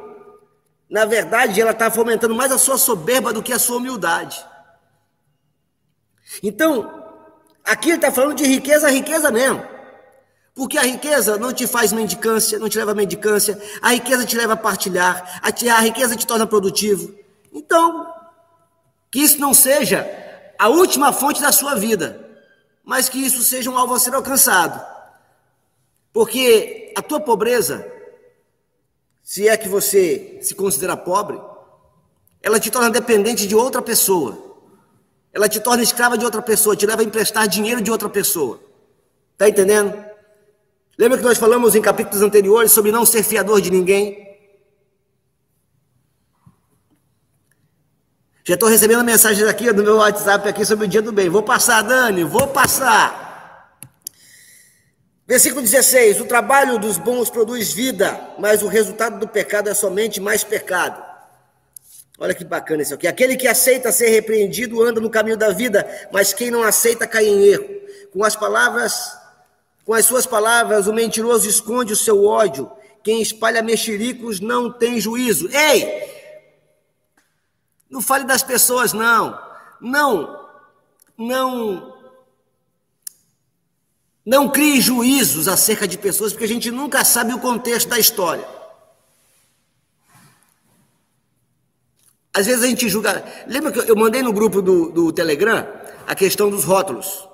na 0.88 1.04
verdade, 1.04 1.60
ela 1.60 1.72
está 1.72 1.90
fomentando 1.90 2.34
mais 2.34 2.52
a 2.52 2.58
sua 2.58 2.78
soberba 2.78 3.32
do 3.32 3.42
que 3.42 3.52
a 3.52 3.58
sua 3.58 3.78
humildade. 3.78 4.44
Então, 6.40 7.02
aqui 7.64 7.88
ele 7.88 7.96
está 7.96 8.12
falando 8.12 8.36
de 8.36 8.44
riqueza, 8.44 8.88
riqueza 8.88 9.30
mesmo. 9.30 9.66
Porque 10.54 10.78
a 10.78 10.82
riqueza 10.82 11.36
não 11.38 11.52
te 11.52 11.66
faz 11.66 11.92
mendicância, 11.92 12.58
não 12.58 12.68
te 12.68 12.78
leva 12.78 12.92
a 12.92 12.94
mendicância, 12.94 13.60
a 13.80 13.92
riqueza 13.92 14.24
te 14.24 14.36
leva 14.36 14.52
a 14.52 14.56
partilhar, 14.56 15.40
a, 15.42 15.48
a 15.48 15.80
riqueza 15.80 16.14
te 16.14 16.26
torna 16.26 16.46
produtivo. 16.46 17.12
Então, 17.52 18.06
que 19.10 19.18
isso 19.18 19.40
não 19.40 19.52
seja 19.52 20.21
a 20.62 20.68
última 20.68 21.12
fonte 21.12 21.42
da 21.42 21.50
sua 21.50 21.74
vida, 21.74 22.24
mas 22.84 23.08
que 23.08 23.18
isso 23.18 23.42
seja 23.42 23.68
um 23.68 23.76
alvo 23.76 23.94
a 23.94 23.98
ser 23.98 24.14
alcançado. 24.14 24.80
Porque 26.12 26.92
a 26.96 27.02
tua 27.02 27.18
pobreza, 27.18 27.84
se 29.24 29.48
é 29.48 29.56
que 29.56 29.68
você 29.68 30.38
se 30.40 30.54
considera 30.54 30.96
pobre, 30.96 31.36
ela 32.40 32.60
te 32.60 32.70
torna 32.70 32.90
dependente 32.90 33.44
de 33.44 33.56
outra 33.56 33.82
pessoa. 33.82 34.38
Ela 35.32 35.48
te 35.48 35.58
torna 35.58 35.82
escrava 35.82 36.16
de 36.16 36.24
outra 36.24 36.40
pessoa, 36.40 36.76
te 36.76 36.86
leva 36.86 37.02
a 37.02 37.04
emprestar 37.04 37.48
dinheiro 37.48 37.80
de 37.80 37.90
outra 37.90 38.08
pessoa. 38.08 38.60
Tá 39.36 39.48
entendendo? 39.48 39.92
Lembra 40.96 41.18
que 41.18 41.24
nós 41.24 41.38
falamos 41.38 41.74
em 41.74 41.82
capítulos 41.82 42.22
anteriores 42.22 42.70
sobre 42.70 42.92
não 42.92 43.04
ser 43.04 43.24
fiador 43.24 43.60
de 43.60 43.72
ninguém? 43.72 44.31
Já 48.44 48.54
estou 48.54 48.68
recebendo 48.68 49.04
mensagens 49.04 49.46
aqui 49.46 49.72
no 49.72 49.84
meu 49.84 49.98
WhatsApp 49.98 50.48
aqui 50.48 50.64
sobre 50.64 50.86
o 50.86 50.88
dia 50.88 51.00
do 51.00 51.12
bem. 51.12 51.28
Vou 51.28 51.44
passar, 51.44 51.80
Dani, 51.82 52.24
vou 52.24 52.48
passar. 52.48 53.78
Versículo 55.24 55.62
16: 55.62 56.20
O 56.20 56.24
trabalho 56.24 56.76
dos 56.76 56.98
bons 56.98 57.30
produz 57.30 57.72
vida, 57.72 58.20
mas 58.40 58.60
o 58.62 58.66
resultado 58.66 59.20
do 59.20 59.28
pecado 59.28 59.68
é 59.68 59.74
somente 59.74 60.20
mais 60.20 60.42
pecado. 60.42 61.00
Olha 62.18 62.34
que 62.34 62.44
bacana 62.44 62.82
isso 62.82 62.94
aqui. 62.94 63.06
Aquele 63.06 63.36
que 63.36 63.46
aceita 63.46 63.92
ser 63.92 64.08
repreendido 64.08 64.82
anda 64.82 65.00
no 65.00 65.08
caminho 65.08 65.36
da 65.36 65.50
vida, 65.50 65.88
mas 66.12 66.32
quem 66.32 66.50
não 66.50 66.64
aceita 66.64 67.06
cai 67.06 67.24
em 67.24 67.44
erro. 67.44 67.68
Com 68.12 68.24
as 68.24 68.34
palavras, 68.34 69.16
com 69.84 69.94
as 69.94 70.04
suas 70.04 70.26
palavras, 70.26 70.88
o 70.88 70.92
mentiroso 70.92 71.48
esconde 71.48 71.92
o 71.92 71.96
seu 71.96 72.24
ódio. 72.24 72.68
Quem 73.04 73.22
espalha 73.22 73.62
mexericos 73.62 74.40
não 74.40 74.68
tem 74.68 74.98
juízo. 74.98 75.48
Ei! 75.48 76.01
Não 77.92 78.00
fale 78.00 78.24
das 78.24 78.42
pessoas, 78.42 78.94
não. 78.94 79.38
Não, 79.78 80.48
não, 81.18 81.94
não 84.24 84.48
crie 84.48 84.80
juízos 84.80 85.46
acerca 85.46 85.86
de 85.86 85.98
pessoas, 85.98 86.32
porque 86.32 86.46
a 86.46 86.48
gente 86.48 86.70
nunca 86.70 87.04
sabe 87.04 87.34
o 87.34 87.38
contexto 87.38 87.90
da 87.90 87.98
história. 87.98 88.48
Às 92.32 92.46
vezes 92.46 92.64
a 92.64 92.66
gente 92.66 92.88
julga. 92.88 93.22
Lembra 93.46 93.70
que 93.70 93.90
eu 93.90 93.96
mandei 93.96 94.22
no 94.22 94.32
grupo 94.32 94.62
do, 94.62 94.90
do 94.90 95.12
Telegram 95.12 95.68
a 96.06 96.14
questão 96.14 96.48
dos 96.48 96.64
rótulos? 96.64 97.28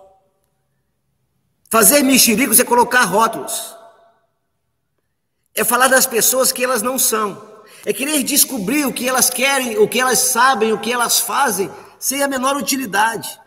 Fazer 1.70 2.02
mexericos 2.02 2.58
é 2.58 2.64
colocar 2.64 3.04
rótulos. 3.04 3.76
É 5.54 5.62
falar 5.62 5.86
das 5.86 6.04
pessoas 6.04 6.50
que 6.50 6.64
elas 6.64 6.82
não 6.82 6.98
são 6.98 7.57
é 7.88 7.92
querer 7.94 8.22
descobrir 8.22 8.84
o 8.84 8.92
que 8.92 9.08
elas 9.08 9.30
querem, 9.30 9.78
o 9.78 9.88
que 9.88 9.98
elas 9.98 10.18
sabem, 10.18 10.74
o 10.74 10.78
que 10.78 10.92
elas 10.92 11.20
fazem, 11.20 11.70
sem 11.98 12.22
a 12.22 12.28
menor 12.28 12.54
utilidade. 12.54 13.40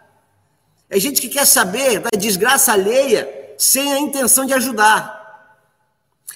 É 0.89 1.00
gente 1.00 1.22
que 1.22 1.30
quer 1.30 1.46
saber 1.46 2.00
da 2.00 2.10
desgraça 2.18 2.74
alheia 2.74 3.30
sem 3.56 3.94
a 3.94 4.00
intenção 4.00 4.44
de 4.44 4.52
ajudar. 4.56 5.60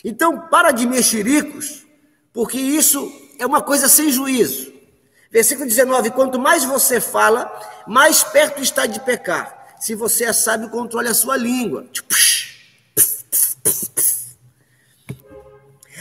Então, 0.03 0.39
para 0.39 0.69
de 0.69 0.85
mexericos, 0.85 1.83
porque 2.31 2.59
isso 2.59 3.11
é 3.39 3.45
uma 3.47 3.63
coisa 3.63 3.89
sem 3.89 4.11
juízo. 4.11 4.71
Versículo 5.31 5.67
19: 5.67 6.11
Quanto 6.11 6.37
mais 6.37 6.63
você 6.63 7.01
fala, 7.01 7.51
mais 7.87 8.23
perto 8.23 8.61
está 8.61 8.85
de 8.85 8.99
pecar. 8.99 9.75
Se 9.79 9.95
você 9.95 10.25
é 10.25 10.33
sábio, 10.33 10.69
controle 10.69 11.07
a 11.07 11.13
sua 11.15 11.35
língua. 11.35 11.87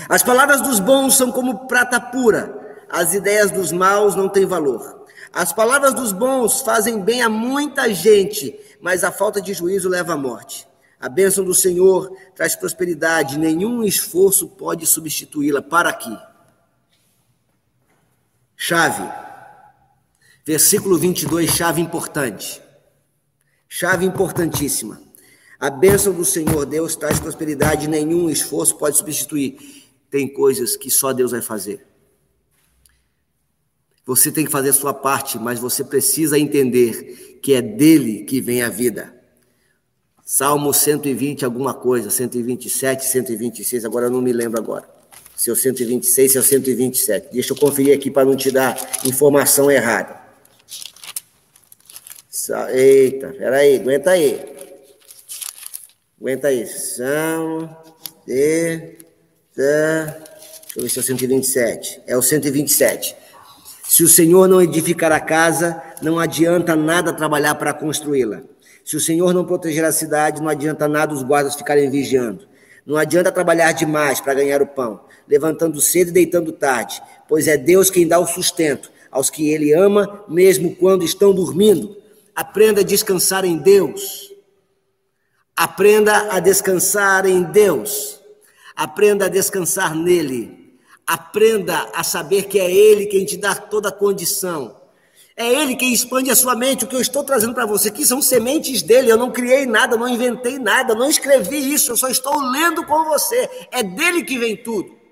As 0.08 0.22
palavras 0.22 0.60
dos 0.60 0.80
bons 0.80 1.16
são 1.16 1.32
como 1.32 1.66
prata 1.66 2.00
pura, 2.00 2.86
as 2.88 3.14
ideias 3.14 3.50
dos 3.50 3.72
maus 3.72 4.14
não 4.14 4.28
têm 4.28 4.46
valor. 4.46 5.04
As 5.32 5.52
palavras 5.52 5.92
dos 5.94 6.12
bons 6.12 6.60
fazem 6.60 7.00
bem 7.00 7.22
a 7.22 7.28
muita 7.28 7.92
gente, 7.92 8.56
mas 8.80 9.02
a 9.02 9.10
falta 9.10 9.40
de 9.40 9.52
juízo 9.52 9.88
leva 9.88 10.12
à 10.12 10.16
morte. 10.16 10.68
A 11.00 11.08
bênção 11.08 11.44
do 11.44 11.52
Senhor 11.52 12.16
traz 12.34 12.54
prosperidade, 12.54 13.36
nenhum 13.38 13.82
esforço 13.82 14.48
pode 14.48 14.86
substituí-la. 14.86 15.60
Para 15.60 15.90
aqui. 15.90 16.16
Chave. 18.56 19.02
Versículo 20.44 20.96
22, 20.96 21.50
chave 21.50 21.80
importante. 21.80 22.62
Chave 23.68 24.06
importantíssima. 24.06 25.00
A 25.58 25.68
bênção 25.68 26.12
do 26.12 26.24
Senhor 26.24 26.64
Deus 26.64 26.94
traz 26.94 27.18
prosperidade, 27.18 27.88
nenhum 27.88 28.30
esforço 28.30 28.76
pode 28.76 28.96
substituir. 28.96 29.83
Tem 30.14 30.28
coisas 30.28 30.76
que 30.76 30.92
só 30.92 31.12
Deus 31.12 31.32
vai 31.32 31.42
fazer. 31.42 31.84
Você 34.06 34.30
tem 34.30 34.44
que 34.44 34.50
fazer 34.52 34.68
a 34.68 34.72
sua 34.72 34.94
parte, 34.94 35.40
mas 35.40 35.58
você 35.58 35.82
precisa 35.82 36.38
entender 36.38 37.40
que 37.42 37.52
é 37.52 37.60
dele 37.60 38.22
que 38.22 38.40
vem 38.40 38.62
a 38.62 38.68
vida. 38.68 39.12
Salmo 40.24 40.72
120, 40.72 41.44
alguma 41.44 41.74
coisa, 41.74 42.10
127, 42.10 43.04
126, 43.04 43.84
agora 43.84 44.06
eu 44.06 44.10
não 44.10 44.22
me 44.22 44.32
lembro 44.32 44.56
agora. 44.56 44.88
Se 45.34 45.50
é 45.50 45.52
o 45.52 45.56
126, 45.56 46.30
se 46.30 46.38
é 46.38 46.40
o 46.40 46.44
127. 46.44 47.32
Deixa 47.32 47.52
eu 47.52 47.56
conferir 47.56 47.92
aqui 47.92 48.08
para 48.08 48.24
não 48.24 48.36
te 48.36 48.52
dar 48.52 48.78
informação 49.04 49.68
errada. 49.68 50.22
Eita, 52.72 53.30
peraí, 53.32 53.80
aguenta 53.80 54.12
aí. 54.12 54.40
Aguenta 56.20 56.46
aí. 56.46 56.68
Salmo 56.68 57.68
de. 58.24 59.02
Deixa 59.56 60.76
eu 60.76 60.82
ver 60.82 60.88
se 60.88 60.98
é 60.98 61.02
o 61.02 61.04
127. 61.04 62.02
É 62.06 62.16
o 62.16 62.22
127. 62.22 63.16
Se 63.86 64.02
o 64.02 64.08
Senhor 64.08 64.48
não 64.48 64.60
edificar 64.60 65.12
a 65.12 65.20
casa, 65.20 65.80
não 66.02 66.18
adianta 66.18 66.74
nada 66.74 67.12
trabalhar 67.12 67.54
para 67.54 67.72
construí-la. 67.72 68.42
Se 68.84 68.96
o 68.96 69.00
Senhor 69.00 69.32
não 69.32 69.44
proteger 69.44 69.84
a 69.84 69.92
cidade, 69.92 70.42
não 70.42 70.48
adianta 70.48 70.88
nada 70.88 71.14
os 71.14 71.22
guardas 71.22 71.54
ficarem 71.54 71.88
vigiando. 71.88 72.48
Não 72.84 72.96
adianta 72.96 73.30
trabalhar 73.30 73.72
demais 73.72 74.20
para 74.20 74.34
ganhar 74.34 74.60
o 74.60 74.66
pão, 74.66 75.00
levantando 75.28 75.80
cedo 75.80 76.08
e 76.08 76.12
deitando 76.12 76.52
tarde, 76.52 77.00
pois 77.28 77.46
é 77.46 77.56
Deus 77.56 77.88
quem 77.88 78.06
dá 78.06 78.18
o 78.18 78.26
sustento 78.26 78.90
aos 79.10 79.30
que 79.30 79.50
Ele 79.50 79.72
ama, 79.72 80.24
mesmo 80.28 80.74
quando 80.74 81.04
estão 81.04 81.32
dormindo. 81.32 81.96
Aprenda 82.34 82.80
a 82.80 82.84
descansar 82.84 83.44
em 83.44 83.56
Deus. 83.56 84.34
Aprenda 85.56 86.34
a 86.34 86.40
descansar 86.40 87.24
em 87.26 87.44
Deus. 87.44 88.20
Aprenda 88.76 89.26
a 89.26 89.28
descansar 89.28 89.94
nele. 89.94 90.78
Aprenda 91.06 91.90
a 91.94 92.02
saber 92.02 92.44
que 92.44 92.58
é 92.58 92.70
Ele 92.70 93.06
quem 93.06 93.24
te 93.24 93.36
dá 93.36 93.54
toda 93.54 93.90
a 93.90 93.92
condição. 93.92 94.80
É 95.36 95.46
Ele 95.46 95.76
quem 95.76 95.92
expande 95.92 96.30
a 96.30 96.36
sua 96.36 96.54
mente. 96.54 96.84
O 96.84 96.88
que 96.88 96.96
eu 96.96 97.00
estou 97.00 97.22
trazendo 97.24 97.54
para 97.54 97.66
você 97.66 97.88
aqui 97.88 98.04
são 98.04 98.22
sementes 98.22 98.82
dele. 98.82 99.10
Eu 99.10 99.16
não 99.16 99.30
criei 99.30 99.66
nada, 99.66 99.96
não 99.96 100.08
inventei 100.08 100.58
nada, 100.58 100.94
não 100.94 101.10
escrevi 101.10 101.72
isso. 101.72 101.92
Eu 101.92 101.96
só 101.96 102.08
estou 102.08 102.40
lendo 102.40 102.84
com 102.86 103.04
você. 103.04 103.48
É 103.70 103.82
dele 103.82 104.22
que 104.22 104.38
vem 104.38 104.56
tudo. 104.56 105.04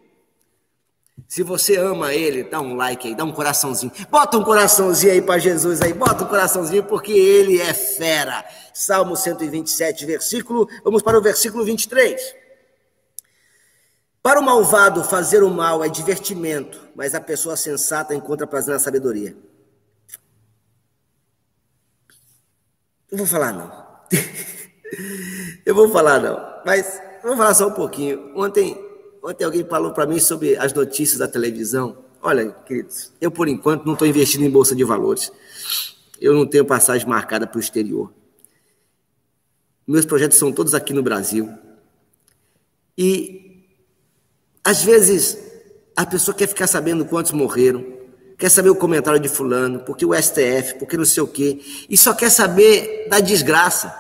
Se 1.29 1.43
você 1.43 1.77
ama 1.77 2.13
ele, 2.13 2.45
dá 2.45 2.61
um 2.61 2.75
like 2.77 3.09
aí, 3.09 3.15
dá 3.15 3.25
um 3.25 3.33
coraçãozinho. 3.33 3.91
Bota 4.11 4.37
um 4.37 4.45
coraçãozinho 4.45 5.13
aí 5.13 5.23
para 5.23 5.39
Jesus 5.39 5.81
aí, 5.81 5.95
bota 5.95 6.25
um 6.25 6.27
coraçãozinho 6.27 6.85
porque 6.85 7.11
ele 7.11 7.59
é 7.59 7.73
fera. 7.73 8.45
Salmo 8.75 9.17
127, 9.17 10.05
versículo, 10.05 10.69
vamos 10.85 11.03
para 11.03 11.19
o 11.19 11.23
versículo 11.23 11.65
23. 11.65 12.42
Para 14.23 14.39
o 14.39 14.43
malvado, 14.45 15.03
fazer 15.03 15.43
o 15.43 15.51
mal 15.51 15.83
é 15.83 15.89
divertimento, 15.89 16.81
mas 16.95 17.13
a 17.13 17.21
pessoa 17.21 17.57
sensata 17.57 18.15
encontra 18.15 18.47
prazer 18.47 18.73
na 18.73 18.79
sabedoria. 18.79 19.37
Não 23.11 23.19
vou 23.19 23.27
falar, 23.27 23.53
não. 23.53 23.71
eu 25.67 25.75
vou 25.75 25.91
falar, 25.91 26.21
não. 26.21 26.41
Mas 26.65 27.03
vou 27.23 27.37
falar 27.37 27.53
só 27.53 27.67
um 27.67 27.73
pouquinho. 27.73 28.33
Ontem, 28.37 28.79
ontem 29.23 29.45
alguém 29.45 29.65
falou 29.65 29.93
para 29.93 30.07
mim 30.07 30.21
sobre 30.21 30.57
as 30.57 30.73
notícias 30.73 31.19
da 31.19 31.27
televisão. 31.27 31.99
Olha, 32.23 32.53
queridos, 32.65 33.13
eu 33.21 33.29
por 33.29 33.49
enquanto 33.49 33.85
não 33.85 33.95
estou 33.95 34.07
investindo 34.07 34.45
em 34.45 34.51
bolsa 34.51 34.77
de 34.77 34.85
valores. 34.85 35.33
Eu 36.21 36.33
não 36.33 36.47
tenho 36.47 36.65
passagem 36.65 37.09
marcada 37.09 37.45
para 37.45 37.57
o 37.59 37.61
exterior. 37.61 38.13
Meus 39.85 40.07
projetos 40.07 40.39
são 40.39 40.53
todos 40.53 40.75
aqui 40.75 40.93
no 40.95 41.03
Brasil. 41.03 41.53
E 42.97 43.42
às 44.65 44.83
vezes, 44.83 45.39
a 45.97 46.07
pessoa 46.07 46.35
quer 46.35 46.47
ficar 46.47 46.67
sabendo 46.67 47.05
quantos 47.05 47.33
morreram, 47.33 47.85
quer 48.39 48.49
saber 48.49 48.71
o 48.71 48.77
comentário 48.77 49.21
de 49.21 49.29
fulano, 49.29 49.81
porque 49.81 50.05
o 50.07 50.15
STF, 50.15 50.75
porque 50.79 50.97
não 50.97 51.05
sei 51.05 51.23
o 51.23 51.27
quê, 51.27 51.61
e 51.89 51.97
só 51.97 52.15
quer 52.15 52.31
saber 52.31 53.09
da 53.09 53.21
desgraça. 53.21 53.95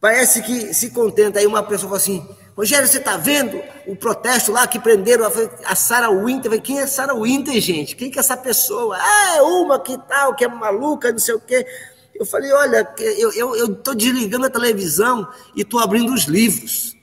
Parece 0.00 0.42
que 0.42 0.74
se 0.74 0.90
contenta. 0.90 1.38
Aí 1.38 1.46
uma 1.46 1.62
pessoa 1.62 1.90
fala 1.90 1.96
assim, 1.96 2.26
Rogério, 2.56 2.86
você 2.86 2.98
está 2.98 3.16
vendo 3.16 3.62
o 3.86 3.96
protesto 3.96 4.52
lá 4.52 4.66
que 4.66 4.78
prenderam 4.78 5.24
a, 5.64 5.74
Sarah 5.74 6.10
Winter? 6.10 6.60
Quem 6.60 6.80
é 6.80 6.86
Sarah 6.86 7.14
Winter, 7.14 7.58
gente? 7.60 7.96
Quem 7.96 8.10
que 8.10 8.18
é 8.18 8.20
essa 8.20 8.36
pessoa? 8.36 8.96
Ah, 9.00 9.36
é 9.36 9.42
uma 9.42 9.80
que 9.80 9.96
tal, 10.06 10.34
que 10.34 10.44
é 10.44 10.48
maluca, 10.48 11.10
não 11.10 11.18
sei 11.18 11.34
o 11.34 11.40
quê. 11.40 11.66
Eu 12.14 12.26
falei, 12.26 12.52
olha, 12.52 12.86
eu 12.98 13.30
estou 13.72 13.94
eu 13.94 13.94
desligando 13.94 14.46
a 14.46 14.50
televisão 14.50 15.26
e 15.56 15.62
estou 15.62 15.80
abrindo 15.80 16.12
os 16.12 16.24
livros. 16.24 16.94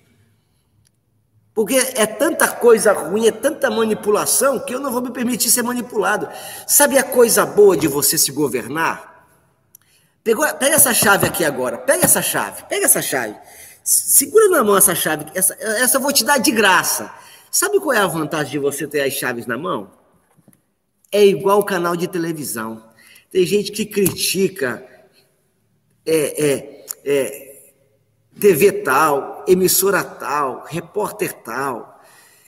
Porque 1.60 1.76
é 1.76 2.06
tanta 2.06 2.48
coisa 2.48 2.94
ruim, 2.94 3.28
é 3.28 3.34
tanta 3.34 3.70
manipulação, 3.70 4.58
que 4.58 4.74
eu 4.74 4.80
não 4.80 4.94
vou 4.94 5.02
me 5.02 5.12
permitir 5.12 5.50
ser 5.50 5.62
manipulado. 5.62 6.30
Sabe 6.66 6.98
a 6.98 7.04
coisa 7.04 7.46
boa 7.46 7.76
de 7.76 7.86
você 7.86 8.18
se 8.18 8.32
governar? 8.32 9.28
Pegou, 10.24 10.48
pega 10.54 10.76
essa 10.76 10.94
chave 10.94 11.28
aqui 11.28 11.44
agora, 11.44 11.78
pega 11.78 12.06
essa 12.06 12.22
chave, 12.22 12.64
pega 12.70 12.86
essa 12.86 13.02
chave. 13.02 13.36
Segura 13.84 14.48
na 14.48 14.64
mão 14.64 14.78
essa 14.78 14.96
chave, 14.96 15.26
essa, 15.36 15.54
essa 15.60 15.98
eu 15.98 16.02
vou 16.02 16.14
te 16.14 16.24
dar 16.24 16.38
de 16.38 16.50
graça. 16.50 17.14
Sabe 17.52 17.78
qual 17.82 17.92
é 17.92 18.00
a 18.00 18.08
vantagem 18.08 18.54
de 18.54 18.60
você 18.60 18.88
ter 18.88 19.02
as 19.02 19.12
chaves 19.12 19.46
na 19.46 19.58
mão? 19.58 19.92
É 21.12 21.26
igual 21.26 21.60
o 21.60 21.66
canal 21.66 21.98
de 21.98 22.08
televisão. 22.08 22.86
Tem 23.30 23.46
gente 23.46 23.74
que 23.74 23.86
critica 23.86 24.82
é, 26.06 26.16
é, 26.16 26.86
é, 27.04 27.49
TV 28.40 28.72
tal, 28.72 29.44
emissora 29.48 30.04
tal, 30.04 30.64
repórter 30.68 31.34
tal, 31.34 32.02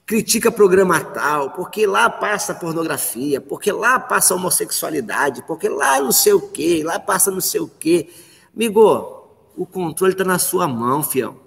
critica 0.06 0.52
programa 0.52 1.00
tal, 1.00 1.52
porque 1.52 1.86
lá 1.86 2.10
passa 2.10 2.56
pornografia, 2.56 3.40
porque 3.42 3.72
lá 3.72 4.00
passa 4.00 4.36
homossexualidade, 4.36 5.44
porque 5.44 5.70
lá 5.70 6.00
não 6.00 6.12
sei 6.12 6.34
o 6.34 6.50
quê, 6.50 6.82
lá 6.84 7.00
passa 7.00 7.30
não 7.30 7.42
sei 7.42 7.62
o 7.62 7.68
quê. 7.68 8.10
Amigo, 8.56 9.28
o 9.56 9.66
controle 9.66 10.14
está 10.14 10.24
na 10.24 10.40
sua 10.40 10.68
mão, 10.68 11.04
fião. 11.04 11.40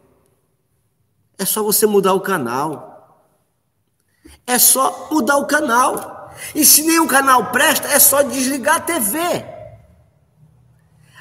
É 1.38 1.44
só 1.44 1.62
você 1.62 1.86
mudar 1.86 2.14
o 2.14 2.20
canal. 2.20 2.94
É 4.46 4.58
só 4.58 5.08
mudar 5.10 5.36
o 5.36 5.46
canal. 5.46 6.32
E 6.54 6.64
se 6.64 6.82
nenhum 6.82 7.06
canal 7.06 7.50
presta, 7.50 7.88
é 7.88 7.98
só 7.98 8.22
desligar 8.22 8.76
a 8.76 8.80
TV. 8.80 9.53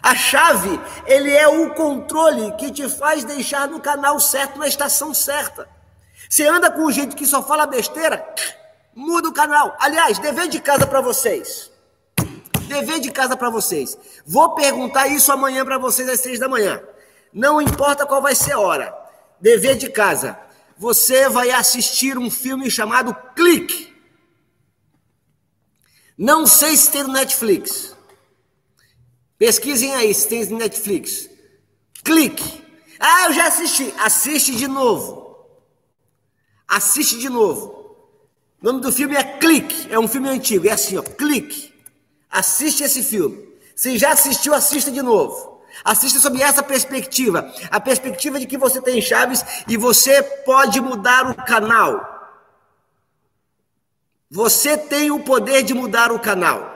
A 0.04 0.14
chave, 0.14 0.78
ele 1.06 1.32
é 1.32 1.48
o 1.48 1.74
controle 1.74 2.52
que 2.58 2.70
te 2.70 2.90
faz 2.90 3.24
deixar 3.24 3.70
no 3.70 3.80
canal 3.80 4.20
certo, 4.20 4.60
na 4.60 4.68
estação 4.68 5.14
certa. 5.14 5.70
Você 6.30 6.46
anda 6.46 6.70
com 6.70 6.92
jeito 6.92 7.16
que 7.16 7.26
só 7.26 7.42
fala 7.42 7.66
besteira, 7.66 8.28
muda 8.94 9.30
o 9.30 9.34
canal. 9.34 9.78
Aliás, 9.80 10.20
dever 10.20 10.50
de 10.50 10.60
casa 10.60 10.86
para 10.86 11.00
vocês. 11.00 11.72
Dever 12.68 13.00
de 13.00 13.12
casa 13.12 13.38
para 13.38 13.50
vocês. 13.50 13.98
Vou 14.26 14.54
perguntar 14.56 15.08
isso 15.08 15.32
amanhã 15.32 15.64
para 15.64 15.78
vocês 15.78 16.10
às 16.10 16.20
seis 16.20 16.38
da 16.38 16.50
manhã. 16.50 16.84
Não 17.32 17.62
importa 17.62 18.06
qual 18.06 18.22
vai 18.22 18.36
ser 18.36 18.52
a 18.52 18.60
hora. 18.60 18.94
Dever 19.40 19.78
de 19.78 19.90
casa. 19.90 20.38
Você 20.78 21.30
vai 21.30 21.52
assistir 21.52 22.18
um 22.18 22.30
filme 22.30 22.70
chamado 22.70 23.16
Clique. 23.36 23.96
Não 26.18 26.46
sei 26.46 26.76
se 26.76 26.92
tem 26.92 27.04
no 27.04 27.14
Netflix. 27.14 27.93
Pesquisem 29.44 29.94
aí 29.94 30.14
se 30.14 30.30
tem 30.30 30.46
Netflix. 30.46 31.30
Clique. 32.02 32.64
Ah, 32.98 33.26
eu 33.26 33.34
já 33.34 33.48
assisti. 33.48 33.94
Assiste 34.00 34.56
de 34.56 34.70
novo. 34.70 35.38
Assiste 36.66 37.20
de 37.20 37.28
novo. 37.28 37.98
O 38.62 38.66
nome 38.66 38.80
do 38.80 38.90
filme 38.90 39.18
é 39.18 39.38
Clique. 39.40 39.92
É 39.92 40.00
um 40.00 40.08
filme 40.08 40.30
antigo. 40.30 40.66
É 40.66 40.72
assim, 40.72 40.96
ó. 40.96 41.02
Clique. 41.02 41.74
Assiste 42.32 42.86
esse 42.86 43.04
filme. 43.04 43.46
Se 43.76 43.98
já 43.98 44.14
assistiu, 44.14 44.54
assista 44.54 44.90
de 44.90 45.02
novo. 45.02 45.62
Assista 45.84 46.20
sob 46.20 46.42
essa 46.42 46.64
perspectiva. 46.64 47.54
A 47.70 47.82
perspectiva 47.82 48.40
de 48.40 48.46
que 48.46 48.58
você 48.58 48.82
tem 48.82 49.02
chaves 49.02 49.44
e 49.68 49.76
você 49.76 50.24
pode 50.24 50.80
mudar 50.80 51.30
o 51.30 51.36
canal. 51.36 52.00
Você 54.32 54.78
tem 54.78 55.12
o 55.12 55.20
poder 55.20 55.64
de 55.64 55.74
mudar 55.74 56.14
o 56.14 56.20
canal. 56.20 56.73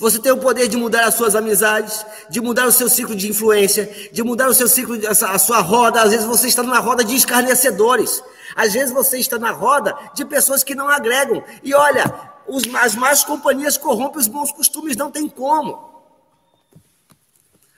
Você 0.00 0.18
tem 0.18 0.32
o 0.32 0.38
poder 0.38 0.66
de 0.66 0.78
mudar 0.78 1.04
as 1.04 1.14
suas 1.14 1.36
amizades, 1.36 2.06
de 2.30 2.40
mudar 2.40 2.66
o 2.66 2.72
seu 2.72 2.88
ciclo 2.88 3.14
de 3.14 3.28
influência, 3.28 3.84
de 4.10 4.22
mudar 4.22 4.48
o 4.48 4.54
seu 4.54 4.66
ciclo, 4.66 4.96
a 5.06 5.38
sua 5.38 5.60
roda. 5.60 6.00
Às 6.00 6.10
vezes 6.10 6.24
você 6.24 6.48
está 6.48 6.62
na 6.62 6.78
roda 6.78 7.04
de 7.04 7.14
escarnecedores. 7.14 8.22
Às 8.56 8.72
vezes 8.72 8.94
você 8.94 9.18
está 9.18 9.38
na 9.38 9.50
roda 9.50 9.94
de 10.14 10.24
pessoas 10.24 10.64
que 10.64 10.74
não 10.74 10.88
agregam. 10.88 11.44
E 11.62 11.74
olha, 11.74 12.10
os, 12.48 12.62
as 12.76 12.94
más 12.94 13.24
companhias 13.24 13.76
corrompem 13.76 14.18
os 14.18 14.26
bons 14.26 14.50
costumes, 14.50 14.96
não 14.96 15.10
tem 15.10 15.28
como. 15.28 15.90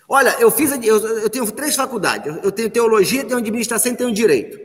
Olha, 0.08 0.36
eu 0.38 0.48
fiz, 0.52 0.70
eu, 0.70 1.22
eu 1.22 1.28
tenho 1.28 1.50
três 1.50 1.74
faculdades. 1.74 2.36
Eu 2.40 2.52
tenho 2.52 2.70
teologia, 2.70 3.24
tenho 3.24 3.40
administração 3.40 3.90
e 3.90 3.96
tenho 3.96 4.14
direito. 4.14 4.60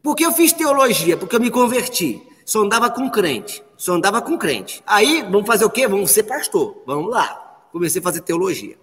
Por 0.00 0.14
que 0.14 0.24
eu 0.24 0.30
fiz 0.30 0.52
teologia? 0.52 1.16
Porque 1.16 1.34
eu 1.34 1.40
me 1.40 1.50
converti. 1.50 2.22
Só 2.44 2.60
andava 2.60 2.90
com 2.90 3.08
crente. 3.08 3.64
Só 3.76 3.94
andava 3.94 4.20
com 4.20 4.36
crente. 4.36 4.82
Aí, 4.86 5.22
vamos 5.22 5.46
fazer 5.46 5.64
o 5.64 5.70
quê? 5.70 5.88
Vamos 5.88 6.10
ser 6.10 6.24
pastor. 6.24 6.82
Vamos 6.86 7.10
lá. 7.10 7.40
Comecei 7.72 8.00
a 8.00 8.02
fazer 8.02 8.20
teologia. 8.20 8.76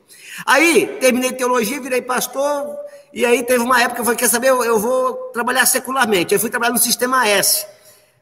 Aí, 0.46 0.98
terminei 1.00 1.32
teologia, 1.32 1.80
virei 1.80 2.02
pastor. 2.02 2.68
E 3.14 3.26
aí 3.26 3.44
teve 3.44 3.64
uma 3.64 3.80
época 3.80 3.96
que 3.96 4.02
eu 4.02 4.06
falei, 4.06 4.18
quer 4.18 4.30
saber, 4.30 4.50
eu, 4.50 4.80
vou 4.80 5.14
trabalhar 5.34 5.66
secularmente. 5.66 6.34
Aí 6.34 6.40
fui 6.40 6.50
trabalhar 6.50 6.72
no 6.72 6.80
Sistema 6.80 7.28
S. 7.28 7.66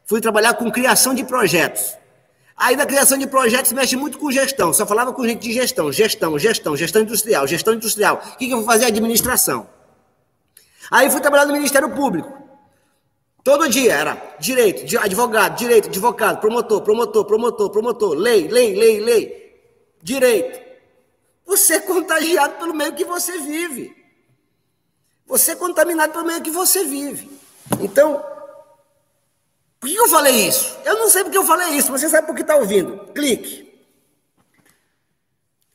Fui 0.04 0.20
trabalhar 0.20 0.54
com 0.54 0.70
criação 0.70 1.14
de 1.14 1.24
projetos. 1.24 1.96
Aí 2.56 2.76
na 2.76 2.84
criação 2.84 3.16
de 3.16 3.26
projetos 3.26 3.72
mexe 3.72 3.96
muito 3.96 4.18
com 4.18 4.30
gestão. 4.30 4.72
Só 4.72 4.84
falava 4.84 5.12
com 5.12 5.24
gente 5.24 5.40
de 5.40 5.52
gestão, 5.52 5.90
gestão, 5.92 6.38
gestão, 6.38 6.76
gestão 6.76 7.02
industrial, 7.02 7.46
gestão 7.46 7.74
industrial. 7.74 8.20
O 8.34 8.36
que, 8.36 8.46
que 8.46 8.52
eu 8.52 8.58
vou 8.58 8.66
fazer? 8.66 8.86
Administração. 8.86 9.68
Aí 10.90 11.08
fui 11.10 11.20
trabalhar 11.20 11.46
no 11.46 11.52
Ministério 11.52 11.88
Público. 11.90 12.39
Todo 13.42 13.68
dia 13.68 13.94
era 13.94 14.36
direito, 14.38 14.98
advogado, 14.98 15.56
direito, 15.56 15.88
advogado, 15.88 16.40
promotor, 16.40 16.82
promotor, 16.82 17.24
promotor, 17.24 17.70
promotor, 17.70 18.14
lei, 18.14 18.48
lei, 18.48 18.74
lei, 18.74 19.00
lei, 19.00 19.60
direito. 20.02 20.60
Você 21.46 21.74
é 21.74 21.80
contagiado 21.80 22.58
pelo 22.58 22.74
meio 22.74 22.94
que 22.94 23.04
você 23.04 23.38
vive. 23.38 23.96
Você 25.26 25.52
é 25.52 25.56
contaminado 25.56 26.12
pelo 26.12 26.26
meio 26.26 26.42
que 26.42 26.50
você 26.50 26.84
vive. 26.84 27.30
Então, 27.80 28.24
por 29.78 29.88
que 29.88 29.96
eu 29.96 30.08
falei 30.08 30.46
isso? 30.46 30.76
Eu 30.84 30.98
não 30.98 31.08
sei 31.08 31.24
porque 31.24 31.38
eu 31.38 31.44
falei 31.44 31.68
isso, 31.70 31.90
você 31.90 32.08
sabe 32.08 32.26
por 32.26 32.36
que 32.36 32.42
está 32.42 32.56
ouvindo. 32.56 32.98
Clique. 33.14 33.70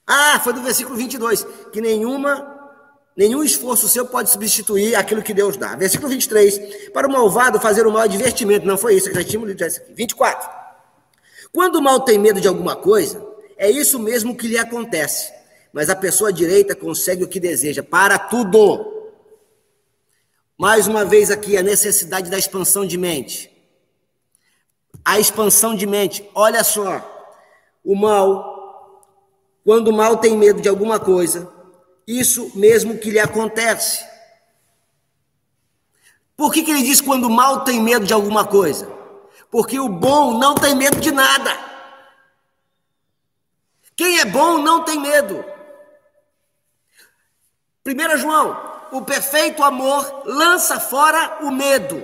Ah, 0.05 0.39
foi 0.39 0.53
do 0.53 0.61
versículo 0.61 0.95
22, 0.95 1.43
que 1.74 1.82
nenhuma 1.82 2.55
nenhum 3.16 3.43
esforço 3.43 3.88
seu 3.88 4.05
pode 4.05 4.30
substituir 4.30 4.95
aquilo 4.95 5.24
que 5.24 5.34
Deus 5.34 5.57
dá. 5.57 5.76
Versículo 5.76 6.09
23, 6.09 6.91
para 6.91 7.07
o 7.07 7.11
malvado 7.11 7.59
fazer 7.59 7.86
o 7.88 7.91
mal 7.91 8.03
é 8.03 8.07
divertimento. 8.07 8.66
Não 8.66 8.78
foi 8.78 8.95
isso 8.95 9.09
que 9.09 9.16
nós 9.16 9.26
tínhamos 9.26 9.49
lido 9.49 9.63
aqui. 9.63 9.80
24. 9.93 10.49
Quando 11.53 11.78
o 11.78 11.82
mal 11.82 12.01
tem 12.01 12.20
medo 12.20 12.41
de 12.41 12.47
alguma 12.47 12.76
coisa, 12.76 13.26
é 13.57 13.70
isso 13.70 13.97
mesmo 13.99 14.36
que 14.36 14.47
lhe 14.47 14.57
acontece. 14.57 15.34
Mas 15.72 15.89
a 15.89 15.95
pessoa 15.95 16.32
direita 16.32 16.76
consegue 16.76 17.24
o 17.24 17.28
que 17.28 17.39
deseja 17.39 17.84
para 17.84 18.18
tudo. 18.18 18.93
Mais 20.57 20.88
uma 20.88 21.03
vez 21.03 21.32
aqui 21.32 21.57
a 21.57 21.63
necessidade 21.63 22.30
da 22.30 22.38
expansão 22.38 22.86
de 22.86 22.97
mente 22.97 23.55
a 25.05 25.20
expansão 25.20 25.76
de 25.76 25.86
mente. 25.86 26.28
Olha 26.34 26.63
só, 26.63 26.99
o 27.84 27.95
mal, 27.95 29.13
quando 29.63 29.89
o 29.89 29.93
mal 29.93 30.18
tem 30.18 30.36
medo 30.36 30.59
de 30.59 30.68
alguma 30.68 30.99
coisa, 30.99 31.47
isso 32.08 32.51
mesmo 32.56 32.97
que 32.97 33.10
lhe 33.10 33.20
acontece. 33.20 34.06
Por 36.36 36.53
que, 36.53 36.64
que 36.64 36.72
ele 36.72 36.84
diz 36.84 37.01
quando 37.01 37.26
o 37.26 37.30
mal 37.30 37.64
tem 37.64 37.82
medo 37.82 38.06
de 38.06 38.14
alguma 38.14 38.45
coisa? 38.45 38.88
Porque 39.49 39.80
o 39.80 39.88
bom 39.88 40.38
não 40.38 40.53
tem 40.56 40.76
medo 40.76 40.99
de 40.99 41.12
nada. 41.12 41.58
Quem 43.95 44.20
é 44.20 44.26
bom 44.26 44.58
não 44.58 44.84
tem 44.84 44.99
medo. 44.99 45.43
1 47.86 48.18
João, 48.18 48.76
o 48.91 49.01
perfeito 49.01 49.64
amor 49.64 50.24
lança 50.26 50.80
fora 50.80 51.39
o 51.41 51.51
medo. 51.51 52.03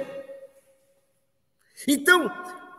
Então, 1.87 2.31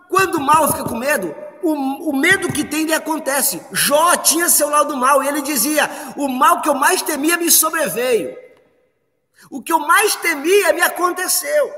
quando 0.09 0.37
o 0.37 0.41
mal 0.41 0.69
fica 0.69 0.85
com 0.85 0.97
medo, 0.97 1.35
o, 1.63 2.11
o, 2.11 2.17
medo 2.17 2.53
que 2.53 2.65
tem 2.65 2.85
lhe 2.85 2.95
acontece. 2.95 3.65
Jó 3.73 4.17
tinha 4.17 4.49
seu 4.49 4.69
lado 4.69 4.97
mal 4.97 5.23
e 5.23 5.29
ele 5.29 5.43
dizia: 5.43 5.89
O 6.17 6.29
mal 6.29 6.61
que 6.61 6.69
eu 6.69 6.75
mais 6.75 7.03
temia 7.03 7.37
me 7.37 7.51
sobreveio. 7.51 8.37
O 9.51 9.63
que 9.63 9.73
eu 9.73 9.79
mais 9.81 10.17
temia 10.17 10.73
me 10.73 10.83
aconteceu. 10.83 11.73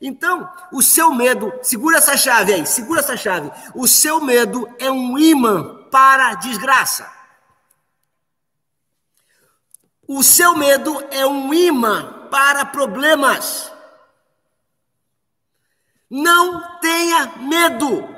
Então, 0.00 0.50
o 0.72 0.82
seu 0.82 1.12
medo, 1.12 1.52
segura 1.62 1.98
essa 1.98 2.16
chave 2.16 2.52
aí, 2.52 2.66
segura 2.66 3.00
essa 3.00 3.16
chave. 3.16 3.50
O 3.74 3.88
seu 3.88 4.20
medo 4.20 4.68
é 4.78 4.90
um 4.90 5.18
imã 5.18 5.86
para 5.90 6.28
a 6.28 6.34
desgraça. 6.34 7.10
O 10.06 10.22
seu 10.22 10.54
medo 10.54 11.04
é 11.10 11.26
um 11.26 11.52
imã 11.52 12.28
para 12.30 12.64
problemas. 12.66 13.72
Não 16.08 16.78
tenha 16.78 17.32
medo. 17.38 18.15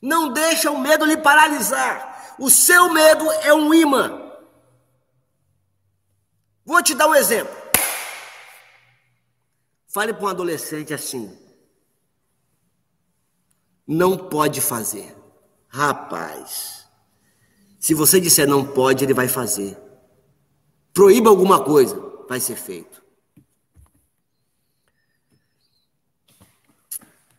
Não 0.00 0.32
deixa 0.32 0.70
o 0.70 0.78
medo 0.78 1.04
lhe 1.04 1.16
paralisar. 1.16 2.36
O 2.38 2.50
seu 2.50 2.92
medo 2.92 3.30
é 3.32 3.52
um 3.54 3.72
imã. 3.72 4.22
Vou 6.64 6.82
te 6.82 6.94
dar 6.94 7.08
um 7.08 7.14
exemplo. 7.14 7.54
Fale 9.86 10.12
para 10.12 10.24
um 10.24 10.28
adolescente 10.28 10.92
assim. 10.92 11.36
Não 13.86 14.18
pode 14.18 14.60
fazer. 14.60 15.16
Rapaz, 15.68 16.88
se 17.78 17.94
você 17.94 18.20
disser 18.20 18.48
não 18.48 18.66
pode, 18.66 19.04
ele 19.04 19.14
vai 19.14 19.28
fazer. 19.28 19.78
Proíba 20.92 21.30
alguma 21.30 21.62
coisa, 21.62 21.94
vai 22.28 22.40
ser 22.40 22.56
feito. 22.56 23.04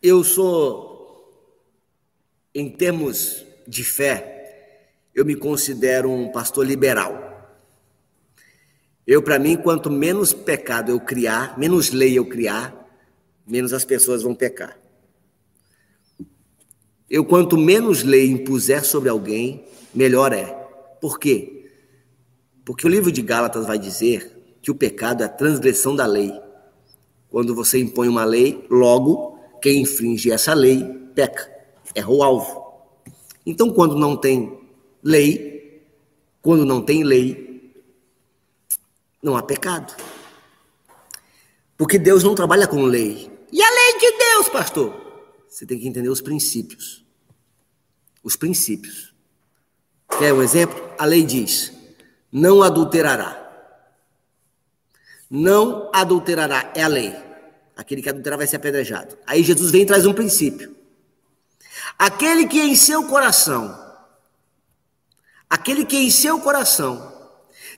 Eu 0.00 0.22
sou, 0.24 0.87
em 2.58 2.68
termos 2.68 3.46
de 3.68 3.84
fé, 3.84 4.88
eu 5.14 5.24
me 5.24 5.36
considero 5.36 6.10
um 6.10 6.32
pastor 6.32 6.66
liberal. 6.66 7.56
Eu, 9.06 9.22
para 9.22 9.38
mim, 9.38 9.56
quanto 9.56 9.88
menos 9.88 10.32
pecado 10.32 10.90
eu 10.90 10.98
criar, 10.98 11.56
menos 11.56 11.90
lei 11.90 12.18
eu 12.18 12.26
criar, 12.26 12.74
menos 13.46 13.72
as 13.72 13.84
pessoas 13.84 14.24
vão 14.24 14.34
pecar. 14.34 14.76
Eu, 17.08 17.24
quanto 17.24 17.56
menos 17.56 18.02
lei 18.02 18.26
impuser 18.26 18.84
sobre 18.84 19.08
alguém, 19.08 19.64
melhor 19.94 20.32
é. 20.32 20.46
Por 21.00 21.20
quê? 21.20 21.70
Porque 22.64 22.84
o 22.84 22.90
livro 22.90 23.12
de 23.12 23.22
Gálatas 23.22 23.66
vai 23.68 23.78
dizer 23.78 24.58
que 24.60 24.70
o 24.70 24.74
pecado 24.74 25.22
é 25.22 25.26
a 25.26 25.30
transgressão 25.30 25.94
da 25.94 26.06
lei. 26.06 26.32
Quando 27.30 27.54
você 27.54 27.78
impõe 27.78 28.08
uma 28.08 28.24
lei, 28.24 28.66
logo 28.68 29.38
quem 29.62 29.82
infringe 29.82 30.32
essa 30.32 30.54
lei 30.54 30.82
peca, 31.14 31.57
erra 31.94 32.10
o 32.10 32.22
alvo. 32.22 32.68
Então, 33.44 33.72
quando 33.72 33.96
não 33.96 34.16
tem 34.16 34.60
lei, 35.02 35.84
quando 36.42 36.64
não 36.64 36.82
tem 36.82 37.02
lei, 37.02 37.74
não 39.22 39.36
há 39.36 39.42
pecado. 39.42 39.94
Porque 41.76 41.98
Deus 41.98 42.22
não 42.22 42.34
trabalha 42.34 42.66
com 42.66 42.82
lei. 42.82 43.30
E 43.52 43.62
a 43.62 43.70
lei 43.70 43.98
de 43.98 44.18
Deus, 44.18 44.48
pastor? 44.48 45.08
Você 45.48 45.64
tem 45.64 45.78
que 45.78 45.88
entender 45.88 46.08
os 46.08 46.20
princípios. 46.20 47.04
Os 48.22 48.36
princípios. 48.36 49.14
Quer 50.18 50.32
um 50.32 50.42
exemplo? 50.42 50.78
A 50.98 51.04
lei 51.04 51.22
diz: 51.22 51.72
não 52.30 52.62
adulterará. 52.62 53.46
Não 55.30 55.90
adulterará, 55.92 56.72
é 56.74 56.82
a 56.82 56.88
lei. 56.88 57.14
Aquele 57.76 58.02
que 58.02 58.08
adulterar 58.08 58.38
vai 58.38 58.46
ser 58.46 58.56
apedrejado. 58.56 59.16
Aí 59.26 59.42
Jesus 59.42 59.70
vem 59.70 59.82
e 59.82 59.86
traz 59.86 60.04
um 60.06 60.12
princípio. 60.12 60.74
Aquele 61.98 62.46
que 62.46 62.60
em 62.60 62.76
seu 62.76 63.08
coração, 63.08 63.76
aquele 65.50 65.84
que 65.84 65.96
em 65.96 66.10
seu 66.10 66.38
coração 66.40 67.12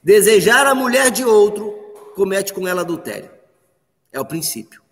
desejar 0.02 0.66
a 0.66 0.74
mulher 0.74 1.10
de 1.10 1.24
outro, 1.24 1.72
comete 2.14 2.52
com 2.52 2.68
ela 2.68 2.82
adultério. 2.82 3.30
É 4.12 4.20
o 4.20 4.24
princípio. 4.24 4.82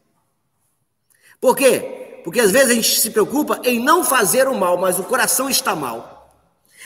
Por 1.40 1.56
quê? 1.56 2.20
Porque 2.24 2.40
às 2.40 2.50
vezes 2.50 2.70
a 2.70 2.74
gente 2.74 3.00
se 3.00 3.10
preocupa 3.10 3.60
em 3.64 3.82
não 3.82 4.02
fazer 4.02 4.48
o 4.48 4.54
mal, 4.54 4.78
mas 4.78 4.98
o 4.98 5.04
coração 5.04 5.48
está 5.48 5.74
mal. 5.74 6.18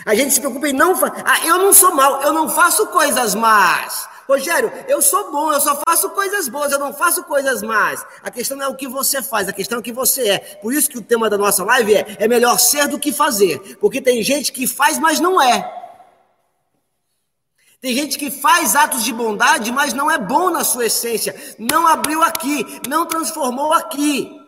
A 0.04 0.14
gente 0.14 0.34
se 0.34 0.40
preocupa 0.40 0.68
em 0.68 0.72
não 0.72 0.96
fazer. 0.96 1.22
Ah, 1.24 1.46
eu 1.46 1.58
não 1.58 1.72
sou 1.72 1.94
mal, 1.94 2.22
eu 2.22 2.32
não 2.32 2.48
faço 2.48 2.86
coisas 2.88 3.34
más. 3.34 4.08
Rogério, 4.28 4.72
eu 4.88 5.02
sou 5.02 5.30
bom, 5.30 5.52
eu 5.52 5.60
só 5.60 5.80
faço 5.86 6.10
coisas 6.10 6.48
boas, 6.48 6.72
eu 6.72 6.78
não 6.78 6.92
faço 6.92 7.24
coisas 7.24 7.62
más. 7.62 8.04
A 8.22 8.30
questão 8.30 8.56
não 8.56 8.66
é 8.66 8.68
o 8.68 8.76
que 8.76 8.86
você 8.86 9.22
faz, 9.22 9.48
a 9.48 9.52
questão 9.52 9.76
é 9.76 9.80
o 9.80 9.82
que 9.82 9.92
você 9.92 10.28
é. 10.28 10.38
Por 10.38 10.72
isso 10.72 10.88
que 10.88 10.98
o 10.98 11.02
tema 11.02 11.28
da 11.28 11.36
nossa 11.36 11.64
live 11.64 11.94
é: 11.94 12.16
é 12.18 12.28
melhor 12.28 12.58
ser 12.58 12.86
do 12.88 12.98
que 12.98 13.12
fazer. 13.12 13.76
Porque 13.78 14.00
tem 14.00 14.22
gente 14.22 14.52
que 14.52 14.66
faz, 14.66 14.98
mas 14.98 15.20
não 15.20 15.40
é. 15.40 15.80
Tem 17.80 17.94
gente 17.94 18.16
que 18.16 18.30
faz 18.30 18.76
atos 18.76 19.02
de 19.02 19.12
bondade, 19.12 19.72
mas 19.72 19.92
não 19.92 20.08
é 20.08 20.16
bom 20.16 20.50
na 20.50 20.62
sua 20.62 20.86
essência. 20.86 21.34
Não 21.58 21.84
abriu 21.84 22.22
aqui, 22.22 22.64
não 22.88 23.04
transformou 23.04 23.72
aqui. 23.72 24.40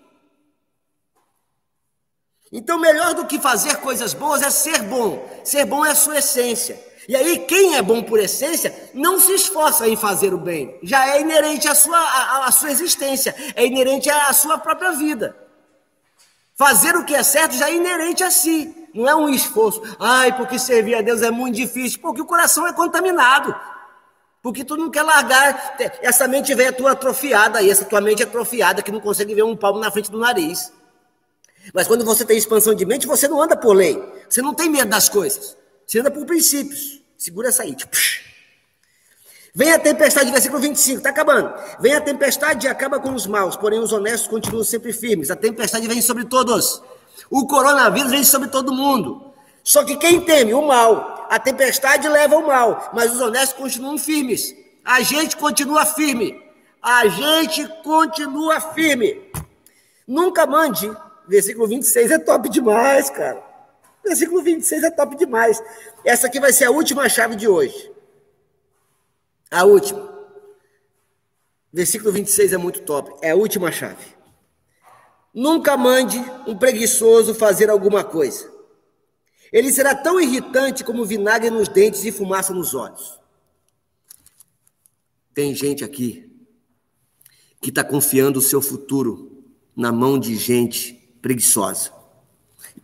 Então, 2.52 2.78
melhor 2.78 3.14
do 3.14 3.26
que 3.26 3.40
fazer 3.40 3.78
coisas 3.78 4.14
boas 4.14 4.40
é 4.40 4.50
ser 4.50 4.82
bom. 4.82 5.28
Ser 5.42 5.64
bom 5.64 5.84
é 5.84 5.90
a 5.90 5.94
sua 5.96 6.18
essência. 6.18 6.80
E 7.08 7.14
aí, 7.14 7.40
quem 7.40 7.76
é 7.76 7.82
bom 7.82 8.02
por 8.02 8.18
essência 8.18 8.90
não 8.94 9.18
se 9.18 9.32
esforça 9.32 9.86
em 9.86 9.96
fazer 9.96 10.32
o 10.32 10.38
bem. 10.38 10.78
Já 10.82 11.08
é 11.08 11.20
inerente 11.20 11.68
à 11.68 11.74
sua, 11.74 11.98
à, 11.98 12.46
à 12.46 12.52
sua 12.52 12.70
existência, 12.70 13.34
é 13.54 13.66
inerente 13.66 14.08
à 14.08 14.32
sua 14.32 14.58
própria 14.58 14.92
vida. 14.92 15.36
Fazer 16.56 16.94
o 16.96 17.04
que 17.04 17.14
é 17.14 17.22
certo 17.22 17.56
já 17.56 17.68
é 17.68 17.74
inerente 17.74 18.22
a 18.22 18.30
si. 18.30 18.88
Não 18.94 19.08
é 19.08 19.14
um 19.14 19.28
esforço. 19.28 19.82
Ai, 19.98 20.36
porque 20.36 20.58
servir 20.58 20.94
a 20.94 21.02
Deus 21.02 21.20
é 21.20 21.30
muito 21.30 21.56
difícil. 21.56 21.98
Porque 22.00 22.22
o 22.22 22.26
coração 22.26 22.66
é 22.66 22.72
contaminado. 22.72 23.54
Porque 24.40 24.62
tu 24.62 24.76
não 24.76 24.88
quer 24.88 25.02
largar. 25.02 25.76
Essa 26.00 26.28
mente 26.28 26.54
velha 26.54 26.72
tua 26.72 26.92
atrofiada 26.92 27.58
aí, 27.58 27.68
essa 27.68 27.84
tua 27.84 28.00
mente 28.00 28.22
atrofiada 28.22 28.82
que 28.82 28.92
não 28.92 29.00
consegue 29.00 29.34
ver 29.34 29.42
um 29.42 29.56
palmo 29.56 29.80
na 29.80 29.90
frente 29.90 30.10
do 30.10 30.18
nariz. 30.18 30.72
Mas 31.72 31.88
quando 31.88 32.04
você 32.04 32.24
tem 32.24 32.36
expansão 32.36 32.74
de 32.74 32.86
mente, 32.86 33.06
você 33.06 33.26
não 33.26 33.42
anda 33.42 33.56
por 33.56 33.74
lei. 33.74 34.00
Você 34.28 34.40
não 34.40 34.54
tem 34.54 34.70
medo 34.70 34.90
das 34.90 35.08
coisas. 35.08 35.56
Você 35.86 36.00
anda 36.00 36.10
por 36.10 36.24
princípios. 36.26 37.02
Segura 37.16 37.48
essa 37.48 37.62
aí. 37.62 37.74
Tipo, 37.74 37.96
Vem 39.56 39.72
a 39.72 39.78
tempestade, 39.78 40.32
versículo 40.32 40.60
25, 40.60 40.98
está 40.98 41.10
acabando. 41.10 41.54
Vem 41.78 41.94
a 41.94 42.00
tempestade 42.00 42.66
e 42.66 42.68
acaba 42.68 42.98
com 42.98 43.14
os 43.14 43.24
maus, 43.24 43.54
porém 43.54 43.78
os 43.78 43.92
honestos 43.92 44.26
continuam 44.26 44.64
sempre 44.64 44.92
firmes. 44.92 45.30
A 45.30 45.36
tempestade 45.36 45.86
vem 45.86 46.02
sobre 46.02 46.24
todos. 46.24 46.82
O 47.30 47.46
coronavírus 47.46 48.10
vem 48.10 48.24
sobre 48.24 48.48
todo 48.48 48.74
mundo. 48.74 49.32
Só 49.62 49.84
que 49.84 49.96
quem 49.96 50.20
teme 50.22 50.52
o 50.52 50.66
mal, 50.66 51.28
a 51.30 51.38
tempestade 51.38 52.08
leva 52.08 52.34
o 52.34 52.44
mal, 52.44 52.90
mas 52.92 53.14
os 53.14 53.20
honestos 53.20 53.56
continuam 53.56 53.96
firmes. 53.96 54.52
A 54.84 55.00
gente 55.02 55.36
continua 55.36 55.86
firme. 55.86 56.42
A 56.82 57.06
gente 57.06 57.66
continua 57.84 58.60
firme. 58.60 59.22
Nunca 60.06 60.46
mande. 60.46 60.90
Versículo 61.28 61.68
26 61.68 62.10
é 62.10 62.18
top 62.18 62.48
demais, 62.48 63.08
cara. 63.08 63.40
Versículo 64.04 64.42
26 64.42 64.84
é 64.84 64.90
top 64.90 65.16
demais. 65.16 65.62
Essa 66.04 66.26
aqui 66.26 66.38
vai 66.38 66.52
ser 66.52 66.66
a 66.66 66.70
última 66.70 67.08
chave 67.08 67.34
de 67.36 67.48
hoje. 67.48 67.90
A 69.50 69.64
última. 69.64 70.12
Versículo 71.72 72.12
26 72.12 72.52
é 72.52 72.56
muito 72.56 72.82
top. 72.82 73.12
É 73.22 73.30
a 73.30 73.36
última 73.36 73.72
chave. 73.72 74.14
Nunca 75.32 75.76
mande 75.76 76.18
um 76.46 76.56
preguiçoso 76.56 77.34
fazer 77.34 77.70
alguma 77.70 78.04
coisa. 78.04 78.52
Ele 79.50 79.72
será 79.72 79.94
tão 79.94 80.20
irritante 80.20 80.84
como 80.84 81.04
vinagre 81.04 81.48
nos 81.48 81.68
dentes 81.68 82.04
e 82.04 82.12
fumaça 82.12 82.52
nos 82.52 82.74
olhos. 82.74 83.20
Tem 85.32 85.54
gente 85.54 85.84
aqui 85.84 86.30
que 87.60 87.70
está 87.70 87.82
confiando 87.82 88.38
o 88.38 88.42
seu 88.42 88.60
futuro 88.60 89.44
na 89.74 89.90
mão 89.90 90.18
de 90.18 90.36
gente 90.36 90.94
preguiçosa. 91.22 91.93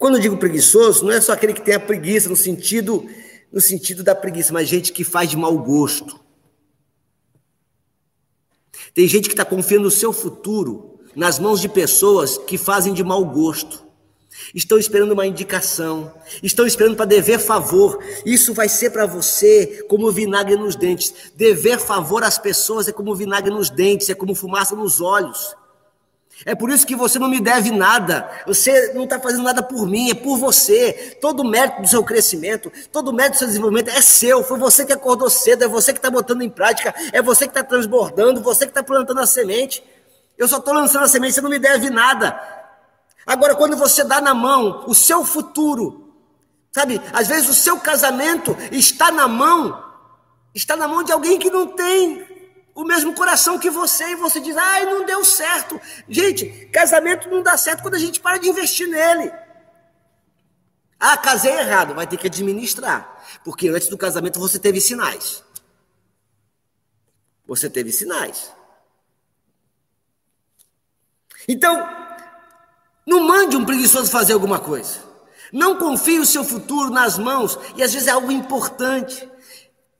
Quando 0.01 0.15
eu 0.15 0.21
digo 0.21 0.39
preguiçoso, 0.39 1.05
não 1.05 1.13
é 1.13 1.21
só 1.21 1.33
aquele 1.33 1.53
que 1.53 1.61
tem 1.61 1.75
a 1.75 1.79
preguiça 1.79 2.31
no 2.31 2.35
sentido 2.35 3.07
no 3.53 3.61
sentido 3.61 4.03
da 4.03 4.15
preguiça, 4.15 4.53
mas 4.53 4.69
gente 4.69 4.93
que 4.93 5.03
faz 5.03 5.29
de 5.29 5.37
mau 5.37 5.59
gosto, 5.59 6.21
tem 8.95 9.09
gente 9.09 9.29
que 9.29 9.35
está 9.35 9.45
confiando 9.45 9.89
o 9.89 9.91
seu 9.91 10.13
futuro 10.13 11.01
nas 11.15 11.39
mãos 11.39 11.61
de 11.61 11.69
pessoas 11.69 12.39
que 12.39 12.57
fazem 12.57 12.95
de 12.95 13.05
mau 13.05 13.25
gosto. 13.25 13.85
Estão 14.55 14.79
esperando 14.79 15.13
uma 15.13 15.27
indicação, 15.27 16.15
estão 16.43 16.67
esperando 16.67 16.97
para 16.97 17.05
dever 17.05 17.39
favor. 17.39 18.03
Isso 18.25 18.55
vai 18.55 18.69
ser 18.69 18.91
para 18.91 19.05
você 19.05 19.85
como 19.89 20.11
vinagre 20.11 20.57
nos 20.57 20.77
dentes. 20.77 21.13
Dever 21.35 21.79
favor 21.79 22.23
às 22.23 22.39
pessoas 22.39 22.89
é 22.89 22.93
como 22.93 23.15
vinagre 23.15 23.51
nos 23.51 23.69
dentes, 23.69 24.09
é 24.09 24.15
como 24.15 24.35
fumaça 24.35 24.75
nos 24.75 25.01
olhos. 25.01 25.55
É 26.47 26.55
por 26.55 26.71
isso 26.71 26.87
que 26.87 26.97
você 26.97 27.19
não 27.19 27.29
me 27.29 27.41
deve 27.41 27.71
nada. 27.71 28.31
Você 28.47 28.93
não 28.95 29.05
está 29.05 29.21
fazendo 29.21 29.43
nada 29.43 29.63
por 29.63 29.87
mim, 29.87 30.11
é 30.11 30.15
por 30.15 30.39
você. 30.39 31.19
Todo 31.21 31.41
o 31.41 31.45
mérito 31.45 31.83
do 31.83 31.89
seu 31.89 32.03
crescimento, 32.03 32.73
todo 32.91 33.09
o 33.09 33.13
mérito 33.13 33.35
do 33.35 33.39
seu 33.39 33.47
desenvolvimento 33.49 33.91
é 33.91 34.01
seu. 34.01 34.43
Foi 34.43 34.59
você 34.59 34.87
que 34.87 34.93
acordou 34.93 35.29
cedo, 35.29 35.65
é 35.65 35.69
você 35.69 35.93
que 35.93 35.99
está 35.99 36.11
botando 36.11 36.43
em 36.43 36.49
prática, 36.49 36.95
é 37.13 37.21
você 37.21 37.45
que 37.47 37.51
está 37.51 37.63
transbordando, 37.63 38.41
você 38.41 38.65
que 38.65 38.71
está 38.71 38.83
plantando 38.83 39.21
a 39.21 39.27
semente. 39.27 39.85
Eu 40.39 40.49
só 40.49 40.57
estou 40.57 40.73
lançando 40.73 41.05
a 41.05 41.09
semente, 41.09 41.35
você 41.35 41.41
não 41.43 41.51
me 41.51 41.59
deve 41.59 41.91
nada. 41.91 42.41
Agora, 43.27 43.55
quando 43.55 43.77
você 43.77 44.03
dá 44.03 44.21
na 44.21 44.33
mão 44.33 44.85
o 44.87 44.95
seu 44.95 45.25
futuro, 45.25 46.15
sabe? 46.73 47.01
Às 47.13 47.29
vezes 47.29 47.51
o 47.51 47.55
seu 47.55 47.79
casamento 47.79 48.57
está 48.73 49.11
na 49.11 49.29
mão, 49.29 49.85
está 50.55 50.75
na 50.75 50.89
mão 50.89 51.03
de 51.03 51.13
alguém 51.13 51.39
que 51.39 51.51
não 51.51 51.67
tem 51.67 52.30
o 52.75 52.85
mesmo 52.85 53.15
coração 53.15 53.59
que 53.59 53.71
você 53.71 54.11
e 54.11 54.17
você 54.17 54.41
diz, 54.41 54.57
ai, 54.57 54.87
não 54.87 55.05
deu 55.05 55.25
certo. 55.25 55.81
Gente, 56.09 56.47
casamento 56.73 57.29
não 57.29 57.43
dá 57.43 57.57
certo 57.57 57.83
quando 57.83 57.95
a 57.95 57.99
gente 57.99 58.21
para 58.21 58.39
de 58.39 58.49
investir 58.49 58.89
nele. 58.89 59.33
Ah, 60.99 61.17
casei 61.17 61.53
errado, 61.53 61.95
vai 61.95 62.07
ter 62.07 62.17
que 62.17 62.27
administrar. 62.27 63.23
Porque 63.45 63.69
antes 63.69 63.89
do 63.89 63.97
casamento 63.97 64.39
você 64.39 64.59
teve 64.59 64.81
sinais. 64.81 65.43
Você 67.47 67.71
teve 67.71 67.91
sinais. 67.91 68.53
Então, 71.49 71.89
não 73.07 73.21
mande 73.21 73.57
um 73.57 73.65
preguiçoso 73.65 74.11
fazer 74.11 74.35
alguma 74.35 74.61
coisa. 74.61 75.01
Não 75.53 75.79
confie 75.79 76.19
o 76.19 76.27
seu 76.27 76.45
futuro 76.45 76.91
nas 76.91 77.19
mãos, 77.19 77.59
e 77.77 77.83
às 77.83 77.93
vezes 77.93 78.09
é 78.09 78.13
algo 78.13 78.31
importante. 78.31 79.30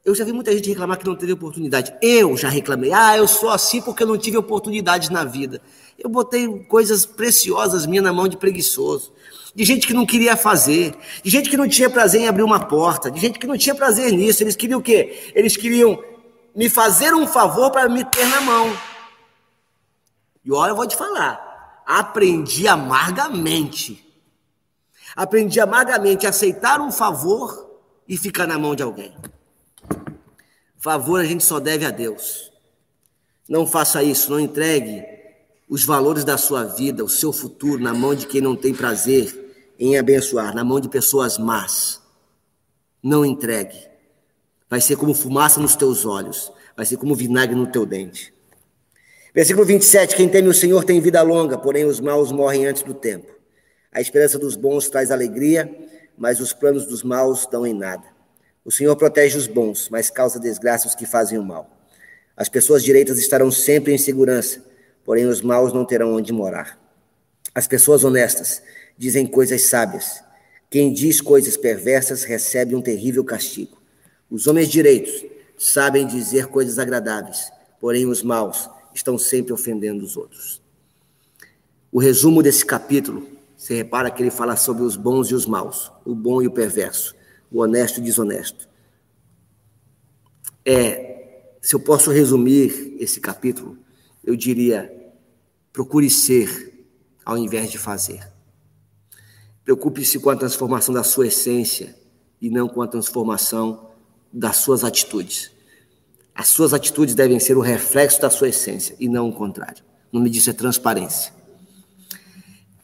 Eu 0.03 0.15
já 0.15 0.25
vi 0.25 0.33
muita 0.33 0.51
gente 0.51 0.67
reclamar 0.67 0.97
que 0.97 1.05
não 1.05 1.15
teve 1.15 1.31
oportunidade. 1.31 1.93
Eu 2.01 2.35
já 2.35 2.49
reclamei. 2.49 2.91
Ah, 2.91 3.15
eu 3.15 3.27
sou 3.27 3.49
assim 3.49 3.81
porque 3.81 4.01
eu 4.01 4.07
não 4.07 4.17
tive 4.17 4.35
oportunidades 4.35 5.09
na 5.09 5.23
vida. 5.23 5.61
Eu 5.97 6.09
botei 6.09 6.47
coisas 6.63 7.05
preciosas 7.05 7.85
minhas 7.85 8.03
na 8.03 8.11
mão 8.11 8.27
de 8.27 8.35
preguiçoso. 8.35 9.13
De 9.53 9.63
gente 9.63 9.85
que 9.85 9.93
não 9.93 10.03
queria 10.05 10.35
fazer. 10.35 10.95
De 11.23 11.29
gente 11.29 11.49
que 11.51 11.57
não 11.57 11.67
tinha 11.67 11.87
prazer 11.87 12.21
em 12.21 12.27
abrir 12.27 12.41
uma 12.41 12.59
porta. 12.59 13.11
De 13.11 13.19
gente 13.19 13.37
que 13.37 13.45
não 13.45 13.55
tinha 13.55 13.75
prazer 13.75 14.11
nisso. 14.11 14.41
Eles 14.41 14.55
queriam 14.55 14.79
o 14.79 14.83
quê? 14.83 15.31
Eles 15.35 15.55
queriam 15.55 16.03
me 16.55 16.67
fazer 16.67 17.13
um 17.13 17.27
favor 17.27 17.69
para 17.69 17.87
me 17.87 18.03
ter 18.03 18.25
na 18.25 18.41
mão. 18.41 18.75
E 20.43 20.51
olha, 20.51 20.71
eu 20.71 20.75
vou 20.75 20.87
te 20.87 20.95
falar. 20.95 21.83
Aprendi 21.85 22.67
amargamente. 22.67 24.03
Aprendi 25.15 25.59
amargamente 25.59 26.25
a 26.25 26.29
aceitar 26.29 26.81
um 26.81 26.91
favor 26.91 27.69
e 28.07 28.17
ficar 28.17 28.47
na 28.47 28.57
mão 28.57 28.75
de 28.75 28.81
alguém. 28.81 29.13
Favor 30.81 31.21
a 31.21 31.23
gente 31.23 31.43
só 31.43 31.59
deve 31.59 31.85
a 31.85 31.91
Deus. 31.91 32.51
Não 33.47 33.67
faça 33.67 34.01
isso, 34.01 34.31
não 34.31 34.39
entregue 34.39 35.05
os 35.69 35.85
valores 35.85 36.23
da 36.23 36.39
sua 36.39 36.63
vida, 36.63 37.03
o 37.03 37.09
seu 37.09 37.31
futuro, 37.31 37.81
na 37.81 37.93
mão 37.93 38.15
de 38.15 38.25
quem 38.25 38.41
não 38.41 38.55
tem 38.55 38.73
prazer 38.73 39.73
em 39.79 39.95
abençoar, 39.97 40.55
na 40.55 40.63
mão 40.63 40.79
de 40.79 40.89
pessoas 40.89 41.37
más. 41.37 42.01
Não 43.01 43.23
entregue. 43.23 43.77
Vai 44.67 44.81
ser 44.81 44.95
como 44.95 45.13
fumaça 45.13 45.59
nos 45.59 45.75
teus 45.75 46.03
olhos, 46.03 46.51
vai 46.75 46.85
ser 46.85 46.97
como 46.97 47.13
vinagre 47.13 47.55
no 47.55 47.67
teu 47.67 47.85
dente. 47.85 48.33
Versículo 49.35 49.65
27: 49.65 50.15
Quem 50.15 50.27
teme 50.27 50.47
o 50.47 50.53
Senhor 50.53 50.83
tem 50.83 50.99
vida 50.99 51.21
longa, 51.21 51.59
porém 51.59 51.85
os 51.85 51.99
maus 51.99 52.31
morrem 52.31 52.65
antes 52.65 52.81
do 52.81 52.95
tempo. 52.95 53.31
A 53.91 54.01
esperança 54.01 54.39
dos 54.39 54.55
bons 54.55 54.89
traz 54.89 55.11
alegria, 55.11 55.69
mas 56.17 56.39
os 56.39 56.53
planos 56.53 56.87
dos 56.87 57.03
maus 57.03 57.45
dão 57.45 57.67
em 57.67 57.73
nada. 57.73 58.20
O 58.63 58.71
Senhor 58.71 58.95
protege 58.95 59.37
os 59.37 59.47
bons, 59.47 59.89
mas 59.89 60.11
causa 60.11 60.39
desgraça 60.39 60.87
os 60.87 60.93
que 60.93 61.05
fazem 61.05 61.37
o 61.39 61.43
mal. 61.43 61.67
As 62.37 62.47
pessoas 62.47 62.83
direitas 62.83 63.17
estarão 63.17 63.49
sempre 63.49 63.91
em 63.91 63.97
segurança, 63.97 64.63
porém 65.03 65.25
os 65.25 65.41
maus 65.41 65.73
não 65.73 65.83
terão 65.83 66.13
onde 66.13 66.31
morar. 66.31 66.79
As 67.55 67.65
pessoas 67.65 68.03
honestas 68.03 68.61
dizem 68.95 69.25
coisas 69.25 69.63
sábias. 69.63 70.23
Quem 70.69 70.93
diz 70.93 71.19
coisas 71.19 71.57
perversas 71.57 72.23
recebe 72.23 72.75
um 72.75 72.81
terrível 72.81 73.23
castigo. 73.23 73.81
Os 74.29 74.45
homens 74.45 74.69
direitos 74.69 75.25
sabem 75.57 76.05
dizer 76.05 76.45
coisas 76.45 76.77
agradáveis, 76.77 77.51
porém 77.79 78.05
os 78.05 78.21
maus 78.21 78.69
estão 78.93 79.17
sempre 79.17 79.51
ofendendo 79.51 80.03
os 80.03 80.15
outros. 80.15 80.61
O 81.91 81.99
resumo 81.99 82.43
desse 82.43 82.63
capítulo, 82.63 83.27
você 83.57 83.75
repara 83.75 84.11
que 84.11 84.21
ele 84.21 84.31
fala 84.31 84.55
sobre 84.55 84.83
os 84.83 84.95
bons 84.95 85.31
e 85.31 85.35
os 85.35 85.47
maus, 85.47 85.91
o 86.05 86.13
bom 86.13 86.43
e 86.43 86.47
o 86.47 86.51
perverso 86.51 87.19
o 87.51 87.59
honesto 87.59 87.99
e 87.99 88.03
desonesto. 88.03 88.69
É, 90.65 91.51
se 91.61 91.75
eu 91.75 91.79
posso 91.79 92.09
resumir 92.11 92.95
esse 92.99 93.19
capítulo, 93.19 93.77
eu 94.23 94.35
diria: 94.35 94.91
procure 95.73 96.09
ser 96.09 96.87
ao 97.25 97.37
invés 97.37 97.69
de 97.69 97.77
fazer. 97.77 98.27
Preocupe-se 99.63 100.19
com 100.19 100.29
a 100.29 100.35
transformação 100.35 100.93
da 100.93 101.03
sua 101.03 101.27
essência 101.27 101.95
e 102.41 102.49
não 102.49 102.67
com 102.67 102.81
a 102.81 102.87
transformação 102.87 103.91
das 104.33 104.57
suas 104.57 104.83
atitudes. 104.83 105.51
As 106.33 106.47
suas 106.47 106.73
atitudes 106.73 107.13
devem 107.13 107.39
ser 107.39 107.57
o 107.57 107.61
reflexo 107.61 108.21
da 108.21 108.29
sua 108.29 108.49
essência 108.49 108.95
e 108.99 109.07
não 109.07 109.29
o 109.29 109.33
contrário. 109.33 109.83
O 110.11 110.17
nome 110.17 110.29
disso 110.29 110.49
é 110.49 110.53
transparência. 110.53 111.33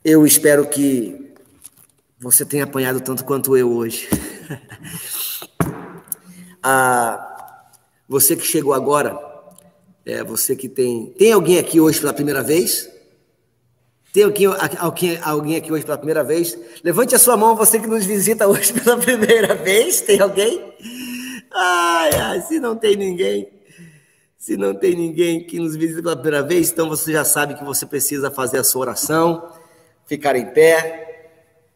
Eu 0.03 0.25
espero 0.25 0.67
que 0.67 1.33
você 2.19 2.45
tenha 2.45 2.63
apanhado 2.63 3.01
tanto 3.01 3.25
quanto 3.25 3.57
eu 3.57 3.71
hoje. 3.71 4.07
ah, 6.63 7.65
você 8.07 8.35
que 8.35 8.45
chegou 8.45 8.73
agora, 8.73 9.17
é, 10.05 10.23
você 10.23 10.55
que 10.55 10.69
tem. 10.69 11.13
Tem 11.17 11.31
alguém 11.31 11.57
aqui 11.57 11.79
hoje 11.79 11.99
pela 11.99 12.13
primeira 12.13 12.41
vez? 12.41 12.89
Tem 14.13 14.23
alguém, 14.23 14.47
alguém, 14.79 15.19
alguém 15.21 15.55
aqui 15.57 15.71
hoje 15.71 15.85
pela 15.85 15.97
primeira 15.97 16.23
vez? 16.23 16.57
Levante 16.83 17.13
a 17.13 17.19
sua 17.19 17.37
mão, 17.37 17.55
você 17.55 17.79
que 17.79 17.87
nos 17.87 18.05
visita 18.05 18.47
hoje 18.47 18.73
pela 18.73 18.97
primeira 18.97 19.53
vez. 19.53 20.01
Tem 20.01 20.19
alguém? 20.19 20.73
Ai, 21.51 22.11
ai, 22.15 22.41
se 22.41 22.59
não 22.59 22.75
tem 22.75 22.95
ninguém, 22.95 23.49
se 24.37 24.57
não 24.57 24.73
tem 24.73 24.95
ninguém 24.95 25.45
que 25.45 25.59
nos 25.59 25.75
visita 25.75 26.01
pela 26.01 26.15
primeira 26.15 26.43
vez, 26.43 26.71
então 26.71 26.89
você 26.89 27.11
já 27.11 27.23
sabe 27.23 27.55
que 27.55 27.63
você 27.63 27.85
precisa 27.85 28.29
fazer 28.29 28.59
a 28.59 28.63
sua 28.63 28.81
oração, 28.81 29.51
ficar 30.05 30.35
em 30.35 30.45
pé 30.45 31.07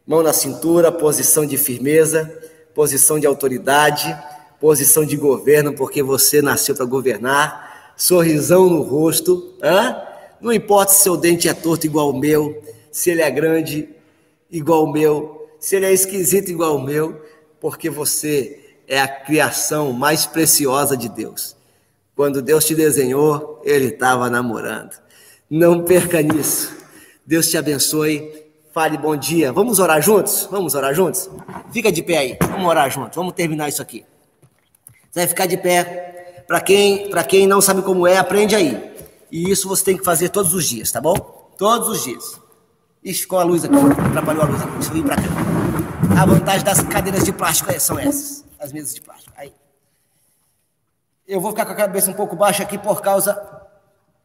Mão 0.06 0.22
na 0.22 0.32
cintura, 0.32 0.90
posição 0.90 1.46
de 1.46 1.56
firmeza, 1.56 2.30
posição 2.74 3.18
de 3.18 3.26
autoridade, 3.26 4.16
posição 4.60 5.04
de 5.04 5.16
governo, 5.16 5.72
porque 5.72 6.02
você 6.02 6.40
nasceu 6.40 6.74
para 6.74 6.84
governar. 6.84 7.94
Sorrisão 7.96 8.68
no 8.68 8.82
rosto, 8.82 9.54
hã? 9.62 9.96
Não 10.40 10.52
importa 10.52 10.92
se 10.92 11.02
seu 11.02 11.16
dente 11.16 11.48
é 11.48 11.54
torto 11.54 11.86
igual 11.86 12.10
o 12.10 12.18
meu, 12.18 12.62
se 12.90 13.10
ele 13.10 13.22
é 13.22 13.30
grande 13.30 13.88
igual 14.50 14.84
o 14.84 14.92
meu, 14.92 15.48
se 15.58 15.76
ele 15.76 15.86
é 15.86 15.92
esquisito 15.92 16.50
igual 16.50 16.76
o 16.76 16.82
meu, 16.82 17.22
porque 17.60 17.88
você 17.88 18.76
é 18.88 19.00
a 19.00 19.08
criação 19.08 19.92
mais 19.92 20.26
preciosa 20.26 20.96
de 20.96 21.08
Deus. 21.08 21.56
Quando 22.14 22.42
Deus 22.42 22.64
te 22.64 22.74
desenhou, 22.74 23.60
Ele 23.64 23.86
estava 23.86 24.28
namorando. 24.28 25.00
Não 25.48 25.82
perca 25.82 26.20
nisso. 26.20 26.76
Deus 27.24 27.48
te 27.48 27.56
abençoe. 27.56 28.41
Fale 28.72 28.96
bom 28.96 29.14
dia. 29.14 29.52
Vamos 29.52 29.78
orar 29.78 30.00
juntos? 30.00 30.48
Vamos 30.50 30.74
orar 30.74 30.94
juntos? 30.94 31.28
Fica 31.70 31.92
de 31.92 32.02
pé 32.02 32.16
aí. 32.16 32.38
Vamos 32.40 32.66
orar 32.66 32.90
juntos. 32.90 33.14
Vamos 33.14 33.34
terminar 33.34 33.68
isso 33.68 33.82
aqui. 33.82 34.02
Você 35.10 35.20
vai 35.20 35.26
ficar 35.26 35.44
de 35.44 35.58
pé. 35.58 36.44
Para 36.48 36.58
quem, 36.58 37.10
quem 37.28 37.46
não 37.46 37.60
sabe 37.60 37.82
como 37.82 38.06
é, 38.06 38.16
aprende 38.16 38.56
aí. 38.56 38.94
E 39.30 39.50
isso 39.50 39.68
você 39.68 39.84
tem 39.84 39.96
que 39.98 40.04
fazer 40.04 40.30
todos 40.30 40.54
os 40.54 40.64
dias, 40.64 40.90
tá 40.90 41.02
bom? 41.02 41.14
Todos 41.58 41.86
os 41.88 42.02
dias. 42.02 42.40
Ixi, 43.04 43.20
ficou 43.20 43.38
a 43.38 43.42
luz 43.42 43.62
aqui. 43.62 43.74
Atrapalhou 44.08 44.42
a 44.42 44.46
luz 44.46 44.62
aqui. 44.62 44.72
Deixa 44.72 44.88
eu 44.88 44.94
vir 44.94 45.04
para 45.04 45.16
cá. 45.16 46.22
A 46.22 46.24
vantagem 46.24 46.64
das 46.64 46.80
cadeiras 46.80 47.24
de 47.24 47.32
plástico 47.32 47.70
é, 47.70 47.78
são 47.78 47.98
essas. 47.98 48.42
As 48.58 48.72
mesas 48.72 48.94
de 48.94 49.02
plástico. 49.02 49.34
Aí. 49.36 49.52
Eu 51.28 51.42
vou 51.42 51.50
ficar 51.50 51.66
com 51.66 51.72
a 51.72 51.76
cabeça 51.76 52.10
um 52.10 52.14
pouco 52.14 52.34
baixa 52.34 52.62
aqui 52.62 52.78
por 52.78 53.02
causa, 53.02 53.34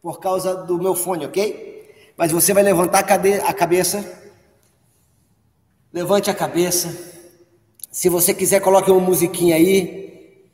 por 0.01 0.21
causa 0.21 0.55
do 0.55 0.77
meu 0.77 0.95
fone, 0.95 1.25
ok? 1.25 2.13
Mas 2.15 2.31
você 2.31 2.53
vai 2.53 2.63
levantar 2.63 2.99
a, 2.99 3.03
cade 3.03 3.33
a 3.41 3.53
cabeça. 3.53 4.25
Levante 5.93 6.29
a 6.29 6.33
cabeça. 6.33 6.95
Se 7.91 8.09
você 8.09 8.33
quiser, 8.33 8.59
coloque 8.59 8.91
uma 8.91 8.99
musiquinha 8.99 9.55
aí. 9.55 10.47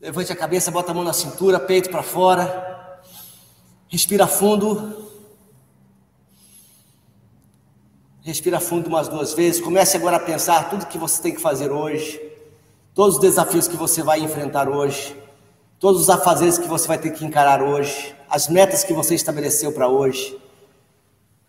Levante 0.00 0.32
a 0.32 0.36
cabeça, 0.36 0.70
bota 0.70 0.92
a 0.92 0.94
mão 0.94 1.04
na 1.04 1.12
cintura, 1.12 1.60
peito 1.60 1.90
para 1.90 2.02
fora. 2.02 3.00
Respira 3.88 4.26
fundo. 4.26 5.10
Respira 8.22 8.60
fundo 8.60 8.86
umas 8.86 9.08
duas 9.08 9.34
vezes. 9.34 9.60
Comece 9.60 9.96
agora 9.96 10.16
a 10.16 10.20
pensar 10.20 10.70
tudo 10.70 10.86
que 10.86 10.96
você 10.96 11.20
tem 11.20 11.34
que 11.34 11.40
fazer 11.40 11.72
hoje, 11.72 12.20
todos 12.94 13.16
os 13.16 13.20
desafios 13.20 13.66
que 13.66 13.76
você 13.76 14.00
vai 14.00 14.20
enfrentar 14.20 14.68
hoje, 14.68 15.16
todos 15.80 16.00
os 16.00 16.08
afazeres 16.08 16.56
que 16.56 16.68
você 16.68 16.86
vai 16.86 16.98
ter 16.98 17.10
que 17.10 17.24
encarar 17.24 17.60
hoje, 17.60 18.14
as 18.30 18.48
metas 18.48 18.84
que 18.84 18.92
você 18.92 19.16
estabeleceu 19.16 19.72
para 19.72 19.88
hoje, 19.88 20.40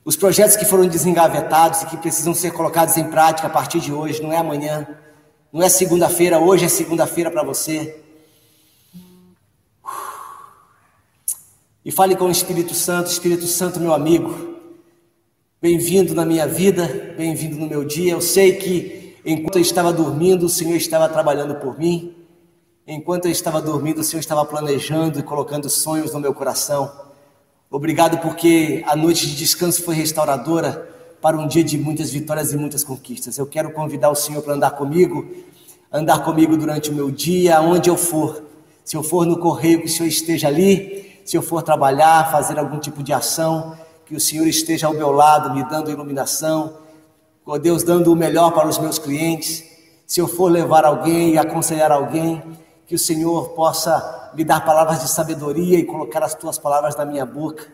os 0.05 0.15
projetos 0.15 0.57
que 0.57 0.65
foram 0.65 0.87
desengavetados 0.87 1.81
e 1.81 1.85
que 1.85 1.97
precisam 1.97 2.33
ser 2.33 2.51
colocados 2.51 2.97
em 2.97 3.05
prática 3.05 3.47
a 3.47 3.49
partir 3.49 3.79
de 3.79 3.93
hoje, 3.93 4.21
não 4.21 4.33
é 4.33 4.37
amanhã, 4.37 4.87
não 5.51 5.63
é 5.63 5.69
segunda-feira, 5.69 6.39
hoje 6.39 6.65
é 6.65 6.67
segunda-feira 6.67 7.31
para 7.31 7.43
você. 7.43 8.01
E 11.85 11.91
fale 11.91 12.15
com 12.15 12.25
o 12.25 12.31
Espírito 12.31 12.73
Santo, 12.73 13.09
Espírito 13.09 13.45
Santo, 13.45 13.79
meu 13.79 13.93
amigo. 13.93 14.57
Bem-vindo 15.61 16.13
na 16.13 16.25
minha 16.25 16.47
vida, 16.47 17.13
bem-vindo 17.17 17.55
no 17.57 17.67
meu 17.67 17.85
dia. 17.85 18.13
Eu 18.13 18.21
sei 18.21 18.55
que 18.57 19.17
enquanto 19.25 19.55
eu 19.55 19.61
estava 19.61 19.93
dormindo, 19.93 20.45
o 20.45 20.49
Senhor 20.49 20.75
estava 20.75 21.07
trabalhando 21.07 21.55
por 21.55 21.77
mim. 21.77 22.15
Enquanto 22.85 23.25
eu 23.25 23.31
estava 23.31 23.61
dormindo, 23.61 23.99
o 23.99 24.03
Senhor 24.03 24.19
estava 24.19 24.43
planejando 24.43 25.19
e 25.19 25.23
colocando 25.23 25.69
sonhos 25.69 26.13
no 26.13 26.19
meu 26.19 26.33
coração. 26.33 27.12
Obrigado 27.76 28.19
porque 28.19 28.84
a 28.86 28.95
noite 28.95 29.26
de 29.26 29.36
descanso 29.36 29.82
foi 29.82 29.95
restauradora 29.95 30.88
para 31.19 31.36
um 31.36 31.47
dia 31.47 31.63
de 31.63 31.76
muitas 31.76 32.11
vitórias 32.11 32.53
e 32.53 32.55
muitas 32.55 32.84
conquistas. 32.84 33.36
Eu 33.39 33.47
quero 33.47 33.71
convidar 33.71 34.11
o 34.11 34.15
Senhor 34.15 34.43
para 34.43 34.53
andar 34.53 34.69
comigo, 34.78 35.28
andar 35.91 36.24
comigo 36.24 36.55
durante 36.55 36.91
o 36.91 36.93
meu 36.93 37.09
dia, 37.09 37.57
aonde 37.57 37.89
eu 37.89 37.97
for. 37.97 38.43
Se 38.86 38.95
eu 38.95 39.01
for 39.01 39.26
no 39.26 39.39
correio, 39.39 39.80
que 39.80 39.88
o 39.88 39.89
Senhor 39.89 40.07
esteja 40.07 40.49
ali. 40.49 41.19
Se 41.26 41.36
eu 41.36 41.41
for 41.41 41.63
trabalhar, 41.63 42.32
fazer 42.32 42.59
algum 42.59 42.78
tipo 42.78 43.01
de 43.01 43.11
ação, 43.11 43.76
que 44.05 44.15
o 44.15 44.19
Senhor 44.19 44.45
esteja 44.45 44.86
ao 44.86 44.93
meu 44.93 45.11
lado, 45.11 45.51
me 45.55 45.67
dando 45.67 45.89
iluminação, 45.89 46.78
ó 47.43 47.57
Deus, 47.57 47.82
dando 47.82 48.13
o 48.13 48.15
melhor 48.15 48.51
para 48.51 48.67
os 48.67 48.78
meus 48.78 48.99
clientes. 48.99 49.63
Se 50.05 50.21
eu 50.21 50.28
for 50.28 50.51
levar 50.51 50.86
alguém 50.86 51.32
e 51.32 51.38
aconselhar 51.39 51.91
alguém, 51.91 52.39
que 52.93 52.95
o 52.95 52.99
Senhor 52.99 53.49
possa 53.55 54.29
me 54.35 54.43
dar 54.43 54.63
palavras 54.63 55.01
de 55.01 55.09
sabedoria 55.09 55.79
e 55.79 55.83
colocar 55.83 56.21
as 56.21 56.35
tuas 56.35 56.59
palavras 56.59 56.95
na 56.95 57.03
minha 57.03 57.25
boca. 57.25 57.65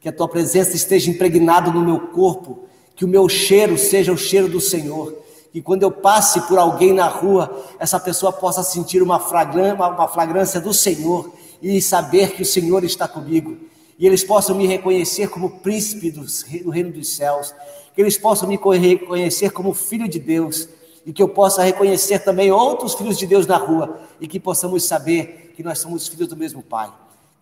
Que 0.00 0.08
a 0.08 0.12
tua 0.12 0.26
presença 0.26 0.74
esteja 0.74 1.10
impregnada 1.10 1.70
no 1.70 1.82
meu 1.82 2.00
corpo, 2.08 2.60
que 2.96 3.04
o 3.04 3.08
meu 3.08 3.28
cheiro 3.28 3.76
seja 3.76 4.10
o 4.10 4.16
cheiro 4.16 4.48
do 4.48 4.62
Senhor. 4.62 5.14
Que 5.52 5.60
quando 5.60 5.82
eu 5.82 5.90
passe 5.90 6.40
por 6.48 6.58
alguém 6.58 6.94
na 6.94 7.06
rua, 7.06 7.54
essa 7.78 8.00
pessoa 8.00 8.32
possa 8.32 8.62
sentir 8.62 9.02
uma 9.02 9.20
fragrância, 9.20 9.74
uma 9.74 10.08
flagrância 10.08 10.58
do 10.58 10.72
Senhor 10.72 11.30
e 11.60 11.78
saber 11.82 12.32
que 12.32 12.40
o 12.40 12.46
Senhor 12.46 12.82
está 12.82 13.06
comigo 13.06 13.58
e 13.98 14.06
eles 14.06 14.24
possam 14.24 14.56
me 14.56 14.66
reconhecer 14.66 15.28
como 15.28 15.60
príncipe 15.60 16.10
do 16.10 16.24
reino 16.70 16.92
dos 16.92 17.14
céus, 17.14 17.54
que 17.94 18.00
eles 18.00 18.16
possam 18.16 18.48
me 18.48 18.56
reconhecer 18.56 19.50
como 19.50 19.74
filho 19.74 20.08
de 20.08 20.18
Deus, 20.18 20.66
e 21.04 21.12
que 21.12 21.22
eu 21.22 21.28
possa 21.28 21.62
reconhecer 21.62 22.20
também 22.20 22.50
outros 22.50 22.94
filhos 22.94 23.18
de 23.18 23.26
Deus 23.26 23.46
na 23.46 23.56
rua, 23.56 24.00
e 24.20 24.26
que 24.26 24.38
possamos 24.38 24.84
saber 24.84 25.52
que 25.56 25.62
nós 25.62 25.78
somos 25.78 26.06
filhos 26.08 26.28
do 26.28 26.36
mesmo 26.36 26.62
Pai. 26.62 26.90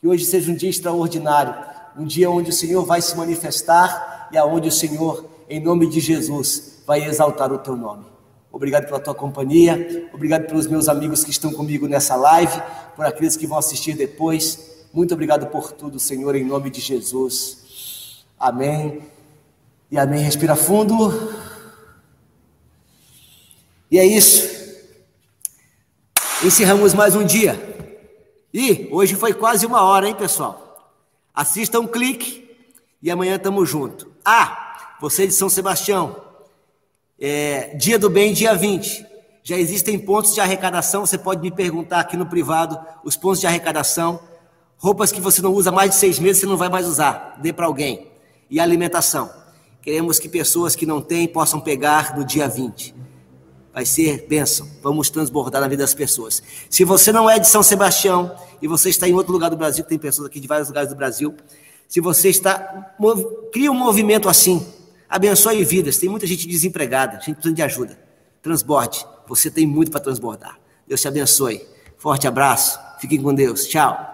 Que 0.01 0.09
hoje 0.09 0.25
seja 0.25 0.51
um 0.51 0.55
dia 0.55 0.71
extraordinário, 0.71 1.55
um 1.97 2.05
dia 2.05 2.31
onde 2.31 2.51
o 2.51 2.53
Senhor 2.53 2.85
vai 2.85 3.03
se 3.03 3.17
manifestar 3.17 4.29
e 4.33 4.39
aonde 4.39 4.69
o 4.69 4.73
Senhor, 4.73 5.25
em 5.49 5.61
nome 5.61 5.87
de 5.87 6.01
Jesus, 6.01 6.83
vai 6.87 7.05
exaltar 7.05 7.53
o 7.53 7.59
teu 7.59 7.77
nome. 7.77 8.05
Obrigado 8.53 8.87
pela 8.87 8.99
tua 8.99 9.15
companhia, 9.15 10.09
obrigado 10.13 10.47
pelos 10.47 10.67
meus 10.67 10.89
amigos 10.89 11.23
que 11.23 11.31
estão 11.31 11.53
comigo 11.53 11.87
nessa 11.87 12.17
live, 12.17 12.61
por 12.97 13.05
aqueles 13.05 13.37
que 13.37 13.47
vão 13.47 13.59
assistir 13.59 13.95
depois. 13.95 14.87
Muito 14.93 15.15
obrigado 15.15 15.47
por 15.47 15.71
tudo, 15.71 16.01
Senhor, 16.01 16.35
em 16.35 16.45
nome 16.45 16.71
de 16.71 16.81
Jesus. 16.81 18.25
Amém. 18.39 19.03
E 19.91 19.99
amém. 19.99 20.23
Respira 20.23 20.57
fundo. 20.57 21.50
E 23.91 23.99
é 23.99 24.07
isso. 24.07 24.49
Encerramos 26.45 26.95
mais 26.95 27.17
um 27.17 27.25
dia. 27.25 27.59
E 28.55 28.89
hoje 28.93 29.17
foi 29.17 29.35
quase 29.35 29.67
uma 29.67 29.83
hora, 29.83 30.09
hein, 30.09 30.15
pessoal? 30.15 30.95
Assista 31.35 31.81
um 31.81 31.89
clique 31.89 32.49
e 33.03 33.11
amanhã 33.11 33.35
estamos 33.35 33.69
junto. 33.69 34.13
Ah, 34.25 34.97
você 35.01 35.27
de 35.27 35.33
São 35.33 35.49
Sebastião, 35.49 36.17
é, 37.21 37.75
dia 37.77 37.99
do 37.99 38.09
bem, 38.09 38.33
dia 38.33 38.55
20. 38.55 39.05
Já 39.43 39.57
existem 39.57 39.99
pontos 39.99 40.35
de 40.35 40.41
arrecadação. 40.41 41.05
Você 41.05 41.19
pode 41.19 41.43
me 41.43 41.51
perguntar 41.51 41.99
aqui 41.99 42.17
no 42.17 42.27
privado 42.27 42.79
os 43.03 43.17
pontos 43.17 43.41
de 43.41 43.49
arrecadação. 43.49 44.21
Roupas 44.79 45.11
que 45.11 45.21
você 45.21 45.43
não 45.43 45.53
usa 45.53 45.73
mais 45.73 45.91
de 45.91 45.97
seis 45.97 46.19
meses, 46.21 46.41
você 46.41 46.47
não 46.47 46.57
vai 46.57 46.69
mais 46.69 46.87
usar. 46.87 47.39
Dê 47.43 47.53
para 47.53 47.67
alguém. 47.67 48.07
E 48.49 48.61
alimentação. 48.61 49.31
Queremos 49.83 50.21
que 50.21 50.29
pessoas 50.29 50.77
que 50.77 50.87
não 50.87 51.03
têm 51.03 51.27
possam 51.27 51.61
pegar 51.61 52.17
no 52.17 52.25
dia 52.25 52.47
20. 52.47 53.10
Vai 53.73 53.87
ser 53.87 54.27
bênção. 54.29 54.69
Vamos 54.83 55.11
transbordar 55.11 55.61
na 55.61 55.69
vida 55.69 55.83
das 55.83 55.95
pessoas. 55.95 56.43
Se 56.69 56.85
você 56.85 57.13
não 57.13 57.31
é 57.31 57.39
de 57.39 57.47
São 57.47 57.63
Sebastião 57.63 58.35
e 58.61 58.67
você 58.67 58.91
está 58.91 59.09
em 59.09 59.15
outro 59.15 59.33
lugar 59.33 59.49
do 59.49 59.57
Brasil, 59.57 59.85
tem 59.85 59.99
pessoas 59.99 60.27
aqui 60.27 60.41
de 60.41 60.49
vários 60.49 60.69
lugares 60.69 60.91
do 60.91 60.97
Brasil. 60.97 61.35
Se 61.89 62.01
você 62.01 62.29
está. 62.29 62.95
Cria 63.53 63.71
um 63.71 63.75
movimento 63.75 64.29
assim. 64.29 64.67
Abençoe 65.09 65.65
vidas. 65.65 65.99
Tem 65.99 66.09
muita 66.09 66.27
gente 66.27 66.47
desempregada, 66.47 67.21
gente 67.21 67.35
precisando 67.35 67.57
de 67.57 67.63
ajuda. 67.63 67.99
Transborde. 68.43 69.07
Você 69.29 69.51
tem 69.51 69.67
muito 69.67 69.91
para 69.91 70.01
transbordar. 70.01 70.59
Deus 70.87 71.01
te 71.01 71.09
abençoe. 71.09 71.65
Forte 71.97 72.27
abraço. 72.27 72.79
Fiquem 73.01 73.21
com 73.23 73.35
Deus. 73.35 73.67
Tchau. 73.67 74.10